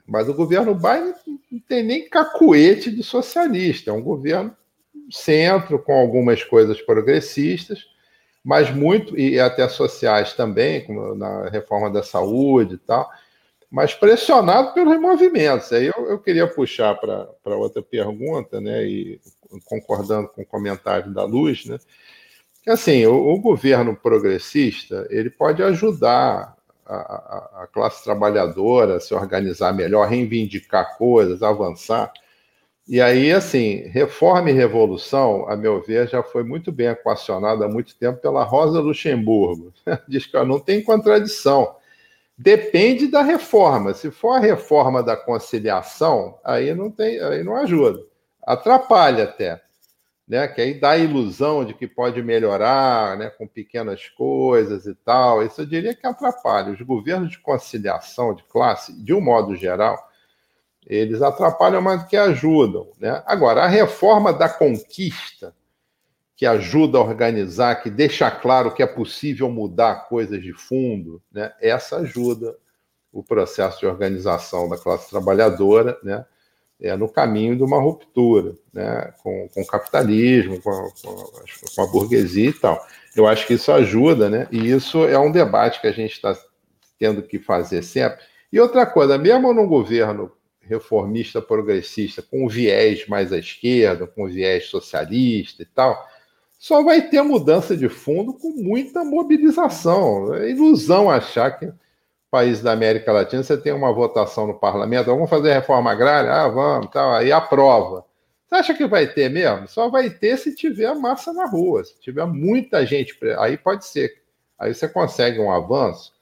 [0.07, 1.15] Mas o governo Biden
[1.51, 4.57] não tem nem cacuete de socialista, é um governo
[5.11, 7.85] centro, com algumas coisas progressistas,
[8.43, 13.09] mas muito, e até sociais também, como na reforma da saúde e tal,
[13.71, 15.73] mas pressionado pelos movimentos.
[15.73, 19.21] Aí eu, eu queria puxar para outra pergunta, né, e
[19.67, 21.79] concordando com o comentário da Luz, né,
[22.71, 26.57] assim, o, o, governo progressista ele pode ajudar
[26.87, 32.13] a, a, a, classe trabalhadora a se organizar melhor, reivindicar coisas, avançar.
[32.89, 37.69] E aí, assim, reforma e revolução, a meu ver, já foi muito bem equacionada há
[37.69, 39.73] muito tempo pela Rosa Luxemburgo.
[40.09, 41.77] Diz que não tem contradição.
[42.37, 43.95] Depende da reforma.
[43.95, 48.01] Se for a reforma da conciliação, aí não tem, aí não ajuda.
[48.43, 49.61] Atrapalha até
[50.31, 50.47] né?
[50.47, 53.31] Que aí dá a ilusão de que pode melhorar, né?
[53.31, 55.43] Com pequenas coisas e tal.
[55.43, 56.71] Isso eu diria que atrapalha.
[56.73, 59.99] Os governos de conciliação de classe, de um modo geral,
[60.87, 62.91] Eles atrapalham mais do que ajudam.
[62.99, 63.23] Né?
[63.27, 65.55] Agora, a reforma da conquista,
[66.37, 71.53] que ajuda a organizar, que deixa claro que é possível mudar coisas de fundo, né?
[71.61, 72.57] essa ajuda
[73.13, 76.25] o processo de organização da classe trabalhadora, né?
[76.81, 80.89] É, no caminho de uma ruptura né, com, com o capitalismo, com a,
[81.75, 82.85] com a, burguesia e tal.
[83.15, 84.49] Eu acho que isso ajuda, né?
[84.51, 86.37] E isso é um debate que a gente está
[86.99, 88.21] tendo que fazer sempre.
[88.53, 94.67] E outra coisa, mesmo num governo reformista progressista, com viés mais à esquerda, com viés
[94.67, 96.07] socialista e tal,
[96.59, 100.35] só vai ter mudança de fundo com muita mobilização.
[100.35, 101.73] É ilusão achar que
[102.31, 106.33] países da América Latina, você tem uma votação no parlamento, vamos fazer reforma agrária?
[106.33, 108.05] Ah, vamos, tal, aí aprova.
[108.47, 109.69] Você acha que vai ter mesmo?
[109.69, 113.17] Só vai ter se tiver massa na rua, se tiver muita gente.
[113.39, 114.23] Aí pode ser.
[114.59, 116.13] Aí você consegue um avanço,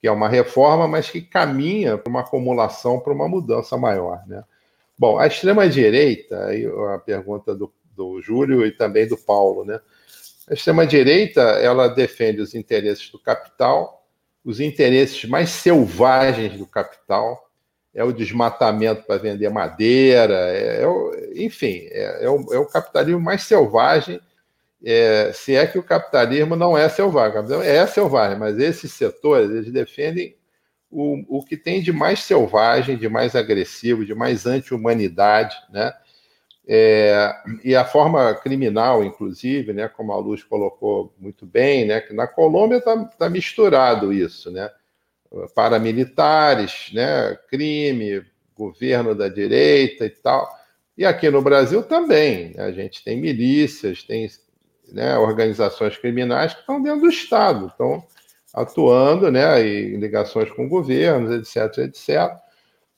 [0.00, 4.22] que é uma reforma, mas que caminha para uma acumulação, para uma mudança maior.
[4.26, 4.42] Né?
[4.98, 9.80] Bom, a extrema-direita, aí a pergunta do, do Júlio e também do Paulo, né?
[10.50, 13.97] A extrema-direita, ela defende os interesses do capital
[14.48, 17.50] os interesses mais selvagens do capital,
[17.94, 22.64] é o desmatamento para vender madeira, é, é o, enfim, é, é, o, é, o,
[22.64, 24.18] capitalismo mais selvagem,
[24.82, 27.42] é, se é que o capitalismo não é selvagem.
[27.62, 30.34] É selvagem, mas esses setores eles defendem
[30.90, 35.92] o, o que tem de mais selvagem, de mais agressivo, de mais anti-humanidade, né?
[36.70, 37.34] É,
[37.64, 42.26] e a forma criminal, inclusive, né, como a Luz colocou muito bem, né, que na
[42.26, 44.70] Colômbia está tá misturado isso, né,
[45.54, 48.22] paramilitares, né, crime,
[48.54, 50.46] governo da direita e tal.
[50.96, 54.28] E aqui no Brasil também, né, a gente tem milícias, tem
[54.92, 58.04] né, organizações criminais que estão dentro do Estado, estão
[58.52, 62.30] atuando né, em ligações com governos, etc, etc.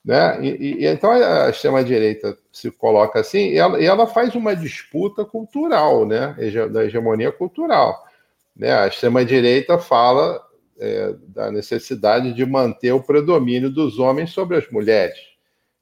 [0.04, 0.38] Né?
[0.42, 5.24] E, e, então a extrema-direita se coloca assim, e ela, e ela, faz uma disputa
[5.24, 6.34] cultural, né?
[6.70, 8.02] da hegemonia cultural.
[8.56, 8.72] Né?
[8.72, 10.42] A extrema-direita fala
[10.78, 15.18] é, da necessidade de manter o predomínio dos homens sobre as mulheres.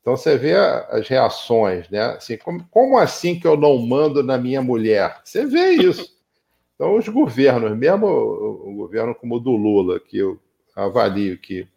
[0.00, 2.00] Então você vê as reações, né?
[2.00, 5.20] Assim, como, como assim que eu não mando na minha mulher?
[5.22, 6.16] Você vê isso.
[6.74, 10.40] Então os governos, mesmo o, governo como o do Lula, que eu
[10.74, 11.68] avalio que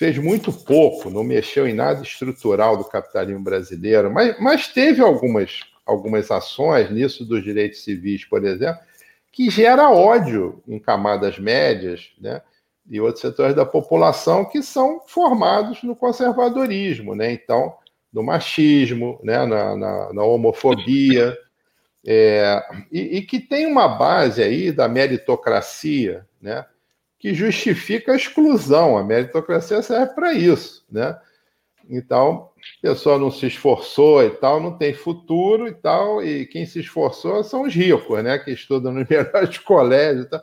[0.00, 5.60] fez muito pouco, não mexeu em nada estrutural do capitalismo brasileiro, mas, mas teve algumas,
[5.84, 8.80] algumas ações nisso dos direitos civis, por exemplo,
[9.30, 12.40] que gera ódio em camadas médias, né?
[12.88, 17.30] E outros setores da população que são formados no conservadorismo, né?
[17.30, 17.74] Então,
[18.10, 19.44] no machismo, né?
[19.44, 21.36] na, na, na homofobia,
[22.06, 22.58] é,
[22.90, 26.64] e, e que tem uma base aí da meritocracia, né?
[27.20, 28.96] Que justifica a exclusão.
[28.96, 31.16] A meritocracia serve para isso, né?
[31.88, 36.64] Então, a pessoa não se esforçou e tal, não tem futuro e tal, e quem
[36.64, 38.38] se esforçou são os ricos, né?
[38.38, 40.42] Que estudam nos melhores colégios e tal.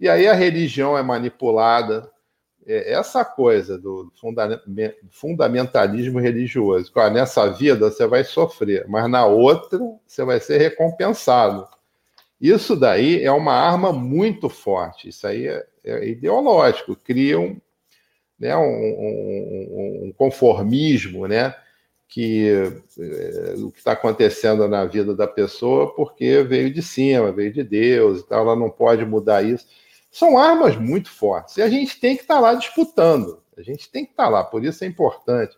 [0.00, 2.10] E aí a religião é manipulada.
[2.66, 4.12] É essa coisa do
[5.10, 6.92] fundamentalismo religioso.
[7.12, 11.66] nessa vida você vai sofrer, mas na outra você vai ser recompensado.
[12.40, 15.08] Isso daí é uma arma muito forte.
[15.08, 17.60] Isso aí é, é ideológico, cria um,
[18.38, 21.54] né, um, um, um conformismo, né,
[22.08, 22.48] que
[22.98, 27.62] é, o que está acontecendo na vida da pessoa porque veio de cima, veio de
[27.62, 29.66] Deus e tal, ela não pode mudar isso.
[30.10, 33.90] São armas muito fortes e a gente tem que estar tá lá disputando, a gente
[33.90, 35.56] tem que estar tá lá, por isso é importante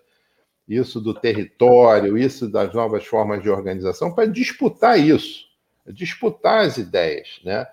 [0.71, 5.47] isso do território, isso das novas formas de organização, para disputar isso,
[5.89, 7.67] disputar as ideias, né?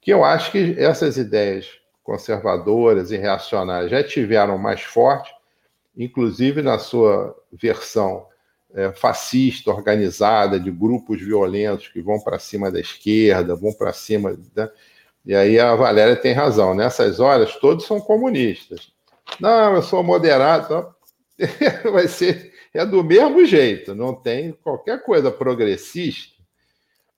[0.00, 1.68] Que eu acho que essas ideias
[2.08, 5.30] conservadoras e reacionárias já tiveram mais forte,
[5.94, 8.26] inclusive na sua versão
[8.72, 14.38] é, fascista, organizada, de grupos violentos que vão para cima da esquerda, vão para cima.
[14.56, 14.70] Né?
[15.26, 18.90] E aí a Valéria tem razão, nessas horas todos são comunistas.
[19.38, 20.94] Não, eu sou moderado.
[21.38, 26.42] Então, vai ser é do mesmo jeito, não tem qualquer coisa progressista,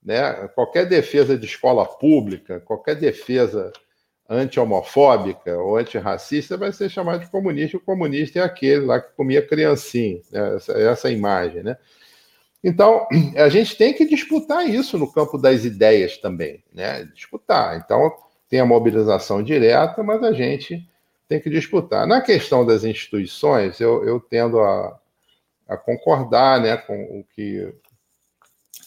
[0.02, 0.48] né?
[0.48, 3.72] qualquer defesa de escola pública, qualquer defesa
[4.30, 7.76] anti-homofóbica ou antirracista vai ser chamado de comunista.
[7.76, 10.54] O comunista é aquele lá que comia criancinha, né?
[10.54, 11.76] essa, essa imagem, né?
[12.62, 17.04] Então, a gente tem que disputar isso no campo das ideias também, né?
[17.14, 17.76] Disputar.
[17.78, 18.12] Então,
[18.48, 20.86] tem a mobilização direta, mas a gente
[21.26, 22.06] tem que disputar.
[22.06, 25.00] Na questão das instituições, eu, eu tendo a,
[25.68, 27.72] a concordar né, com o que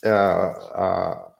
[0.03, 1.32] a, a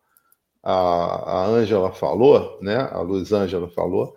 [0.64, 2.88] a Ângela falou, né?
[2.92, 4.16] A Luiz Ângela falou.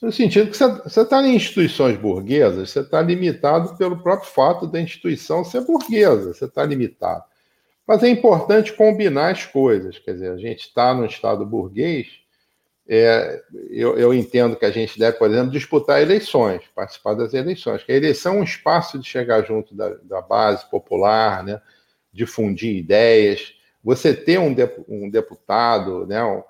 [0.00, 4.80] No sentido que você está em instituições burguesas, você está limitado pelo próprio fato da
[4.80, 7.22] instituição ser burguesa, você está limitado.
[7.86, 12.08] Mas é importante combinar as coisas, quer dizer, a gente está no Estado burguês,
[12.88, 13.40] é,
[13.70, 17.92] eu, eu, entendo que a gente deve, por exemplo, disputar eleições, participar das eleições, que
[17.92, 21.60] a eleição é um espaço de chegar junto da, da base popular, né,
[22.12, 24.54] difundir ideias, você ter um,
[24.88, 26.42] um deputado, né, um,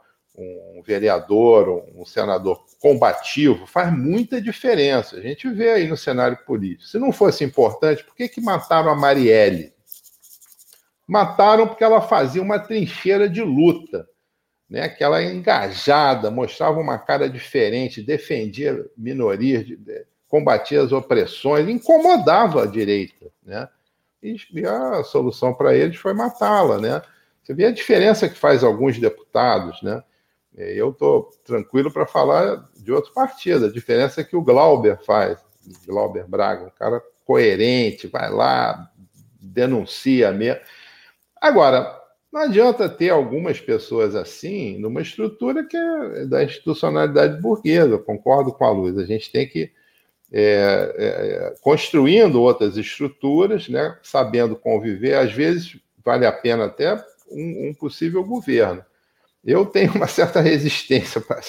[0.78, 5.16] um vereador, um senador combativo, faz muita diferença.
[5.16, 6.88] A gente vê aí no cenário político.
[6.88, 9.72] Se não fosse importante, por que, que mataram a Marielle?
[11.06, 14.08] Mataram porque ela fazia uma trincheira de luta,
[14.68, 14.88] né?
[14.88, 19.66] que ela engajada, mostrava uma cara diferente, defendia minorias,
[20.28, 23.26] combatia as opressões, incomodava a direita.
[23.44, 23.68] Né?
[24.22, 24.36] E
[24.66, 26.78] a solução para eles foi matá-la.
[26.78, 27.02] Né?
[27.42, 30.02] Você vê a diferença que faz alguns deputados, né?
[30.56, 33.66] É, eu estou tranquilo para falar de outro partido.
[33.66, 35.38] A diferença é que o Glauber faz,
[35.86, 38.90] Glauber Braga, um cara coerente, vai lá,
[39.40, 40.60] denuncia mesmo.
[41.40, 42.00] Agora,
[42.32, 48.64] não adianta ter algumas pessoas assim numa estrutura que é da institucionalidade burguesa, concordo com
[48.64, 48.96] a Luz.
[48.98, 49.70] A gente tem que
[50.32, 56.96] é, é, construindo outras estruturas, né, sabendo conviver, às vezes vale a pena até
[57.32, 58.84] um, um possível governo.
[59.44, 61.40] Eu tenho uma certa resistência para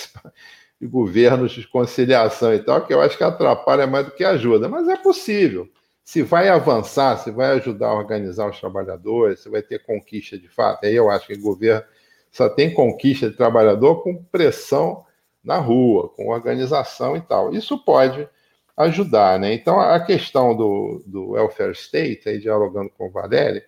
[0.81, 4.87] governos de conciliação e tal, que eu acho que atrapalha mais do que ajuda, mas
[4.87, 5.69] é possível.
[6.03, 10.49] Se vai avançar, se vai ajudar a organizar os trabalhadores, se vai ter conquista de
[10.49, 10.85] fato.
[10.85, 11.85] Aí eu acho que o governo
[12.29, 15.05] só tem conquista de trabalhador com pressão
[15.43, 17.53] na rua, com organização e tal.
[17.53, 18.27] Isso pode
[18.75, 19.53] ajudar, né?
[19.53, 23.61] Então, a questão do, do welfare state, aí dialogando com o Valério,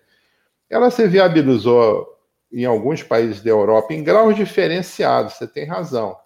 [0.68, 2.06] ela se viabilizou
[2.52, 6.16] em alguns países da Europa em graus diferenciados, você tem razão.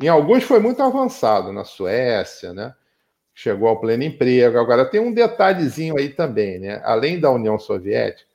[0.00, 2.74] Em alguns foi muito avançado, na Suécia, né?
[3.34, 4.58] Chegou ao pleno emprego.
[4.58, 6.80] Agora, tem um detalhezinho aí também, né?
[6.84, 8.28] Além da União Soviética,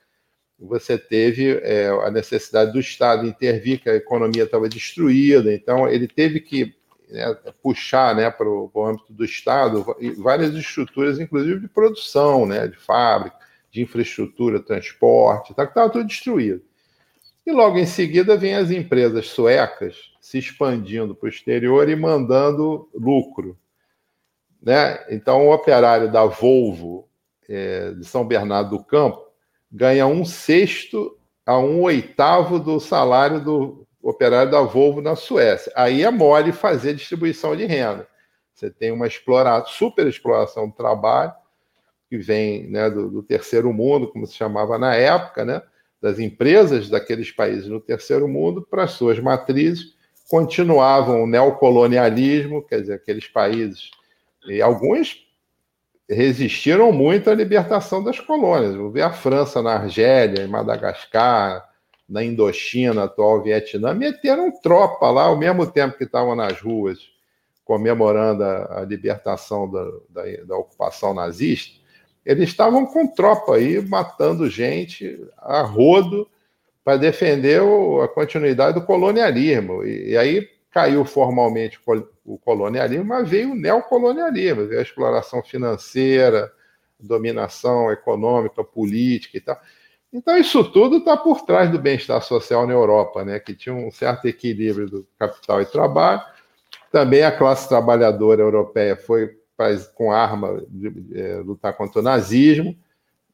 [0.60, 6.08] você teve é, a necessidade do Estado intervir, que a economia estava destruída, então ele
[6.08, 6.76] teve que
[7.10, 9.84] né, puxar né, para o âmbito do Estado
[10.18, 13.38] várias estruturas, inclusive de produção, né, de fábrica,
[13.72, 16.62] de infraestrutura, transporte, tá, que estava tudo destruído.
[17.46, 22.88] E logo em seguida vem as empresas suecas se expandindo para o exterior e mandando
[22.94, 23.58] lucro.
[24.62, 25.04] Né?
[25.10, 27.08] Então, o operário da Volvo
[27.50, 29.26] é, de São Bernardo do Campo
[29.72, 35.72] ganha um sexto a um oitavo do salário do operário da Volvo na Suécia.
[35.76, 38.08] Aí é mole fazer distribuição de renda.
[38.54, 41.34] Você tem uma exploração, super exploração do trabalho,
[42.12, 45.62] que vem né, do, do terceiro mundo, como se chamava na época, né?
[46.02, 49.96] das empresas daqueles países no terceiro mundo para as suas matrizes,
[50.30, 53.92] continuavam o neocolonialismo, quer dizer, aqueles países,
[54.46, 55.26] e alguns
[56.10, 58.76] resistiram muito à libertação das colônias.
[58.76, 61.66] Vou ver a França na Argélia, em Madagascar,
[62.10, 67.00] na Indochina, atual Vietnã, meteram tropa lá ao mesmo tempo que estavam nas ruas
[67.64, 71.81] comemorando a, a libertação da, da, da ocupação nazista
[72.26, 76.28] eles estavam com tropa aí, matando gente a rodo
[76.84, 79.84] para defender o, a continuidade do colonialismo.
[79.84, 81.80] E, e, aí caiu formalmente
[82.26, 86.52] o colonialismo, mas veio o neocolonialismo, veio a exploração financeira,
[87.00, 89.60] dominação econômica, política e tal.
[90.14, 93.90] Então, isso tudo está por trás do bem-estar social na Europa, né, que tinha um
[93.92, 96.22] certo equilíbrio do capital e trabalho.
[96.92, 100.64] Também a classe trabalhadora europeia foi faz com arma
[101.14, 102.76] é, lutar contra o nazismo,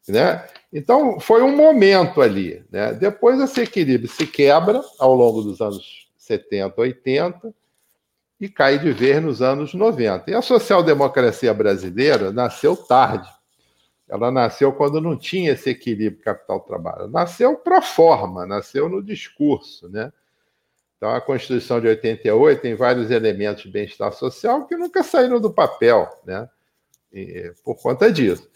[0.07, 0.45] né?
[0.71, 2.93] Então foi um momento ali, né?
[2.93, 7.53] Depois esse equilíbrio se quebra ao longo dos anos 70, 80
[8.39, 10.29] e cai de vez nos anos 90.
[10.29, 13.27] E a social-democracia brasileira nasceu tarde.
[14.07, 17.09] Ela nasceu quando não tinha esse equilíbrio capital-trabalho.
[17.09, 20.13] Nasceu pro forma, nasceu no discurso, né?
[20.97, 25.53] Então, a Constituição de 88 tem vários elementos de bem-estar social que nunca saíram do
[25.53, 26.49] papel, né?
[27.13, 28.49] E, por conta disso.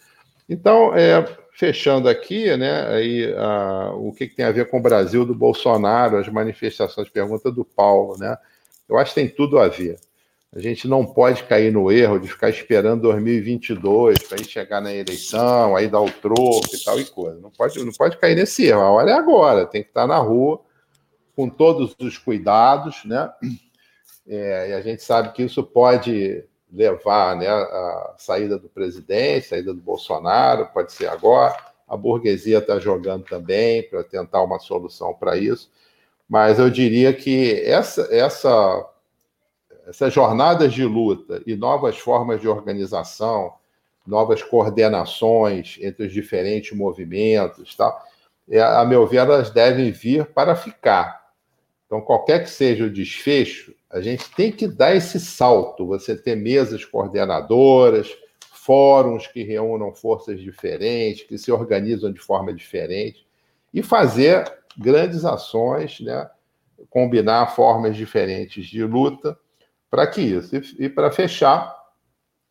[0.48, 4.82] Então, é, fechando aqui, né, aí, a, o que, que, tem a ver com o
[4.82, 8.36] Brasil do Bolsonaro, as manifestações, pergunta do Paulo, né?
[8.88, 9.98] Eu acho que tem tudo a ver.
[10.54, 14.92] A gente não pode cair no erro de ficar esperando 2022 para ir chegar na
[14.92, 17.40] eleição, aí dar o troco e tal e coisa.
[17.40, 18.80] Não pode, não pode cair nesse erro.
[18.80, 20.60] A hora é agora, tem que estar na rua
[21.34, 23.32] com todos os cuidados, né?
[24.26, 29.74] É, e a gente sabe que isso pode levar né, a saída do presidente, saída
[29.74, 31.56] do Bolsonaro, pode ser agora.
[31.88, 35.70] A burguesia está jogando também para tentar uma solução para isso.
[36.28, 38.88] Mas eu diria que essa, essa
[39.86, 43.54] essas jornadas de luta e novas formas de organização,
[44.06, 48.00] novas coordenações entre os diferentes movimentos, tal,
[48.48, 51.21] é, a meu ver, elas devem vir para ficar.
[51.92, 55.86] Então, qualquer que seja o desfecho, a gente tem que dar esse salto.
[55.88, 58.10] Você ter mesas coordenadoras,
[58.50, 63.26] fóruns que reúnam forças diferentes, que se organizam de forma diferente,
[63.74, 66.30] e fazer grandes ações, né?
[66.88, 69.38] combinar formas diferentes de luta
[69.90, 70.56] para que isso.
[70.56, 71.76] E, e para fechar,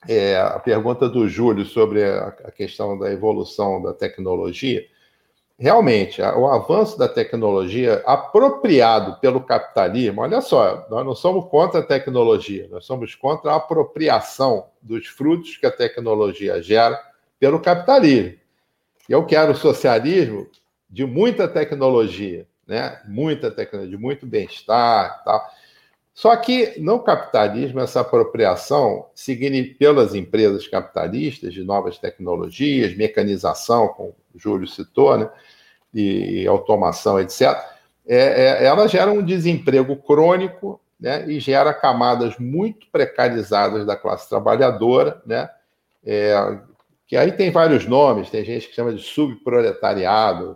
[0.07, 4.85] é, a pergunta do Júlio sobre a, a questão da evolução da tecnologia
[5.61, 11.83] realmente, o avanço da tecnologia apropriado pelo capitalismo, olha só, nós não somos contra a
[11.83, 16.99] tecnologia, nós somos contra a apropriação dos frutos que a tecnologia gera
[17.39, 18.39] pelo capitalismo.
[19.07, 20.47] Eu quero socialismo
[20.89, 22.99] de muita tecnologia, né?
[23.07, 25.47] Muita tecnologia, de muito bem-estar e tal.
[26.21, 29.07] Só que no capitalismo, essa apropriação,
[29.79, 35.27] pelas empresas capitalistas de novas tecnologias, mecanização, como o Júlio citou, né?
[35.91, 37.57] e automação, etc.,
[38.05, 41.27] é, é, ela gera um desemprego crônico né?
[41.27, 45.49] e gera camadas muito precarizadas da classe trabalhadora, né?
[46.05, 46.35] É,
[47.07, 50.55] que aí tem vários nomes, tem gente que chama de subproletariado,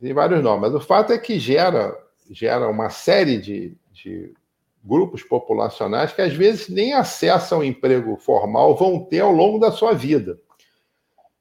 [0.00, 1.96] tem vários nomes, mas o fato é que gera,
[2.28, 4.34] gera uma série de, de
[4.86, 9.92] grupos populacionais que às vezes nem acessam emprego formal vão ter ao longo da sua
[9.92, 10.38] vida.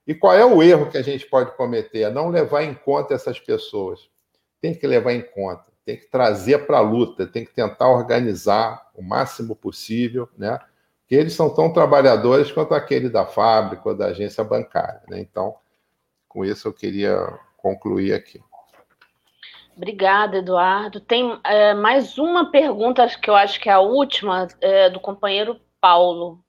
[0.07, 2.01] E qual é o erro que a gente pode cometer?
[2.01, 4.09] É não levar em conta essas pessoas.
[4.61, 8.89] Tem que levar em conta, tem que trazer para a luta, tem que tentar organizar
[8.95, 10.59] o máximo possível, né?
[11.01, 15.03] Porque eles são tão trabalhadores quanto aquele da fábrica ou da agência bancária.
[15.07, 15.19] Né?
[15.19, 15.55] Então,
[16.27, 17.15] com isso eu queria
[17.57, 18.41] concluir aqui.
[19.75, 21.01] Obrigada, Eduardo.
[21.01, 25.59] Tem é, mais uma pergunta, que eu acho que é a última, é, do companheiro
[25.81, 26.39] Paulo.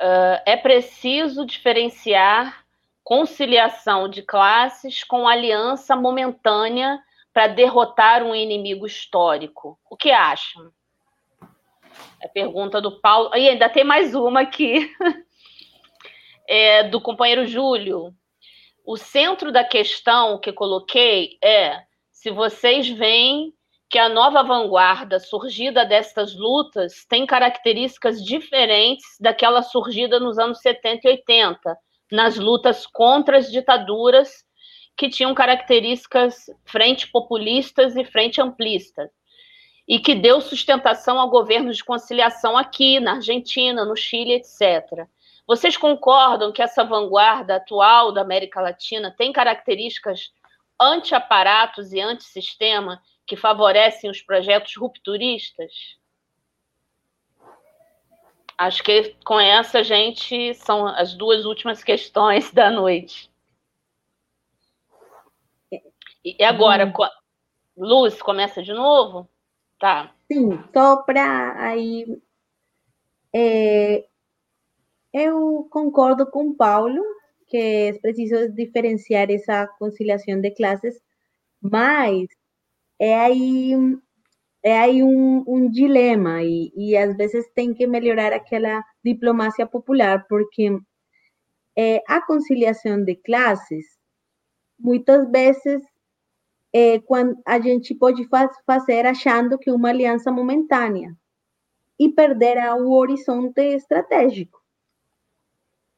[0.00, 2.64] Uh, é preciso diferenciar
[3.04, 6.98] conciliação de classes com aliança momentânea
[7.34, 9.78] para derrotar um inimigo histórico.
[9.90, 10.72] O que acham?
[12.22, 13.30] É pergunta do Paulo.
[13.36, 14.90] E ainda tem mais uma aqui,
[16.48, 18.14] é, do companheiro Júlio.
[18.86, 21.89] O centro da questão que coloquei é
[22.20, 23.50] se vocês veem
[23.88, 31.08] que a nova vanguarda surgida destas lutas tem características diferentes daquela surgida nos anos 70
[31.08, 31.78] e 80,
[32.12, 34.44] nas lutas contra as ditaduras
[34.94, 39.08] que tinham características frente populistas e frente amplistas,
[39.88, 45.06] e que deu sustentação ao governo de conciliação aqui, na Argentina, no Chile, etc.
[45.46, 50.30] Vocês concordam que essa vanguarda atual da América Latina tem características
[50.80, 55.72] anti-aparatos e anti-sistema que favorecem os projetos rupturistas?
[58.56, 63.30] Acho que com essa, gente, são as duas últimas questões da noite.
[66.24, 66.92] E agora, hum.
[67.76, 69.28] Luz, começa de novo?
[69.78, 70.14] Tá.
[70.30, 72.04] Sim, só para aí.
[73.34, 74.06] É,
[75.12, 77.02] eu concordo com o Paulo
[77.50, 80.94] que é preciso diferenciar essa conciliação de classes,
[81.60, 82.28] mas
[82.98, 83.74] é aí
[84.62, 90.78] é aí um, dilema e, às vezes tem que melhorar aquela diplomacia popular, porque
[91.76, 93.86] é, a conciliação de classes,
[94.78, 95.82] muitas vezes,
[97.06, 101.16] quando a gente pode faz, fazer achando que uma aliança momentânea
[101.98, 104.59] e perder o horizonte estratégico.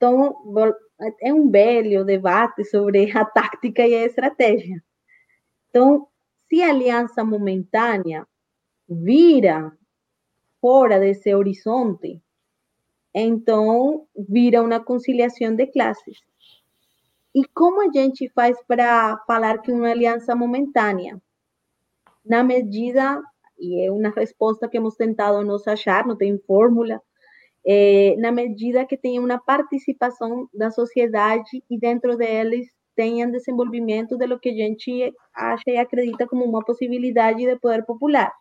[0.02, 0.34] Então,
[1.20, 4.82] é um belo debate sobre a tática e a estratégia.
[5.70, 6.08] Então,
[6.48, 8.26] se a aliança momentânea
[8.88, 9.72] vira
[10.60, 12.20] fora desse horizonte,
[13.14, 16.18] então vira uma conciliação de classes.
[17.32, 21.22] E como a gente faz para falar que uma aliança momentânea?
[22.26, 23.22] Na medida,
[23.56, 27.00] e é uma resposta que hemos tentado nos achar, não tem fórmula,
[27.66, 34.26] é, na medida que tenha uma participação da sociedade e dentro deles tenham desenvolvimento de
[34.26, 38.32] lo que a gente acha e acredita como uma possibilidade de poder popular.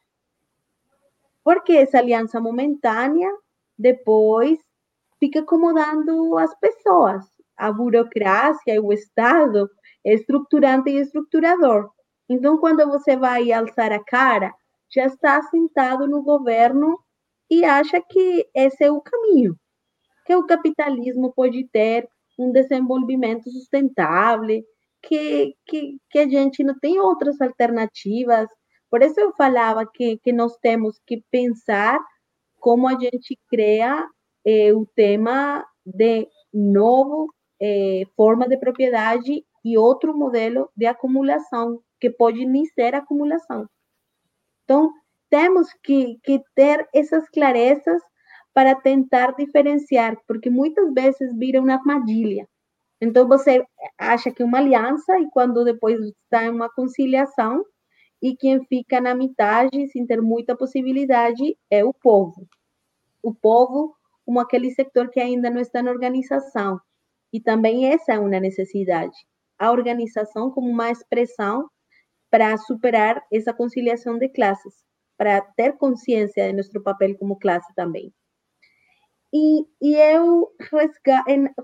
[1.43, 3.30] Porque essa aliança momentânea
[3.77, 4.60] depois
[5.19, 7.26] fica acomodando as pessoas.
[7.57, 9.69] A burocracia e o Estado
[10.06, 11.89] é estruturante e estruturador.
[12.27, 14.53] Então, quando você vai alçar a cara,
[14.89, 16.99] já está sentado no governo
[17.52, 19.57] e acha que esse é o caminho,
[20.26, 22.07] que o capitalismo pode ter
[22.40, 24.64] um desenvolvimento sustentável,
[25.03, 28.48] que, que, que a gente não tem outras alternativas.
[28.90, 31.99] Por isso eu falava que, que nós temos que pensar
[32.57, 34.07] como a gente cria
[34.45, 42.10] é, o tema de novo é, forma de propriedade e outro modelo de acumulação, que
[42.10, 43.68] pode nem ser acumulação.
[44.64, 44.91] Então,
[45.31, 48.01] temos que, que ter essas clarezas
[48.53, 52.47] para tentar diferenciar, porque muitas vezes vira uma armadilha.
[52.99, 53.65] Então, você
[53.97, 57.65] acha que é uma aliança e quando depois está em uma conciliação,
[58.21, 62.47] e quem fica na metade, sem ter muita possibilidade, é o povo.
[63.23, 66.79] O povo, como aquele setor que ainda não está na organização.
[67.33, 69.15] E também essa é uma necessidade.
[69.57, 71.67] A organização como uma expressão
[72.29, 74.75] para superar essa conciliação de classes,
[75.22, 78.11] para ter consciência de nosso papel como classe também.
[79.31, 80.52] E, e eu,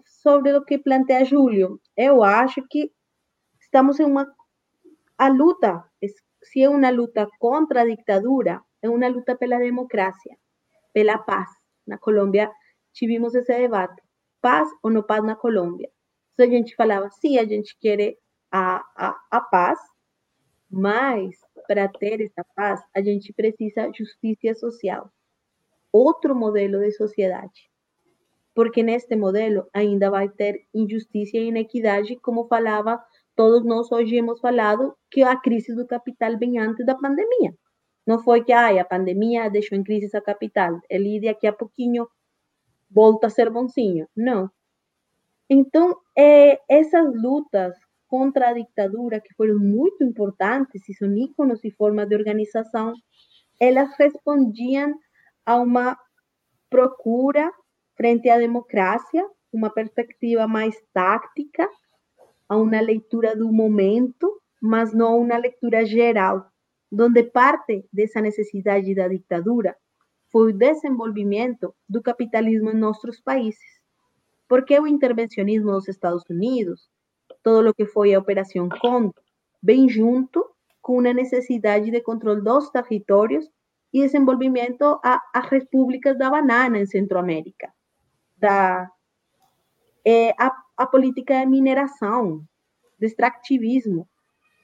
[0.05, 2.91] sobre o que plantea Júlio, eu acho que
[3.59, 4.31] estamos em uma
[5.17, 5.83] a luta,
[6.43, 10.37] se é uma luta contra a ditadura, é uma luta pela democracia,
[10.93, 11.49] pela paz.
[11.87, 12.51] Na Colômbia
[12.93, 13.99] tivemos esse debate,
[14.39, 15.89] paz ou não paz na Colômbia.
[16.35, 18.17] Então a gente falava, sim, a gente quer
[18.51, 19.79] a, a, a paz,
[20.69, 21.35] mas
[21.67, 25.11] para ter essa paz, a gente precisa justiça social
[25.91, 27.69] outro modelo de sociedade.
[28.53, 33.03] Porque neste modelo ainda vai ter injustiça e inequidade, como falava,
[33.35, 37.53] todos nós hoje hemos falado que a crise do capital vem antes da pandemia.
[38.05, 42.07] Não foi que ai, a pandemia deixou em crise a capital, ele daqui a pouquinho
[42.89, 44.07] volta a ser bonzinho.
[44.15, 44.49] Não.
[45.49, 47.75] Então, é, essas lutas
[48.07, 52.93] contra a ditadura, que foram muito importantes e são íconos e formas de organização,
[53.59, 54.93] elas respondiam
[55.45, 55.97] a uma
[56.69, 57.51] procura
[57.95, 61.67] frente à democracia, uma perspectiva mais tática,
[62.47, 66.45] a uma leitura do momento, mas não uma leitura geral,
[66.91, 69.75] onde parte dessa necessidade da ditadura
[70.31, 73.77] foi o desenvolvimento do capitalismo em nossos países.
[74.47, 76.89] Porque o intervencionismo dos Estados Unidos,
[77.47, 79.13] todo o que foi a Operação Condor,
[79.63, 80.45] vem junto
[80.81, 83.49] com uma necessidade de controle dos territórios
[83.93, 87.71] e desenvolvimento a, as repúblicas da banana em Centroamérica,
[88.35, 88.89] da
[90.05, 92.43] é, a, a política de mineração,
[92.99, 94.05] de extrativismo.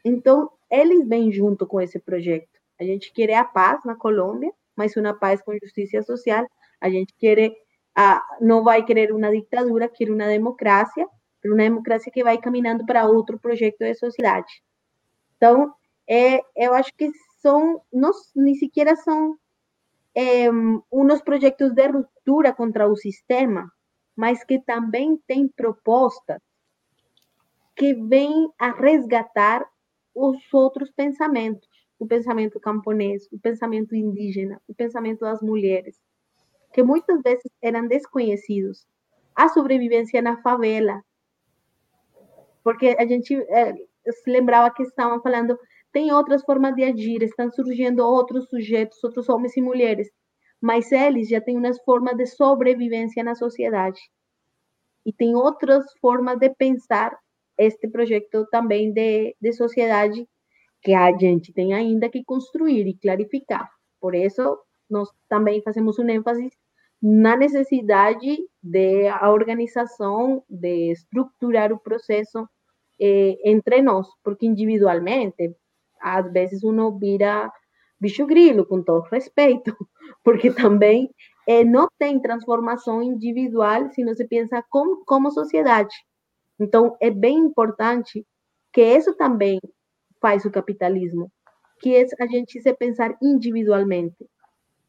[0.03, 2.60] Então, eles vêm junto com esse projeto.
[2.81, 6.45] A gente quer a paz na Colômbia, mas uma paz com justiça social.
[6.81, 7.49] A gente quer,
[7.95, 11.07] a, não vai querer uma ditadura, quer uma democracia,
[11.52, 14.61] uma democracia que vai caminhando para outro projeto de sociedade.
[15.38, 15.74] Então,
[16.07, 17.11] é, eu acho que
[17.41, 19.38] são, não, nem sequer são
[20.15, 20.49] é,
[20.91, 23.72] uns projetos de ruptura contra o sistema,
[24.15, 26.40] mas que também têm propostas
[27.76, 29.65] que vêm a resgatar
[30.15, 31.68] os outros pensamentos,
[31.98, 35.99] o pensamento camponês, o pensamento indígena, o pensamento das mulheres,
[36.72, 38.86] que muitas vezes eram desconhecidos.
[39.36, 41.03] A sobrevivência na favela,
[42.64, 45.57] porque a gente é, se lembrava que estavam falando
[45.91, 50.10] tem outras formas de agir, estão surgindo outros sujeitos, outros homens e mulheres,
[50.60, 54.02] mas eles já têm umas formas de sobrevivência na sociedade.
[55.06, 57.15] E tem outras formas de pensar
[57.57, 60.27] este projeto também de, de sociedade
[60.81, 63.69] que a gente tem ainda que construir e clarificar.
[64.02, 64.57] Por isso,
[64.90, 66.49] nós também fazemos um ênfase
[67.02, 72.48] na necessidade de a organização, de estruturar o processo
[72.99, 75.56] eh, entre nós, porque individualmente
[75.99, 77.52] às vezes uno vira
[77.99, 79.76] bicho grilo, com todo respeito,
[80.24, 81.10] porque também
[81.48, 85.95] é, não tem transformação individual se não se pensa como, como sociedade.
[86.60, 88.26] Então, é bem importante
[88.74, 89.60] que isso também
[90.22, 91.32] faz o capitalismo,
[91.80, 94.26] que é a gente se pensar individualmente.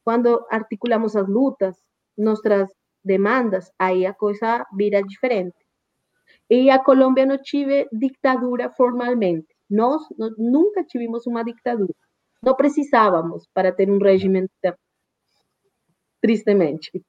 [0.04, 1.76] Quando articulamos as lutas,
[2.16, 2.68] nossas
[3.04, 5.56] demandas, aí a coisa vira diferente.
[6.50, 10.02] E a Colômbia não tive ditadura formalmente, nós,
[10.36, 11.94] nunca tivemos uma ditadura.
[12.42, 14.46] Não precisávamos para ter um regime
[16.20, 17.02] tristemente.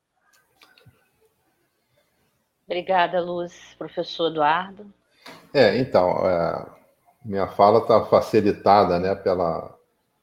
[2.65, 3.75] Obrigada, Luz.
[3.77, 4.91] Professor Eduardo.
[5.53, 6.65] É, então, é,
[7.23, 9.77] minha fala está facilitada né, pela,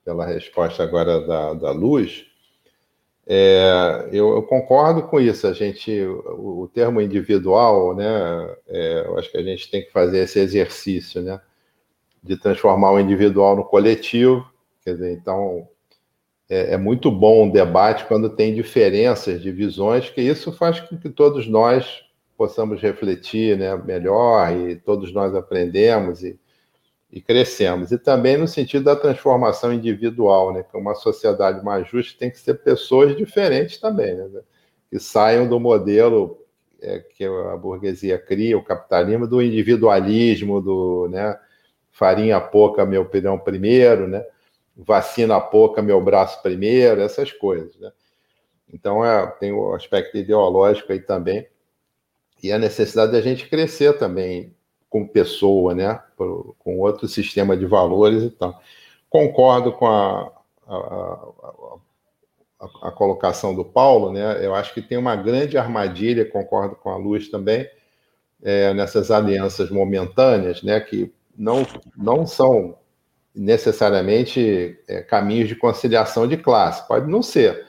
[0.04, 2.26] pela resposta agora da, da Luz.
[3.26, 5.46] É, eu, eu, concordo com isso.
[5.46, 9.92] A gente, o, o termo individual, né, é, eu acho que a gente tem que
[9.92, 11.40] fazer esse exercício, né?
[12.22, 14.46] de transformar o individual no coletivo.
[14.84, 15.68] Quer dizer, então
[16.48, 20.96] é, é muito bom o debate quando tem diferenças de visões, que isso faz com
[20.96, 22.04] que todos nós
[22.36, 26.38] possamos refletir né, melhor e todos nós aprendemos e,
[27.12, 27.92] e crescemos.
[27.92, 30.62] E também no sentido da transformação individual, né?
[30.62, 34.28] Que uma sociedade mais justa tem que ser pessoas diferentes também, né?
[34.90, 36.42] Que saiam do modelo
[36.80, 41.38] é, que a burguesia cria, o capitalismo, do individualismo, do né,
[41.90, 44.24] farinha pouca, meu pirão primeiro, né?
[44.74, 47.92] Vacina pouca, meu braço primeiro, essas coisas, né?
[48.72, 51.46] Então, é, tem o aspecto ideológico aí também,
[52.42, 54.54] e a necessidade da gente crescer também
[54.92, 55.98] com pessoa, né?
[56.58, 58.60] com outro sistema de valores e tal.
[59.08, 60.30] Concordo com a,
[60.68, 60.76] a,
[62.60, 64.44] a, a, colocação do Paulo, né?
[64.44, 67.66] Eu acho que tem uma grande armadilha, concordo com a Luz também,
[68.42, 70.78] é, nessas alianças momentâneas, né?
[70.78, 71.66] Que não,
[71.96, 72.76] não são
[73.34, 76.86] necessariamente é, caminhos de conciliação de classe.
[76.86, 77.66] Pode não ser.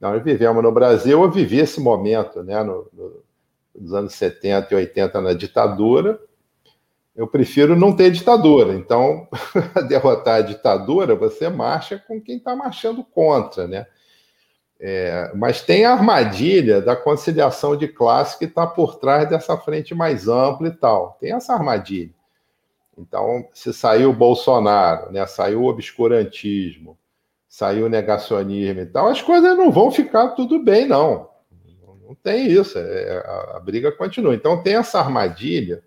[0.00, 2.60] Nós vivemos no Brasil, eu vivi esse momento, né?
[2.64, 3.22] No, no,
[3.78, 6.20] nos anos 70 e 80 na ditadura,
[7.16, 8.74] eu prefiro não ter ditadura.
[8.74, 9.26] Então,
[9.88, 13.86] derrotar a ditadura, você marcha com quem está marchando contra, né?
[14.78, 19.94] É, mas tem a armadilha da conciliação de classe que está por trás dessa frente
[19.94, 21.16] mais ampla e tal.
[21.18, 22.14] Tem essa armadilha.
[22.98, 26.98] Então, se saiu o Bolsonaro, né, saiu o obscurantismo,
[27.48, 31.28] saiu o negacionismo e tal, as coisas não vão ficar tudo bem, não.
[32.06, 32.78] Não tem isso.
[32.78, 34.34] É, a, a briga continua.
[34.34, 35.82] Então, tem essa armadilha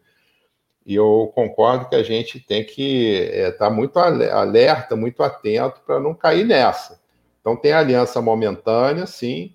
[0.90, 5.80] e eu concordo que a gente tem que estar é, tá muito alerta, muito atento
[5.86, 7.00] para não cair nessa.
[7.40, 9.54] Então tem aliança momentânea, sim,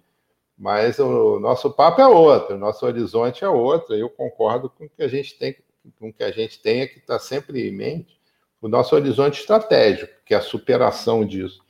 [0.57, 3.97] mas o nosso papo é outro, o nosso horizonte é outro.
[3.97, 5.57] Eu concordo com que a gente tem,
[5.99, 8.17] com que a gente tenha que estar tá sempre em mente
[8.63, 11.65] o nosso horizonte estratégico, que é a superação disso.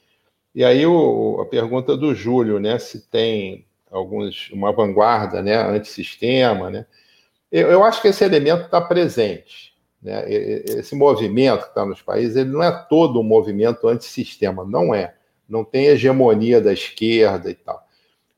[0.55, 6.69] E aí o, a pergunta do Júlio, né, se tem alguns uma vanguarda, né, antissistema,
[6.69, 6.85] né?
[7.55, 9.73] Eu, eu acho que esse elemento está presente.
[10.03, 10.25] Né?
[10.29, 15.15] Esse movimento que está nos países, ele não é todo um movimento antissistema, não é.
[15.49, 17.87] Não tem hegemonia da esquerda e tal.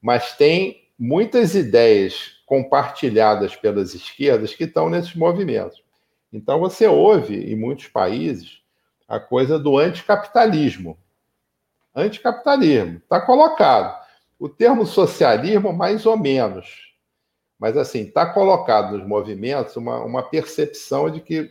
[0.02, 5.82] Mas tem muitas ideias compartilhadas pelas esquerdas que estão nesses movimentos.
[6.30, 8.60] Então você ouve em muitos países
[9.08, 10.98] a coisa do anticapitalismo.
[11.94, 13.98] Anticapitalismo, está colocado.
[14.38, 16.85] O termo socialismo, mais ou menos.
[17.58, 21.50] Mas, assim, está colocado nos movimentos uma, uma percepção de que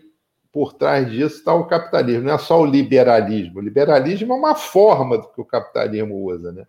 [0.52, 3.60] por trás disso está o capitalismo, não é só o liberalismo.
[3.60, 6.66] O liberalismo é uma forma que o capitalismo usa, né?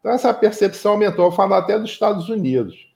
[0.00, 1.26] Então, essa percepção aumentou.
[1.26, 2.90] Eu falo até dos Estados Unidos.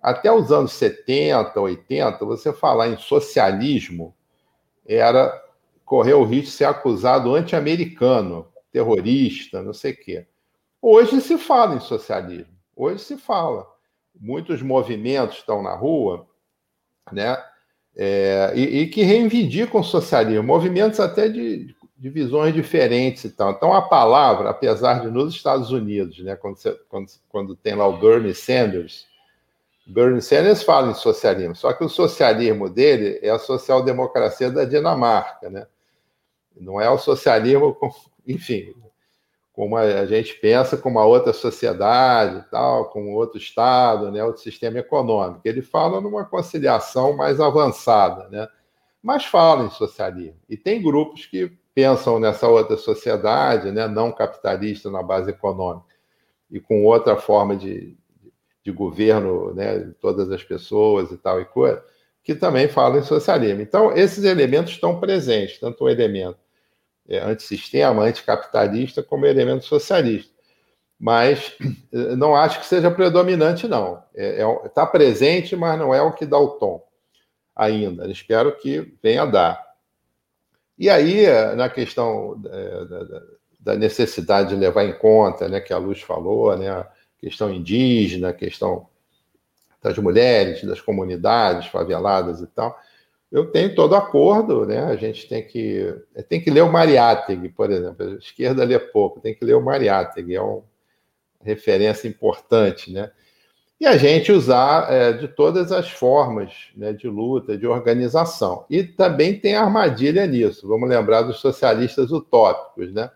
[0.00, 4.14] Até os anos 70, 80, você falar em socialismo
[4.86, 5.38] era
[5.84, 10.26] correr o risco de ser acusado anti-americano, terrorista, não sei o quê.
[10.80, 12.54] Hoje se fala em socialismo.
[12.76, 13.66] Hoje se fala
[14.20, 16.26] muitos movimentos estão na rua,
[17.12, 17.36] né?
[17.96, 23.50] É, e, e, que reivindicam o socialismo, movimentos até de, de, visões diferentes e tal.
[23.50, 27.88] Então, a palavra, apesar de nos Estados Unidos, né, quando, você, quando, quando tem lá
[27.88, 29.04] o Bernie Sanders,
[29.84, 35.50] Bernie Sanders fala em socialismo, só que o socialismo dele é a social-democracia da Dinamarca,
[35.50, 35.66] né?
[36.54, 37.76] Não é o socialismo,
[38.26, 38.74] enfim,
[39.58, 44.78] como a gente pensa com uma outra sociedade, tal, com outro estado, né, outro sistema
[44.78, 45.40] econômico.
[45.44, 48.46] Ele fala numa conciliação mais avançada, né,
[49.02, 50.38] mas fala em socialismo.
[50.48, 55.92] E tem grupos que pensam nessa outra sociedade, né, não capitalista na base econômica
[56.48, 57.98] e com outra forma de,
[58.62, 61.82] de governo, né, de todas as pessoas e tal e coisa,
[62.22, 63.60] que também falam em socialismo.
[63.60, 66.38] Então, esses elementos estão presentes, tanto o elemento
[67.08, 70.38] é, antissistema, anticapitalista, como elemento socialista.
[70.98, 71.56] Mas
[71.92, 74.02] eh, não acho que seja predominante, não.
[74.12, 76.84] Está é, é, tá presente, mas não é o que dá o tom
[77.54, 78.10] ainda.
[78.10, 79.68] Espero que venha a dar.
[80.76, 83.22] E aí, eh, na questão é, da,
[83.60, 86.86] da, necessidade de levar em conta, né, que a Luz falou, né, a
[87.18, 88.88] questão indígena, a questão
[89.80, 92.76] das mulheres, das comunidades faveladas e tal,
[93.30, 94.84] eu tenho todo acordo, né?
[94.84, 95.94] A gente tem que
[96.28, 98.06] tem que ler o Mariátegui, por exemplo.
[98.06, 100.62] A esquerda lê pouco, tem que ler o Mariátegui, é uma
[101.42, 103.10] referência importante, né?
[103.80, 108.64] E a gente usar é, de todas as formas né, de luta, de organização.
[108.68, 110.66] E também tem armadilha nisso.
[110.66, 113.08] Vamos lembrar dos socialistas utópicos, né?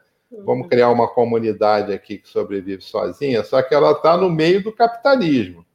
[0.44, 4.72] Vamos criar uma comunidade aqui que sobrevive sozinha, só que ela está no meio do
[4.72, 5.66] capitalismo.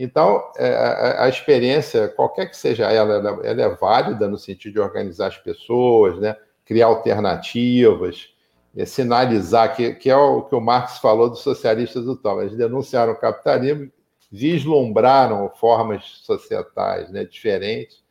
[0.00, 4.80] Então, é, a, experiência, qualquer que seja ela, ela, ela, é válida no sentido de
[4.80, 6.36] organizar as pessoas, né?
[6.64, 8.28] criar alternativas,
[8.76, 12.52] é, sinalizar, que, que, é o que o Marx falou dos socialistas utópicos.
[12.52, 13.90] Eles denunciaram o capitalismo,
[14.30, 18.04] vislumbraram formas societais né, diferentes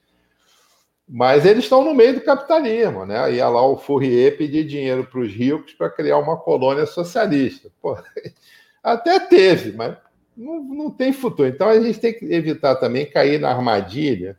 [1.08, 3.32] Mas eles estão no meio do capitalismo, né?
[3.32, 7.70] Ia lá o Fourier pedir dinheiro para os ricos para criar uma colônia socialista.
[7.82, 7.98] Pô,
[8.84, 9.96] até teve, mas
[10.38, 11.50] não, não tem futuro.
[11.50, 14.38] Então a gente tem que evitar também cair na armadilha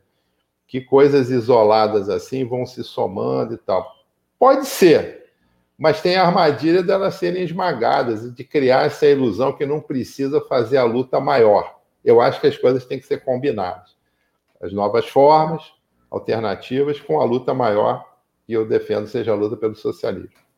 [0.65, 3.95] que coisas isoladas assim vão se somando e tal.
[4.37, 5.31] Pode ser,
[5.77, 10.39] mas tem a armadilha delas serem esmagadas e de criar essa ilusão que não precisa
[10.41, 11.79] fazer a luta maior.
[12.05, 13.97] Eu acho que as coisas têm que ser combinadas.
[14.61, 15.73] As novas formas,
[16.09, 18.07] alternativas, com a luta maior,
[18.47, 20.48] e eu defendo seja a luta pelo socialismo.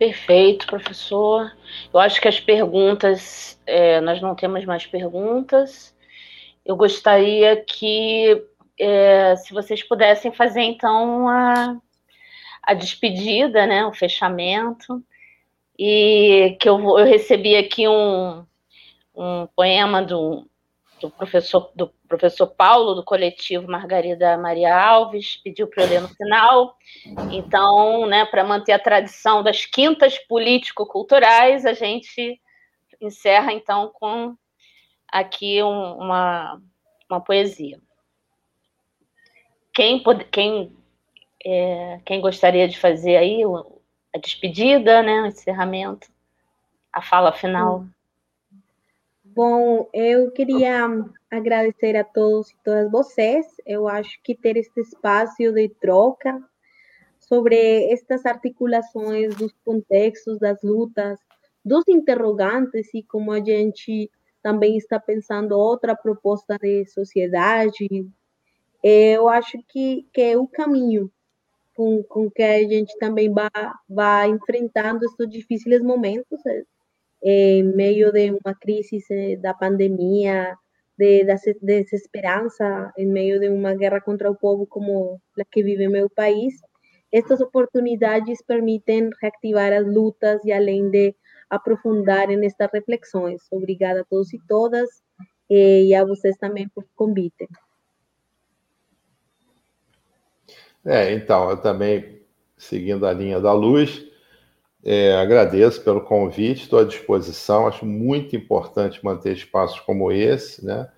[0.00, 1.54] Perfeito, professor.
[1.92, 5.94] Eu acho que as perguntas, é, nós não temos mais perguntas.
[6.64, 8.42] Eu gostaria que,
[8.78, 11.76] é, se vocês pudessem fazer, então, a,
[12.62, 15.04] a despedida, né, o fechamento,
[15.78, 18.46] e que eu, eu recebi aqui um,
[19.14, 20.48] um poema do,
[21.00, 26.08] do professor do professor Paulo do coletivo Margarida Maria Alves pediu para eu ler no
[26.08, 26.76] final.
[27.32, 32.40] Então, né, para manter a tradição das quintas político-culturais, a gente
[33.00, 34.36] encerra então com
[35.10, 36.60] aqui um, uma,
[37.08, 37.80] uma poesia.
[39.72, 40.76] Quem, quem,
[41.44, 43.42] é, quem gostaria de fazer aí
[44.14, 46.08] a despedida, né, o encerramento,
[46.92, 47.86] a fala final?
[49.42, 50.86] Bom, eu queria
[51.30, 53.46] agradecer a todos e todas vocês.
[53.64, 56.46] Eu acho que ter este espaço de troca
[57.18, 61.18] sobre estas articulações dos contextos, das lutas,
[61.64, 64.10] dos interrogantes e como a gente
[64.42, 67.88] também está pensando outra proposta de sociedade,
[68.84, 71.10] eu acho que, que é o caminho
[71.74, 73.48] com, com que a gente também vai,
[73.88, 76.42] vai enfrentando estes difíceis momentos
[77.22, 80.56] em meio de uma crise eh, da pandemia,
[80.98, 85.88] de, de desesperança, em meio de uma guerra contra o povo como a que vive
[85.88, 86.54] meu país.
[87.12, 91.14] Estas oportunidades permitem reactivar as lutas e além de
[91.48, 93.42] aprofundar em estas reflexões.
[93.50, 94.88] Obrigada a todos e todas
[95.50, 97.48] e a vocês também por convite.
[100.84, 102.22] É, então, eu também,
[102.56, 104.09] seguindo a linha da luz,
[104.82, 107.66] é, agradeço pelo convite, estou à disposição.
[107.66, 110.88] Acho muito importante manter espaços como esse, né?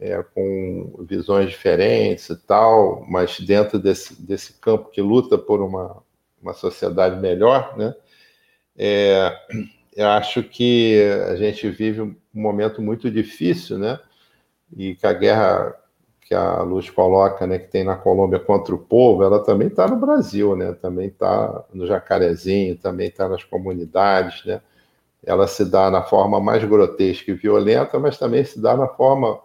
[0.00, 6.02] É, com visões diferentes e tal, mas dentro desse, desse campo que luta por uma,
[6.42, 7.94] uma sociedade melhor, né?
[8.76, 9.32] É,
[9.94, 14.00] eu acho que a gente vive um momento muito difícil, né?
[14.76, 15.76] E que a guerra
[16.32, 19.86] que a Luz coloca, né, que tem na Colômbia contra o povo, ela também está
[19.86, 20.72] no Brasil, né?
[20.72, 24.62] Também está no Jacarezinho, também está nas comunidades, né?
[25.22, 29.38] Ela se dá na forma mais grotesca e violenta, mas também se dá na forma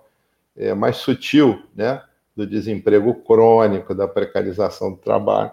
[0.56, 2.02] é, mais sutil, né?
[2.34, 5.52] Do desemprego crônico, da precarização do trabalho.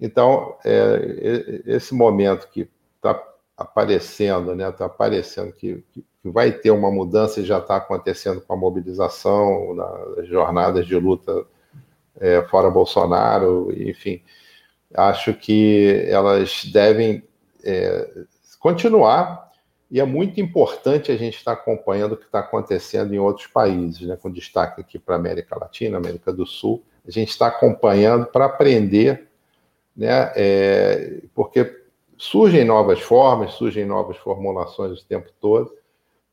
[0.00, 3.22] Então, é, esse momento que está
[3.54, 4.70] aparecendo, né?
[4.70, 8.56] Está aparecendo que, que que vai ter uma mudança e já está acontecendo com a
[8.56, 11.44] mobilização, nas jornadas de luta
[12.18, 14.22] é, fora Bolsonaro, enfim.
[14.94, 17.22] Acho que elas devem
[17.62, 18.24] é,
[18.58, 19.52] continuar
[19.90, 23.46] e é muito importante a gente estar tá acompanhando o que está acontecendo em outros
[23.46, 26.82] países, né, com destaque aqui para a América Latina, América do Sul.
[27.06, 29.28] A gente está acompanhando para aprender,
[29.94, 31.70] né, é, porque
[32.16, 35.83] surgem novas formas, surgem novas formulações o tempo todo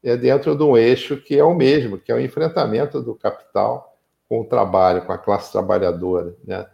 [0.04, 3.98] é dentro de um eixo que é o mesmo, que é o enfrentamento do capital
[4.28, 6.66] com o trabalho, com a classe trabalhadora, né?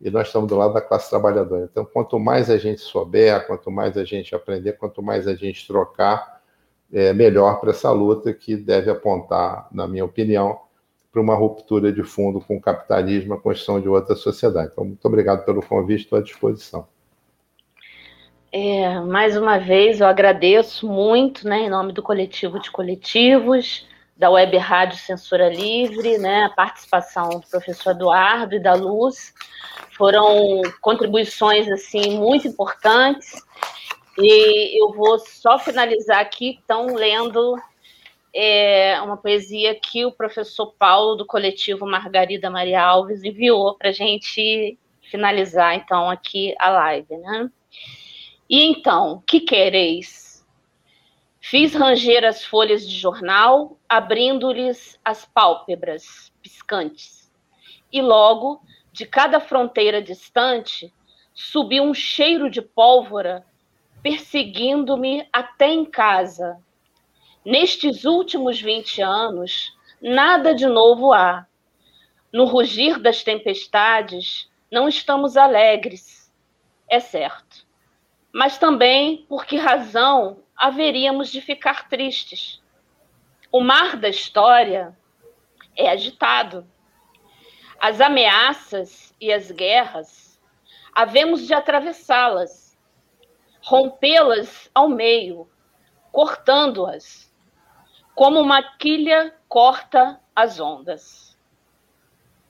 [0.00, 1.68] E nós estamos do lado da classe trabalhadora.
[1.70, 5.66] Então, quanto mais a gente souber, quanto mais a gente aprender, quanto mais a gente
[5.66, 6.42] trocar,
[6.92, 10.60] é melhor para essa luta que deve apontar, na minha opinião,
[11.10, 14.70] para uma ruptura de fundo com o capitalismo, a construção de outra sociedade.
[14.72, 16.86] Então, muito obrigado pelo convite, estou à disposição.
[18.56, 23.84] É, mais uma vez, eu agradeço muito, né, em nome do coletivo de coletivos,
[24.16, 29.34] da Web Rádio Censura Livre, né, a participação do professor Eduardo e da Luz.
[29.96, 33.42] Foram contribuições, assim, muito importantes.
[34.16, 37.56] E eu vou só finalizar aqui, então, lendo
[38.32, 43.92] é, uma poesia que o professor Paulo, do coletivo Margarida Maria Alves, enviou para a
[43.92, 44.78] gente
[45.10, 47.50] finalizar, então, aqui a live, né?
[48.48, 50.46] E então, que quereis?
[51.40, 57.32] Fiz ranger as folhas de jornal, abrindo-lhes as pálpebras piscantes.
[57.92, 58.62] E logo,
[58.92, 60.92] de cada fronteira distante,
[61.32, 63.44] subiu um cheiro de pólvora,
[64.02, 66.58] perseguindo-me até em casa.
[67.44, 71.46] Nestes últimos vinte anos, nada de novo há.
[72.34, 76.32] no rugir das tempestades, não estamos alegres,
[76.88, 77.63] é certo.
[78.34, 82.60] Mas também por que razão haveríamos de ficar tristes?
[83.52, 84.98] O mar da história
[85.76, 86.66] é agitado.
[87.80, 90.42] As ameaças e as guerras,
[90.92, 92.76] havemos de atravessá-las,
[93.62, 95.48] rompê-las ao meio,
[96.10, 97.32] cortando-as,
[98.16, 101.38] como uma quilha corta as ondas.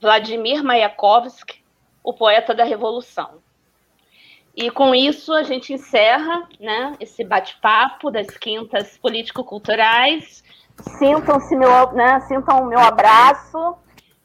[0.01, 1.63] Vladimir Mayakovsky,
[2.03, 3.44] o poeta da Revolução.
[4.57, 10.45] E com isso a gente encerra né, esse bate-papo das quintas político-culturais.
[10.99, 13.77] Sintam-se meu, né, sintam o meu abraço,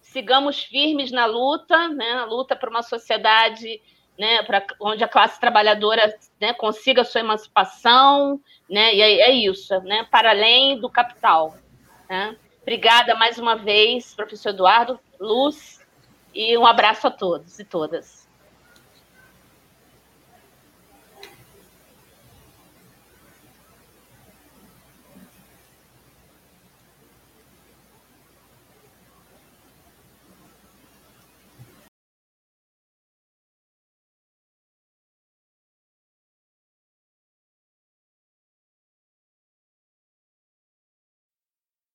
[0.02, 3.82] sigamos firmes na luta, né, na luta por uma sociedade
[4.20, 8.40] né, pra, onde a classe trabalhadora né, consiga sua emancipação,
[8.70, 11.56] né, e é, é isso, né, para além do capital.
[12.10, 12.36] Né.
[12.62, 15.80] Obrigada mais uma vez, professor Eduardo, Luz,
[16.36, 18.19] e um abraço a todos e todas.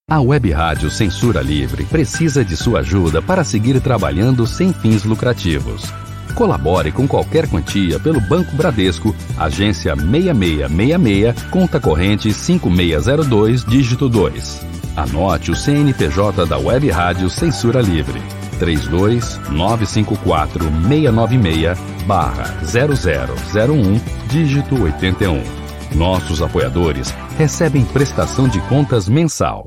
[0.06, 5.90] A Web Rádio Censura Livre precisa de sua ajuda para seguir trabalhando sem fins lucrativos.
[6.34, 14.66] Colabore com qualquer quantia pelo Banco Bradesco, agência 6666, conta corrente 5602, dígito 2.
[14.94, 18.20] Anote o CNPJ da Web Rádio Censura Livre.
[18.58, 23.98] 32954 696 barra 0001,
[24.28, 25.42] dígito 81.
[25.94, 29.66] Nossos apoiadores recebem prestação de contas mensal.